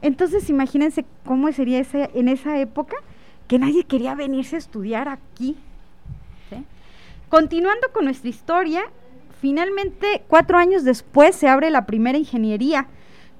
Entonces, 0.00 0.48
imagínense 0.48 1.04
cómo 1.24 1.52
sería 1.52 1.78
ese, 1.80 2.10
en 2.14 2.28
esa 2.28 2.58
época 2.58 2.96
que 3.46 3.58
nadie 3.58 3.84
quería 3.84 4.14
venirse 4.14 4.56
a 4.56 4.58
estudiar 4.58 5.08
aquí. 5.08 5.56
Continuando 7.28 7.88
con 7.94 8.04
nuestra 8.04 8.28
historia, 8.28 8.82
finalmente, 9.40 10.22
cuatro 10.28 10.58
años 10.58 10.84
después, 10.84 11.34
se 11.34 11.48
abre 11.48 11.70
la 11.70 11.86
primera 11.86 12.18
ingeniería, 12.18 12.88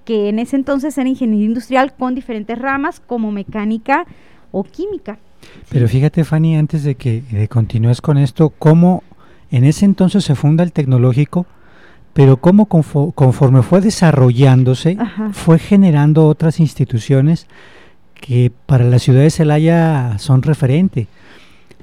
que 0.07 0.31
en 0.31 0.39
ese 0.39 0.57
entonces 0.57 0.97
era 0.97 1.09
ingeniería 1.09 1.47
industrial 1.47 1.95
con 1.95 2.15
diferentes 2.15 2.59
ramas 2.59 3.01
como 3.01 3.31
mecánica, 3.33 4.07
o 4.53 4.63
química. 4.63 5.19
Pero 5.69 5.89
fíjate, 5.89 6.25
Fanny, 6.25 6.57
antes 6.57 6.85
de 6.85 6.95
que 6.95 7.23
continúes 7.51 8.01
con 8.01 8.19
esto, 8.19 8.51
cómo 8.51 9.03
en 9.51 9.65
ese 9.65 9.85
entonces 9.85 10.25
se 10.25 10.35
funda 10.35 10.63
el 10.65 10.73
tecnológico, 10.73 11.47
pero 12.13 12.37
cómo 12.37 12.67
conforme 12.67 13.63
fue 13.63 13.81
desarrollándose, 13.81 14.99
fue 15.33 15.59
generando 15.59 16.27
otras 16.27 16.61
instituciones 16.61 17.47
que 18.15 18.53
para 18.67 18.85
la 18.85 18.99
ciudad 18.99 19.23
de 19.23 19.31
Celaya 19.31 20.19
son 20.19 20.43
referente. 20.43 21.09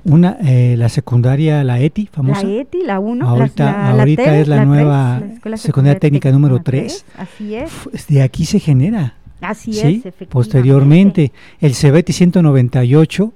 Una, 0.06 0.38
eh, 0.42 0.76
la 0.78 0.88
secundaria, 0.88 1.64
la 1.64 1.80
ETI, 1.80 2.08
famosa. 2.08 2.44
La 2.44 2.62
ETI, 2.62 2.84
la 2.86 3.00
1. 3.00 3.28
Ahorita, 3.28 3.90
ahorita 3.92 4.38
es 4.40 4.48
la, 4.48 4.64
nueva 4.64 5.22
secundaria, 5.56 6.00
técnica 6.00 6.32
número 6.32 6.62
3. 6.62 7.06
Así 7.18 7.56
es. 7.56 7.72
De 8.08 8.22
aquí 8.22 8.46
se 8.46 8.60
genera. 8.60 9.16
Así 9.42 9.74
¿sí? 9.74 9.80
es, 9.80 9.86
efectivamente. 9.86 10.28
Posteriormente, 10.28 11.32
el 11.60 11.74
CBT 11.74 12.12
198 12.12 13.34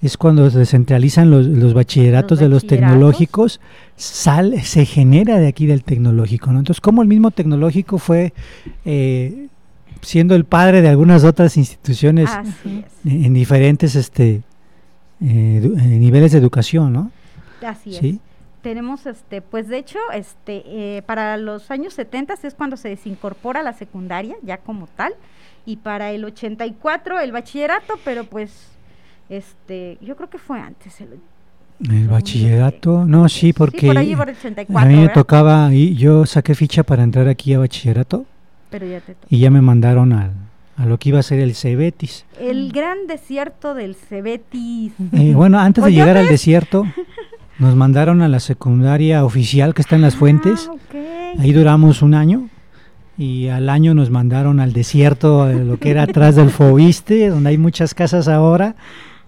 es 0.00 0.16
cuando 0.16 0.48
se 0.50 0.64
centralizan 0.64 1.30
los, 1.30 1.46
los 1.46 1.74
bachilleratos 1.74 2.32
Los 2.32 2.38
de 2.40 2.48
los 2.48 2.62
bachilleratos. 2.62 2.90
tecnológicos, 2.90 3.60
sale, 3.96 4.62
se 4.62 4.84
genera 4.84 5.38
de 5.38 5.48
aquí 5.48 5.66
del 5.66 5.82
tecnológico. 5.82 6.52
¿no? 6.52 6.60
Entonces, 6.60 6.80
como 6.80 7.02
el 7.02 7.08
mismo 7.08 7.30
tecnológico 7.32 7.98
fue 7.98 8.32
eh, 8.84 9.48
siendo 10.00 10.36
el 10.36 10.44
padre 10.44 10.82
de 10.82 10.88
algunas 10.88 11.24
otras 11.24 11.56
instituciones 11.56 12.30
en, 12.64 12.84
en 13.24 13.34
diferentes 13.34 13.96
este, 13.96 14.34
eh, 14.34 14.42
eh, 15.20 15.60
niveles 15.60 16.30
de 16.32 16.38
educación, 16.38 16.92
¿no? 16.92 17.10
Así 17.66 17.96
es. 17.96 18.18
Tenemos, 18.62 19.06
este, 19.06 19.40
pues 19.40 19.68
de 19.68 19.78
hecho, 19.78 19.98
este, 20.12 20.62
eh, 20.66 21.02
para 21.02 21.36
los 21.36 21.70
años 21.70 21.94
70 21.94 22.34
es 22.42 22.54
cuando 22.54 22.76
se 22.76 22.88
desincorpora 22.88 23.62
la 23.62 23.72
secundaria, 23.72 24.36
ya 24.42 24.56
como 24.58 24.86
tal, 24.88 25.14
y 25.64 25.76
para 25.76 26.10
el 26.10 26.24
84 26.24 27.20
el 27.20 27.32
bachillerato, 27.32 27.94
pero 28.04 28.24
pues, 28.24 28.68
este, 29.28 29.98
yo 30.00 30.16
creo 30.16 30.28
que 30.30 30.38
fue 30.38 30.58
antes. 30.60 31.00
El, 31.00 31.20
El 31.90 32.08
bachillerato, 32.08 33.04
no, 33.04 33.28
sí, 33.28 33.52
porque 33.52 33.80
sí, 33.80 33.86
por 33.86 33.98
ahí 33.98 34.16
por 34.16 34.28
el 34.28 34.36
84, 34.36 34.78
a 34.82 34.84
mí 34.88 34.94
me 34.94 35.00
¿verdad? 35.02 35.14
tocaba, 35.14 35.72
y 35.72 35.94
yo 35.94 36.26
saqué 36.26 36.54
ficha 36.54 36.82
para 36.82 37.02
entrar 37.04 37.28
aquí 37.28 37.54
a 37.54 37.58
bachillerato 37.60 38.24
Pero 38.70 38.86
ya 38.86 39.00
te 39.00 39.14
y 39.30 39.38
ya 39.38 39.50
me 39.50 39.60
mandaron 39.60 40.12
al- 40.12 40.32
a 40.76 40.86
lo 40.86 40.96
que 40.98 41.08
iba 41.10 41.18
a 41.18 41.22
ser 41.24 41.40
el 41.40 41.54
Cebetis. 41.56 42.24
El 42.40 42.70
gran 42.72 43.06
desierto 43.08 43.74
del 43.74 43.94
Cebetis. 43.96 44.92
Eh, 45.12 45.32
bueno, 45.34 45.58
antes 45.58 45.84
de 45.84 45.92
llegar 45.92 46.16
al 46.16 46.28
desierto, 46.28 46.84
nos 47.58 47.74
mandaron 47.74 48.22
a 48.22 48.28
la 48.28 48.40
secundaria 48.40 49.24
oficial 49.24 49.74
que 49.74 49.82
está 49.82 49.96
en 49.96 50.02
las 50.02 50.16
fuentes. 50.16 50.68
Ah, 50.70 50.74
ok. 50.74 51.40
Ahí 51.40 51.52
duramos 51.52 52.02
un 52.02 52.14
año 52.14 52.48
y 53.16 53.48
al 53.48 53.68
año 53.68 53.94
nos 53.94 54.10
mandaron 54.10 54.60
al 54.60 54.72
desierto, 54.72 55.46
lo 55.52 55.78
que 55.78 55.90
era 55.90 56.04
atrás 56.04 56.36
del 56.36 56.50
Fobiste, 56.50 57.28
donde 57.28 57.50
hay 57.50 57.58
muchas 57.58 57.92
casas 57.92 58.28
ahora, 58.28 58.76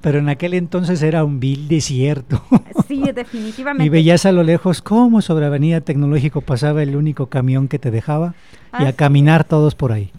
pero 0.00 0.20
en 0.20 0.28
aquel 0.28 0.54
entonces 0.54 1.02
era 1.02 1.24
un 1.24 1.40
vil 1.40 1.68
desierto. 1.68 2.42
Sí, 2.88 3.04
definitivamente. 3.14 3.84
y 3.84 3.88
veías 3.88 4.26
a 4.26 4.32
lo 4.32 4.42
lejos 4.42 4.82
cómo 4.82 5.22
sobre 5.22 5.46
Avenida 5.46 5.80
Tecnológico 5.80 6.40
pasaba 6.40 6.82
el 6.82 6.96
único 6.96 7.26
camión 7.26 7.68
que 7.68 7.78
te 7.78 7.92
dejaba 7.92 8.34
y 8.80 8.84
a 8.84 8.92
caminar 8.94 9.44
todos 9.44 9.76
por 9.76 9.92
ahí. 9.92 10.10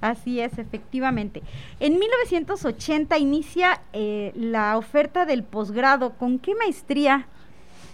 Así 0.00 0.40
es, 0.40 0.58
efectivamente. 0.58 1.42
En 1.80 1.98
1980 1.98 3.18
inicia 3.18 3.80
eh, 3.92 4.32
la 4.36 4.76
oferta 4.78 5.26
del 5.26 5.42
posgrado. 5.42 6.10
¿Con 6.14 6.38
qué 6.38 6.54
maestría? 6.54 7.26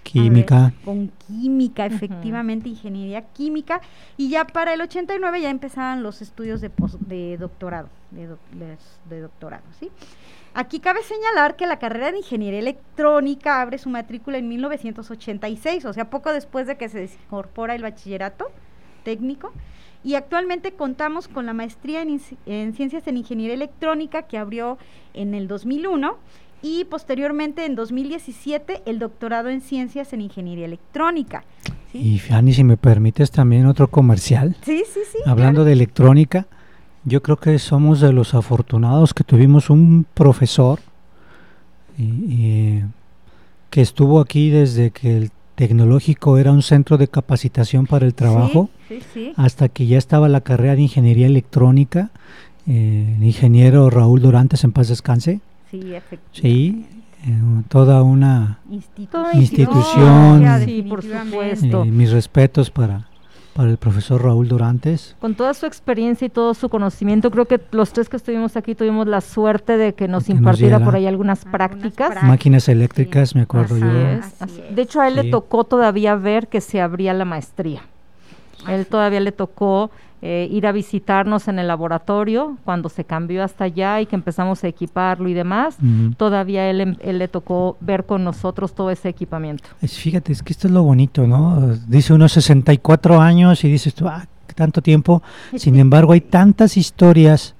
Química. 0.03 0.65
ver, 0.65 0.73
con 0.85 1.09
química, 1.27 1.87
efectivamente, 1.87 2.69
ingeniería 2.69 3.23
química. 3.23 3.81
Y 4.19 4.29
ya 4.29 4.45
para 4.47 4.75
el 4.75 4.83
89 4.83 5.41
ya 5.41 5.49
empezaban 5.49 6.03
los 6.03 6.21
estudios 6.21 6.61
de, 6.61 6.69
pos- 6.69 6.99
de 7.09 7.39
doctorado, 7.39 7.89
de, 8.11 8.37
de 9.09 9.21
doctorado, 9.23 9.63
¿sí? 9.81 9.91
Aquí 10.53 10.79
cabe 10.79 11.03
señalar 11.03 11.57
que 11.57 11.67
la 11.67 11.79
carrera 11.79 12.13
de 12.13 12.19
ingeniería 12.19 12.61
electrónica 12.61 13.61
abre 13.63 13.79
su 13.79 13.89
matrícula 13.89 14.37
en 14.39 14.47
1986, 14.49 15.85
o 15.87 15.93
sea, 15.93 16.11
poco 16.11 16.33
después 16.33 16.67
de 16.67 16.77
que 16.77 16.89
se 16.89 17.05
incorpora 17.25 17.75
el 17.75 17.83
bachillerato 17.83 18.47
técnico. 19.05 19.53
Y 20.05 20.17
actualmente 20.17 20.73
contamos 20.73 21.29
con 21.29 21.47
la 21.47 21.55
maestría 21.55 22.03
en, 22.03 22.21
Ciencias 22.75 23.07
en 23.07 23.17
Ingeniería 23.17 23.55
Electrónica 23.55 24.23
que 24.23 24.37
abrió 24.37 24.77
en 25.15 25.35
el 25.35 25.49
2001 25.49 26.17
y 26.61 26.85
posteriormente 26.85 27.65
en 27.65 27.75
2017 27.75 28.83
el 28.87 28.99
doctorado 28.99 29.49
en 29.49 29.61
Ciencias 29.63 30.13
en 30.13 30.21
Ingeniería 30.21 30.67
Electrónica. 30.67 31.45
¿sí? 31.91 31.99
Y 32.15 32.19
Fanny, 32.19 32.53
si 32.53 32.65
me 32.65 32.77
permites 32.77 33.31
también 33.31 33.67
otro 33.67 33.89
comercial. 33.89 34.57
Sí, 34.63 34.83
sí, 34.87 35.01
sí. 35.11 35.19
Hablando 35.27 35.65
de 35.65 35.73
electrónica, 35.73 36.47
yo 37.05 37.23
creo 37.23 37.37
que 37.39 37.59
somos 37.59 38.01
de 38.01 38.13
los 38.13 38.35
afortunados 38.35 39.15
que 39.15 39.25
tuvimos 39.25 39.71
un 39.71 40.07
profesor 40.15 40.81
y- 41.99 42.03
y, 42.03 42.85
que 43.71 43.81
estuvo 43.81 44.21
aquí 44.21 44.51
desde 44.51 44.91
que 44.91 45.17
el 45.17 45.31
tecnológico 45.55 46.39
era 46.39 46.53
un 46.53 46.63
centro 46.63 46.97
de 46.99 47.09
capacitación 47.09 47.87
para 47.87 48.07
el 48.07 48.15
trabajo, 48.15 48.71
Sí, 48.89 48.99
sí, 49.01 49.05
sí. 49.15 49.33
hasta 49.37 49.69
que 49.69 49.87
ya 49.87 49.99
estaba 49.99 50.29
la 50.29 50.41
carrera 50.43 50.75
de 50.77 50.83
ingeniería 50.83 51.27
electrónica, 51.27 52.11
eh, 52.67 53.15
el 53.19 53.25
ingeniero 53.25 53.91
Raúl 53.91 54.21
Durantes, 54.21 54.65
en 54.65 54.73
paz 54.73 54.89
descanse, 54.89 55.41
Sí, 55.71 55.95
efectivamente. 55.95 56.31
sí, 56.33 56.87
eh, 57.27 57.63
toda 57.69 58.03
una, 58.03 58.59
Institución. 58.71 59.27
Institución. 59.35 60.61
Sí, 60.65 60.83
por 60.83 61.03
definitivamente. 61.03 61.57
supuesto. 61.57 61.83
eh, 61.85 61.91
mis 61.91 62.11
respetos 62.13 62.71
para, 62.71 63.09
para 63.55 63.71
el 63.71 63.77
profesor 63.77 64.23
Raúl 64.23 64.49
Durantes. 64.49 65.17
Con 65.21 65.35
toda 65.35 65.55
su 65.55 65.65
experiencia 65.67 66.27
y 66.27 66.29
todo 66.29 66.55
su 66.55 66.69
conocimiento, 66.69 67.31
creo 67.31 67.47
que 67.47 67.61
los 67.71 67.93
tres 67.93 68.09
que 68.09 68.17
estuvimos 68.17 68.57
aquí 68.57 68.75
tuvimos 68.75 69.07
la 69.07 69.21
suerte 69.21 69.77
de 69.77 69.95
que 69.95 70.09
nos 70.09 70.25
Que 70.25 70.33
nos 70.33 70.39
impartiera 70.41 70.77
diera 70.79 70.85
por 70.85 70.97
ahí 70.97 71.07
algunas 71.07 71.39
Algunas 71.45 71.53
prácticas. 71.71 71.95
prácticas. 72.09 72.29
Máquinas 72.29 72.69
eléctricas, 72.69 73.35
me 73.35 73.43
acuerdo 73.43 73.77
Así 73.77 73.85
yo. 73.85 73.91
es, 73.91 74.25
Así 74.27 74.35
así- 74.41 74.63
es. 74.69 74.77
De 74.77 74.83
hecho, 74.83 75.01
a 75.01 75.09
él 75.09 75.15
Sí. 75.15 75.23
le 75.23 75.31
tocó 75.31 75.65
todavía 75.65 76.17
ver 76.17 76.49
que 76.49 76.61
se 76.61 76.81
abría 76.81 77.15
la 77.15 77.25
maestría. 77.25 77.83
A 78.67 78.75
él 78.75 78.87
todavía 78.87 79.21
le 79.21 79.31
tocó 79.33 79.91
eh, 80.27 80.49
ir 80.51 80.67
a 80.67 80.73
visitarnos 80.73 81.49
en 81.49 81.59
el 81.59 81.69
laboratorio 81.69 82.57
cuando 82.65 82.89
se 82.89 83.05
cambió 83.05 83.45
hasta 83.45 83.65
allá 83.65 84.01
y 84.01 84.07
que 84.07 84.17
empezamos 84.17 84.65
a 84.65 84.69
equiparlo 84.69 85.29
y 85.29 85.35
demás. 85.35 85.77
Todavía 86.17 86.71
él, 86.71 86.97
él, 86.99 87.19
le 87.19 87.29
tocó 87.29 87.77
ver 87.83 88.07
con 88.07 88.25
nosotros 88.25 88.75
todo 88.75 88.91
ese 88.91 89.11
equipamiento. 89.11 89.69
fíjate, 89.87 90.33
es 90.33 90.43
que 90.43 90.55
esto 90.55 90.67
es 90.67 90.73
lo 90.73 90.83
bonito, 90.83 91.27
¿no? 91.27 91.77
Dice 91.87 92.15
unos 92.15 92.33
64 92.33 93.21
años 93.21 93.65
y 93.65 93.69
dices 93.69 93.93
tú, 93.95 94.09
ah, 94.09 94.27
tanto 94.55 94.81
tiempo. 94.81 95.23
Sin 95.57 95.79
embargo, 95.79 96.15
hay 96.15 96.23
tantas 96.23 96.79
historias 96.79 97.55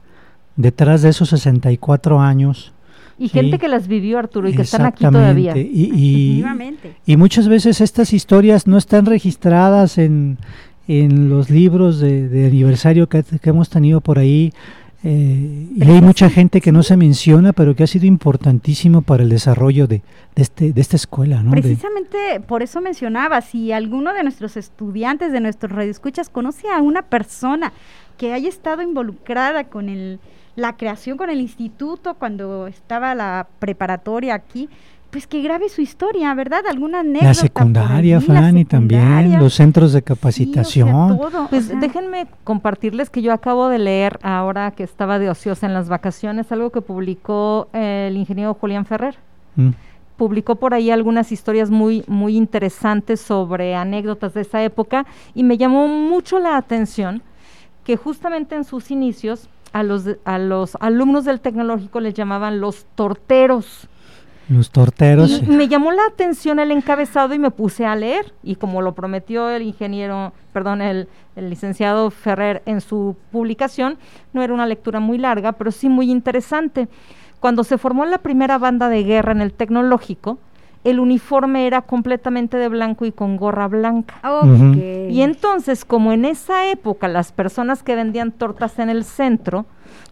detrás 0.57 1.03
de 1.03 1.11
esos 1.11 1.29
64 1.29 2.19
años. 2.19 2.73
Y 3.19 3.29
gente 3.29 3.59
que 3.59 3.69
las 3.69 3.89
vivió, 3.89 4.19
Arturo, 4.19 4.49
y 4.49 4.57
que 4.57 4.63
están 4.63 4.87
aquí 4.87 5.05
todavía. 5.05 5.55
Y, 5.55 6.43
y, 7.07 7.17
muchas 7.19 7.47
veces 7.47 7.83
estas 7.83 8.15
historias 8.15 8.67
no 8.67 8.79
están 8.79 9.05
registradas 9.05 9.99
en, 9.99 10.39
en 10.89 11.29
los 11.29 11.51
libros 11.51 12.01
de, 12.01 12.47
aniversario 12.47 13.09
que, 13.09 13.25
hemos 13.45 13.71
tenido 13.71 14.01
por 14.01 14.19
ahí. 14.19 14.53
Eh, 15.07 15.69
y 15.75 15.83
hay 15.83 16.01
mucha 16.01 16.31
gente 16.31 16.63
que 16.63 16.73
no 16.73 16.83
se 16.83 16.97
menciona, 16.97 17.53
pero 17.53 17.77
que 17.77 17.83
ha 17.83 17.87
sido 17.87 18.07
importantísimo 18.07 19.03
para 19.03 19.23
el 19.23 19.29
desarrollo 19.29 19.87
de, 19.87 20.03
de, 20.35 20.43
este, 20.43 20.73
de 20.73 20.81
esta 20.81 20.97
escuela. 20.97 21.43
¿no? 21.43 21.51
Precisamente 21.51 22.41
por 22.47 22.63
eso 22.63 22.81
mencionaba, 22.81 23.43
si 23.43 23.71
alguno 23.71 24.15
de 24.15 24.23
nuestros 24.23 24.57
estudiantes, 24.57 25.31
de 25.31 25.41
nuestros 25.41 25.73
radioescuchas, 25.73 26.31
conoce 26.31 26.69
a 26.71 26.81
una 26.81 27.03
persona 27.03 27.75
que 28.17 28.33
haya 28.33 28.49
estado 28.49 28.81
involucrada 28.81 29.65
con 29.65 29.91
el, 29.91 30.21
la 30.57 30.77
creación 30.77 31.19
con 31.19 31.31
el 31.31 31.41
instituto 31.41 32.15
cuando 32.15 32.67
estaba 32.67 33.15
la 33.15 33.49
preparatoria 33.59 34.35
aquí, 34.35 34.69
pues 35.15 35.29
que 35.29 35.43
grabe 35.43 35.69
su 35.69 35.81
historia, 35.81 36.35
¿verdad? 36.35 36.67
Alguna 36.69 36.99
anécdota. 36.99 37.27
La 37.27 37.35
secundaria, 37.35 38.21
Fanny, 38.21 38.65
también, 38.65 39.39
los 39.39 39.55
centros 39.55 39.93
de 39.93 40.03
capacitación. 40.03 41.21
pues 41.51 41.69
déjenme 41.79 42.27
compartirles 42.43 43.11
que 43.11 43.23
yo 43.23 43.33
acabo 43.33 43.69
de 43.69 43.79
leer, 43.79 44.19
ahora 44.25 44.73
que 44.73 44.83
estaba 44.83 45.21
de 45.21 45.31
ociosa 45.31 45.67
en 45.67 45.73
las 45.73 45.89
vacaciones, 45.89 46.51
algo 46.51 46.71
que 46.71 46.81
publicó 46.81 47.69
el 47.73 48.17
ingeniero 48.17 48.55
Julián 48.55 48.87
Ferrer. 48.87 49.15
Mm. 49.55 49.69
Publicó 50.17 50.57
por 50.57 50.75
ahí 50.75 50.91
algunas 50.91 51.31
historias 51.31 51.71
muy, 51.71 52.03
muy 52.09 52.37
interesantes 52.37 53.21
sobre 53.21 53.77
anécdotas 53.77 54.35
de 54.35 54.41
esa 54.41 54.65
época 54.65 55.07
y 55.33 55.45
me 55.45 55.59
llamó 55.59 55.87
mucho 55.87 56.41
la 56.41 56.57
atención 56.57 57.23
que 57.85 57.97
justamente 57.97 58.57
en 58.57 58.65
sus 58.65 58.91
inicios 58.91 59.49
a 59.73 59.85
los, 59.85 60.07
a 60.25 60.39
los 60.41 60.77
alumnos 60.81 61.25
del 61.25 61.39
tecnológico 61.39 62.01
les 62.01 62.15
llamaban 62.15 62.59
los 62.61 62.85
torteros. 62.97 63.89
Los 64.49 64.71
torteros. 64.71 65.31
Y 65.31 65.43
me 65.47 65.69
llamó 65.69 65.91
la 65.91 66.05
atención 66.07 66.59
el 66.59 66.71
encabezado 66.71 67.35
y 67.35 67.39
me 67.39 67.51
puse 67.51 67.87
a 67.87 67.97
leer. 67.97 68.33
Y 68.43 68.57
como 68.57 68.83
lo 68.83 68.95
prometió 68.95 69.49
el 69.49 69.63
ingeniero, 69.63 70.33
perdón, 70.53 70.83
el, 70.83 71.09
el, 71.37 71.51
licenciado 71.51 72.11
Ferrer 72.11 72.63
en 72.67 72.81
su 72.81 73.17
publicación, 73.33 73.97
no 74.33 74.43
era 74.43 74.53
una 74.53 74.67
lectura 74.67 75.01
muy 75.01 75.19
larga, 75.19 75.53
pero 75.53 75.71
sí 75.71 75.89
muy 75.89 76.11
interesante. 76.11 76.89
Cuando 77.41 77.65
se 77.65 77.79
formó 77.79 78.05
la 78.05 78.19
primera 78.19 78.59
banda 78.59 78.89
de 78.89 79.03
guerra 79.03 79.33
en 79.33 79.41
el 79.41 79.53
tecnológico, 79.53 80.39
el 80.85 81.01
uniforme 81.01 81.67
era 81.67 81.83
completamente 81.83 82.59
de 82.59 82.69
blanco 82.69 83.07
y 83.07 83.13
con 83.13 83.37
gorra 83.37 83.67
blanca. 83.69 84.15
Y 85.09 85.23
entonces, 85.23 85.85
como 85.85 86.13
en 86.13 86.27
esa 86.27 86.71
época 86.71 87.09
las 87.09 87.33
personas 87.33 87.83
que 87.83 87.97
vendían 87.97 88.31
tortas 88.31 88.79
en 88.79 88.91
el 88.91 89.05
centro, 89.05 89.67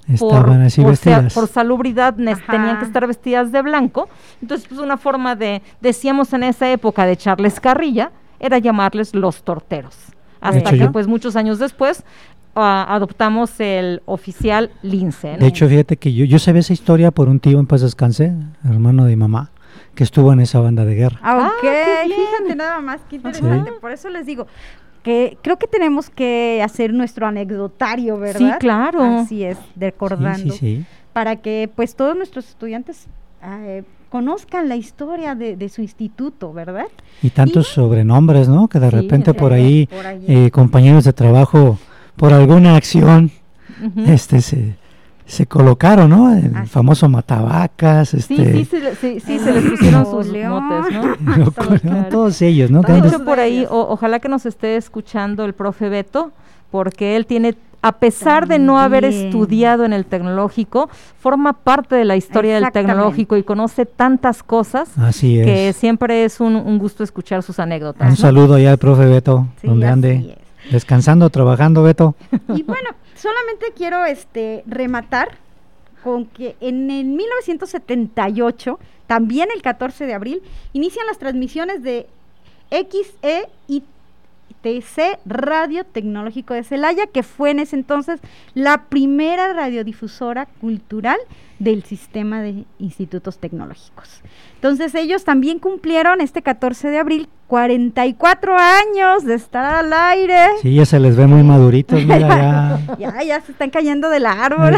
Estaban 0.08 0.62
así 0.62 0.82
vestidas. 0.82 1.32
por 1.32 1.46
salubridad 1.46 2.14
tenían 2.14 2.78
que 2.80 2.84
estar 2.84 3.06
vestidas 3.06 3.52
de 3.52 3.62
blanco, 3.62 4.08
entonces 4.40 4.66
pues 4.66 4.80
una 4.80 4.96
forma 4.96 5.36
de, 5.36 5.62
decíamos 5.80 6.32
en 6.32 6.42
esa 6.42 6.68
época 6.72 7.06
de 7.06 7.12
echarles 7.12 7.60
carrilla, 7.60 8.10
era 8.40 8.58
llamarles 8.58 9.14
los 9.14 9.44
torteros. 9.44 9.96
Hasta 10.40 10.72
que 10.72 10.88
pues 10.88 11.06
muchos 11.06 11.36
años 11.36 11.60
después 11.60 12.02
adoptamos 12.54 13.60
el 13.60 14.02
oficial 14.04 14.72
lince. 14.82 15.36
De 15.38 15.46
hecho, 15.46 15.68
fíjate 15.68 15.96
que 15.96 16.12
yo, 16.12 16.24
yo 16.24 16.40
sabía 16.40 16.60
esa 16.60 16.72
historia 16.72 17.12
por 17.12 17.28
un 17.28 17.38
tío 17.38 17.60
en 17.60 17.66
paz 17.66 17.82
descanse, 17.82 18.34
hermano 18.64 19.04
de 19.04 19.16
mamá 19.16 19.52
que 19.94 20.04
estuvo 20.04 20.32
en 20.32 20.40
esa 20.40 20.60
banda 20.60 20.84
de 20.84 20.94
guerra. 20.94 21.18
Ah, 21.22 21.52
ok, 21.58 21.68
ah, 21.68 22.04
fíjate 22.04 22.56
nada 22.56 22.80
más, 22.80 23.00
qué 23.08 23.16
interesante. 23.16 23.72
Por 23.80 23.92
eso 23.92 24.08
les 24.08 24.26
digo 24.26 24.46
que 25.02 25.36
creo 25.42 25.58
que 25.58 25.66
tenemos 25.66 26.10
que 26.10 26.62
hacer 26.64 26.92
nuestro 26.92 27.26
anecdotario, 27.26 28.18
¿verdad? 28.18 28.54
Sí, 28.54 28.58
claro. 28.58 29.02
Así 29.02 29.44
es, 29.44 29.58
recordando. 29.76 30.54
Sí, 30.54 30.58
sí, 30.58 30.84
para 31.12 31.36
que 31.36 31.70
pues 31.74 31.94
todos 31.94 32.16
nuestros 32.16 32.48
estudiantes 32.48 33.08
eh, 33.42 33.82
conozcan 34.08 34.68
la 34.68 34.76
historia 34.76 35.34
de, 35.34 35.68
su 35.68 35.82
instituto, 35.82 36.52
¿verdad? 36.52 36.86
Y 37.22 37.30
tantos 37.30 37.68
sobrenombres, 37.68 38.48
¿no? 38.48 38.68
Que 38.68 38.78
de 38.78 38.90
repente 38.90 39.34
por 39.34 39.52
ahí, 39.52 39.88
eh, 40.28 40.50
compañeros 40.50 41.04
de 41.04 41.12
trabajo, 41.12 41.78
por 42.16 42.32
alguna 42.32 42.76
acción, 42.76 43.30
este 44.06 44.40
se 44.40 44.76
se 45.26 45.46
colocaron, 45.46 46.10
¿no? 46.10 46.34
El 46.34 46.66
famoso 46.66 47.08
Matabacas, 47.08 48.14
este... 48.14 48.64
Sí, 48.64 48.64
sí, 48.64 48.78
sí, 49.00 49.20
sí, 49.20 49.38
se 49.38 49.52
les 49.52 49.64
pusieron 49.64 50.04
sus 50.04 50.26
motes, 50.26 51.84
¿no? 51.84 52.04
Todos 52.10 52.42
ellos, 52.42 52.70
¿no? 52.70 52.82
De 52.82 52.98
hecho, 52.98 53.24
por 53.24 53.40
ahí, 53.40 53.66
ojalá 53.68 54.18
que 54.18 54.28
nos 54.28 54.46
esté 54.46 54.76
escuchando 54.76 55.44
el 55.44 55.54
profe 55.54 55.88
Beto, 55.88 56.32
porque 56.70 57.16
él 57.16 57.26
tiene, 57.26 57.54
a 57.82 57.92
pesar 57.92 58.48
de 58.48 58.58
no 58.58 58.78
haber 58.78 59.04
estudiado 59.04 59.84
en 59.84 59.92
el 59.92 60.04
tecnológico, 60.04 60.90
forma 61.18 61.52
parte 61.52 61.94
de 61.94 62.04
la 62.04 62.16
historia 62.16 62.56
del 62.56 62.72
tecnológico 62.72 63.36
y 63.36 63.42
conoce 63.42 63.86
tantas 63.86 64.42
cosas 64.42 64.90
Así 64.98 65.38
es. 65.38 65.46
que 65.46 65.72
siempre 65.72 66.24
es 66.24 66.40
un, 66.40 66.78
gusto 66.78 67.04
escuchar 67.04 67.42
sus 67.42 67.58
anécdotas. 67.58 68.10
Un 68.10 68.16
saludo 68.16 68.54
allá 68.54 68.72
al 68.72 68.78
profe 68.78 69.06
Beto, 69.06 69.46
donde 69.62 69.86
ande. 69.86 70.38
Descansando, 70.70 71.28
trabajando, 71.28 71.82
Beto. 71.82 72.14
Y 72.54 72.62
bueno, 72.62 72.90
solamente 73.22 73.66
quiero 73.76 74.04
este 74.04 74.64
rematar 74.66 75.38
con 76.02 76.26
que 76.26 76.56
en 76.60 76.90
el 76.90 77.04
1978, 77.06 78.80
también 79.06 79.48
el 79.54 79.62
14 79.62 80.06
de 80.06 80.14
abril, 80.14 80.42
inician 80.72 81.06
las 81.06 81.18
transmisiones 81.18 81.84
de 81.84 82.08
XE 82.70 83.48
y 83.68 83.84
TC 84.62 85.20
Radio 85.24 85.84
Tecnológico 85.84 86.54
de 86.54 86.64
Celaya, 86.64 87.06
que 87.06 87.22
fue 87.22 87.50
en 87.50 87.60
ese 87.60 87.76
entonces 87.76 88.20
la 88.54 88.86
primera 88.86 89.52
radiodifusora 89.52 90.46
cultural 90.46 91.18
del 91.60 91.84
sistema 91.84 92.42
de 92.42 92.64
institutos 92.80 93.38
tecnológicos. 93.38 94.20
Entonces 94.56 94.96
ellos 94.96 95.24
también 95.24 95.60
cumplieron 95.60 96.20
este 96.20 96.42
14 96.42 96.88
de 96.88 96.98
abril 96.98 97.28
44 97.52 98.56
años 98.56 99.26
de 99.26 99.34
estar 99.34 99.62
al 99.62 99.92
aire. 99.92 100.46
Sí, 100.62 100.74
ya 100.74 100.86
se 100.86 100.98
les 100.98 101.16
ve 101.16 101.26
muy 101.26 101.42
maduritos, 101.42 102.02
mira, 102.06 102.18
ya. 102.18 102.96
ya, 102.98 103.22
ya 103.22 103.40
se 103.42 103.52
están 103.52 103.68
cayendo 103.68 104.08
del 104.08 104.24
árbol. 104.24 104.74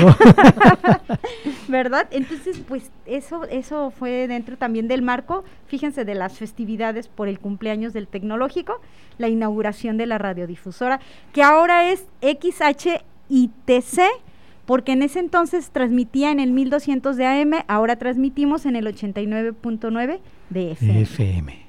¿Verdad? 1.68 2.08
Entonces, 2.10 2.60
pues 2.66 2.90
eso, 3.06 3.44
eso 3.44 3.92
fue 3.92 4.26
dentro 4.26 4.56
también 4.56 4.88
del 4.88 5.02
marco, 5.02 5.44
fíjense, 5.68 6.04
de 6.04 6.16
las 6.16 6.36
festividades 6.36 7.06
por 7.06 7.28
el 7.28 7.38
cumpleaños 7.38 7.92
del 7.92 8.08
tecnológico, 8.08 8.80
la 9.18 9.28
inauguración 9.28 9.96
de 9.96 10.06
la 10.06 10.18
radiodifusora, 10.18 10.98
que 11.32 11.44
ahora 11.44 11.92
es 11.92 12.06
XHITC 12.22 14.00
porque 14.66 14.92
en 14.92 15.02
ese 15.04 15.20
entonces 15.20 15.70
transmitía 15.70 16.32
en 16.32 16.40
el 16.40 16.50
1200 16.50 17.16
de 17.16 17.26
AM, 17.26 17.52
ahora 17.68 17.94
transmitimos 17.94 18.66
en 18.66 18.74
el 18.74 18.86
89.9 18.86 20.18
de 20.50 20.72
FM. 20.72 21.64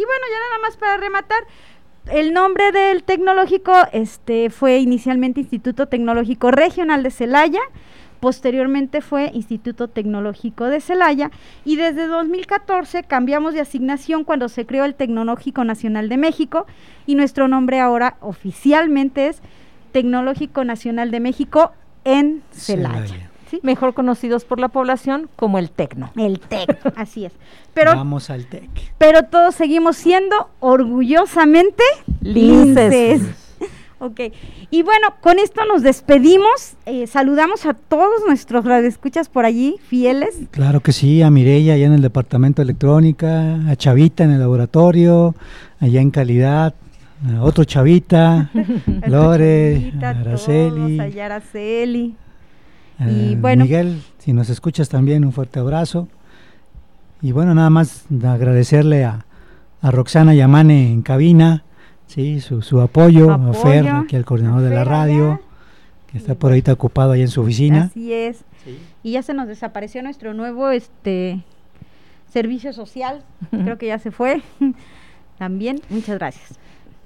Y 0.00 0.04
bueno, 0.06 0.24
ya 0.30 0.48
nada 0.48 0.62
más 0.62 0.78
para 0.78 0.96
rematar, 0.96 1.44
el 2.10 2.32
nombre 2.32 2.72
del 2.72 3.02
tecnológico 3.04 3.74
este, 3.92 4.48
fue 4.48 4.78
inicialmente 4.78 5.40
Instituto 5.40 5.88
Tecnológico 5.88 6.50
Regional 6.50 7.02
de 7.02 7.10
Celaya, 7.10 7.60
posteriormente 8.18 9.02
fue 9.02 9.30
Instituto 9.34 9.88
Tecnológico 9.88 10.64
de 10.64 10.80
Celaya 10.80 11.30
y 11.66 11.76
desde 11.76 12.06
2014 12.06 13.02
cambiamos 13.02 13.52
de 13.52 13.60
asignación 13.60 14.24
cuando 14.24 14.48
se 14.48 14.64
creó 14.64 14.86
el 14.86 14.94
Tecnológico 14.94 15.64
Nacional 15.64 16.08
de 16.08 16.16
México 16.16 16.66
y 17.04 17.14
nuestro 17.14 17.46
nombre 17.46 17.78
ahora 17.78 18.16
oficialmente 18.20 19.26
es 19.26 19.42
Tecnológico 19.92 20.64
Nacional 20.64 21.10
de 21.10 21.20
México 21.20 21.72
en 22.04 22.42
Celaya. 22.52 23.29
Mejor 23.62 23.94
conocidos 23.94 24.44
por 24.44 24.60
la 24.60 24.68
población 24.68 25.28
como 25.36 25.58
el 25.58 25.70
Tecno. 25.70 26.10
El 26.16 26.40
Tecno, 26.40 26.92
así 26.96 27.24
es. 27.24 27.32
Pero, 27.74 27.94
Vamos 27.94 28.30
al 28.30 28.46
Tec. 28.46 28.68
Pero 28.98 29.24
todos 29.24 29.54
seguimos 29.54 29.96
siendo 29.96 30.50
orgullosamente 30.60 31.82
linces. 32.20 33.22
ok, 33.98 34.20
y 34.70 34.82
bueno, 34.82 35.08
con 35.20 35.38
esto 35.38 35.64
nos 35.66 35.82
despedimos. 35.82 36.74
Eh, 36.86 37.06
saludamos 37.06 37.66
a 37.66 37.74
todos 37.74 38.22
nuestros 38.26 38.64
radioescuchas 38.64 39.28
por 39.28 39.44
allí, 39.44 39.76
fieles. 39.86 40.36
Claro 40.50 40.80
que 40.80 40.92
sí, 40.92 41.22
a 41.22 41.30
Mireya 41.30 41.74
allá 41.74 41.86
en 41.86 41.92
el 41.92 42.02
departamento 42.02 42.62
de 42.62 42.64
electrónica, 42.64 43.56
a 43.68 43.76
Chavita 43.76 44.24
en 44.24 44.32
el 44.32 44.40
laboratorio, 44.40 45.34
allá 45.80 46.00
en 46.00 46.10
calidad, 46.10 46.74
otro 47.40 47.64
Chavita, 47.64 48.50
Lore, 49.06 49.92
Araceli. 50.02 51.20
Araceli. 51.20 52.14
Y 53.08 53.34
bueno. 53.36 53.64
Miguel, 53.64 54.02
si 54.18 54.32
nos 54.32 54.50
escuchas 54.50 54.88
también, 54.88 55.24
un 55.24 55.32
fuerte 55.32 55.60
abrazo. 55.60 56.08
Y 57.22 57.32
bueno, 57.32 57.54
nada 57.54 57.70
más 57.70 58.04
agradecerle 58.24 59.04
a, 59.04 59.26
a 59.82 59.90
Roxana 59.90 60.34
Yamane 60.34 60.90
en 60.90 61.02
cabina, 61.02 61.64
Sí, 62.10 62.40
su, 62.40 62.60
su 62.60 62.80
apoyo, 62.80 63.30
a 63.30 63.52
Fer, 63.54 63.86
aquí 63.86 64.16
al 64.16 64.24
coordinador 64.24 64.62
de 64.62 64.74
la 64.74 64.82
radio, 64.82 65.40
que 66.10 66.18
está 66.18 66.34
por 66.34 66.50
ahorita 66.50 66.72
ocupado 66.72 67.12
ahí 67.12 67.20
en 67.20 67.28
su 67.28 67.40
oficina. 67.40 67.82
Así 67.84 68.12
es. 68.12 68.44
Y 69.04 69.12
ya 69.12 69.22
se 69.22 69.32
nos 69.32 69.46
desapareció 69.46 70.02
nuestro 70.02 70.34
nuevo 70.34 70.70
este 70.70 71.44
servicio 72.28 72.72
social, 72.72 73.22
creo 73.50 73.78
que 73.78 73.86
ya 73.86 74.00
se 74.00 74.10
fue. 74.10 74.42
También, 75.38 75.80
muchas 75.88 76.18
gracias. 76.18 76.58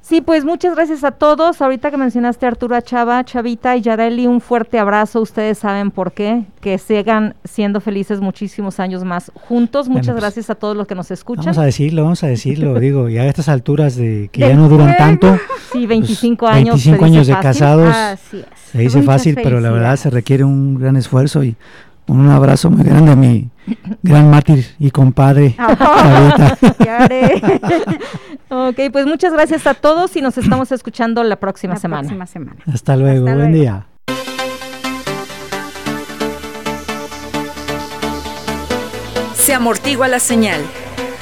Sí, 0.07 0.21
pues 0.21 0.45
muchas 0.45 0.75
gracias 0.75 1.03
a 1.03 1.13
todos. 1.13 1.63
Ahorita 1.63 1.91
que 1.91 1.97
mencionaste 1.97 2.45
a 2.45 2.51
Arturo 2.51 2.79
Chava, 2.83 3.25
Chavita 3.25 3.75
y 3.75 3.81
Yareli, 3.81 4.27
un 4.27 4.43
fuerte 4.43 4.79
abrazo. 4.79 5.23
Ustedes 5.23 5.57
saben 5.57 5.91
por 5.91 6.13
qué. 6.13 6.45
Que 6.61 6.77
sigan 6.77 7.37
siendo 7.43 7.81
felices 7.81 8.21
muchísimos 8.21 8.81
años 8.81 9.03
más 9.03 9.33
juntos. 9.35 9.89
Muchas 9.89 10.09
pues, 10.09 10.21
gracias 10.21 10.51
a 10.51 10.57
todos 10.57 10.77
los 10.77 10.87
que 10.87 10.95
nos 10.95 11.11
escuchan. 11.11 11.47
Vamos 11.47 11.57
a 11.57 11.65
decirlo, 11.65 12.03
vamos 12.03 12.23
a 12.23 12.27
decirlo. 12.27 12.79
digo, 12.81 13.09
y 13.09 13.17
a 13.17 13.25
estas 13.27 13.49
alturas 13.49 13.97
de 13.97 14.29
que 14.31 14.41
ya 14.41 14.53
no 14.53 14.69
duran 14.69 14.95
tanto. 14.99 15.39
Sí, 15.73 15.87
25 15.87 16.37
pues, 16.39 16.53
años. 16.55 16.85
25 16.85 17.05
años 17.07 17.27
de 17.27 17.39
casados. 17.39 17.97
Se 18.73 18.79
dice 18.79 19.03
fácil, 19.03 19.39
pero 19.43 19.59
la 19.59 19.71
verdad 19.71 19.97
se 19.97 20.11
requiere 20.11 20.45
un 20.45 20.79
gran 20.79 20.97
esfuerzo 20.97 21.43
y 21.43 21.57
un 22.07 22.31
abrazo 22.31 22.71
muy 22.71 22.85
grande 22.85 23.13
a 23.13 23.17
mi 23.17 23.51
gran 24.03 24.31
mártir 24.31 24.75
y 24.79 24.91
compadre. 24.91 25.57
ok, 28.49 28.81
pues 28.93 29.07
muchas 29.07 29.33
gracias 29.33 29.67
a 29.67 29.75
todos 29.75 30.15
y 30.17 30.23
nos 30.23 30.39
estamos 30.39 30.71
escuchando 30.73 31.23
la 31.25 31.37
próxima 31.37 31.77
semana. 31.77 32.09
Hasta 32.73 32.97
luego, 32.97 33.25
buen 33.25 33.53
día. 33.53 33.87
Se 39.35 39.53
amortigua 39.53 40.09
la 40.09 40.21
señal. 40.21 40.63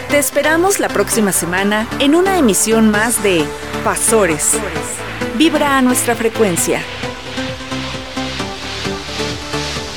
Te 0.08 0.18
esperamos 0.18 0.78
la 0.78 0.88
próxima 0.88 1.32
semana 1.32 1.88
en 1.98 2.14
una 2.14 2.38
emisión 2.38 2.90
más 2.90 3.22
de 3.22 3.44
Pasores. 3.82 4.52
Vibra 5.36 5.78
a 5.78 5.82
nuestra 5.82 6.14
frecuencia. 6.14 6.80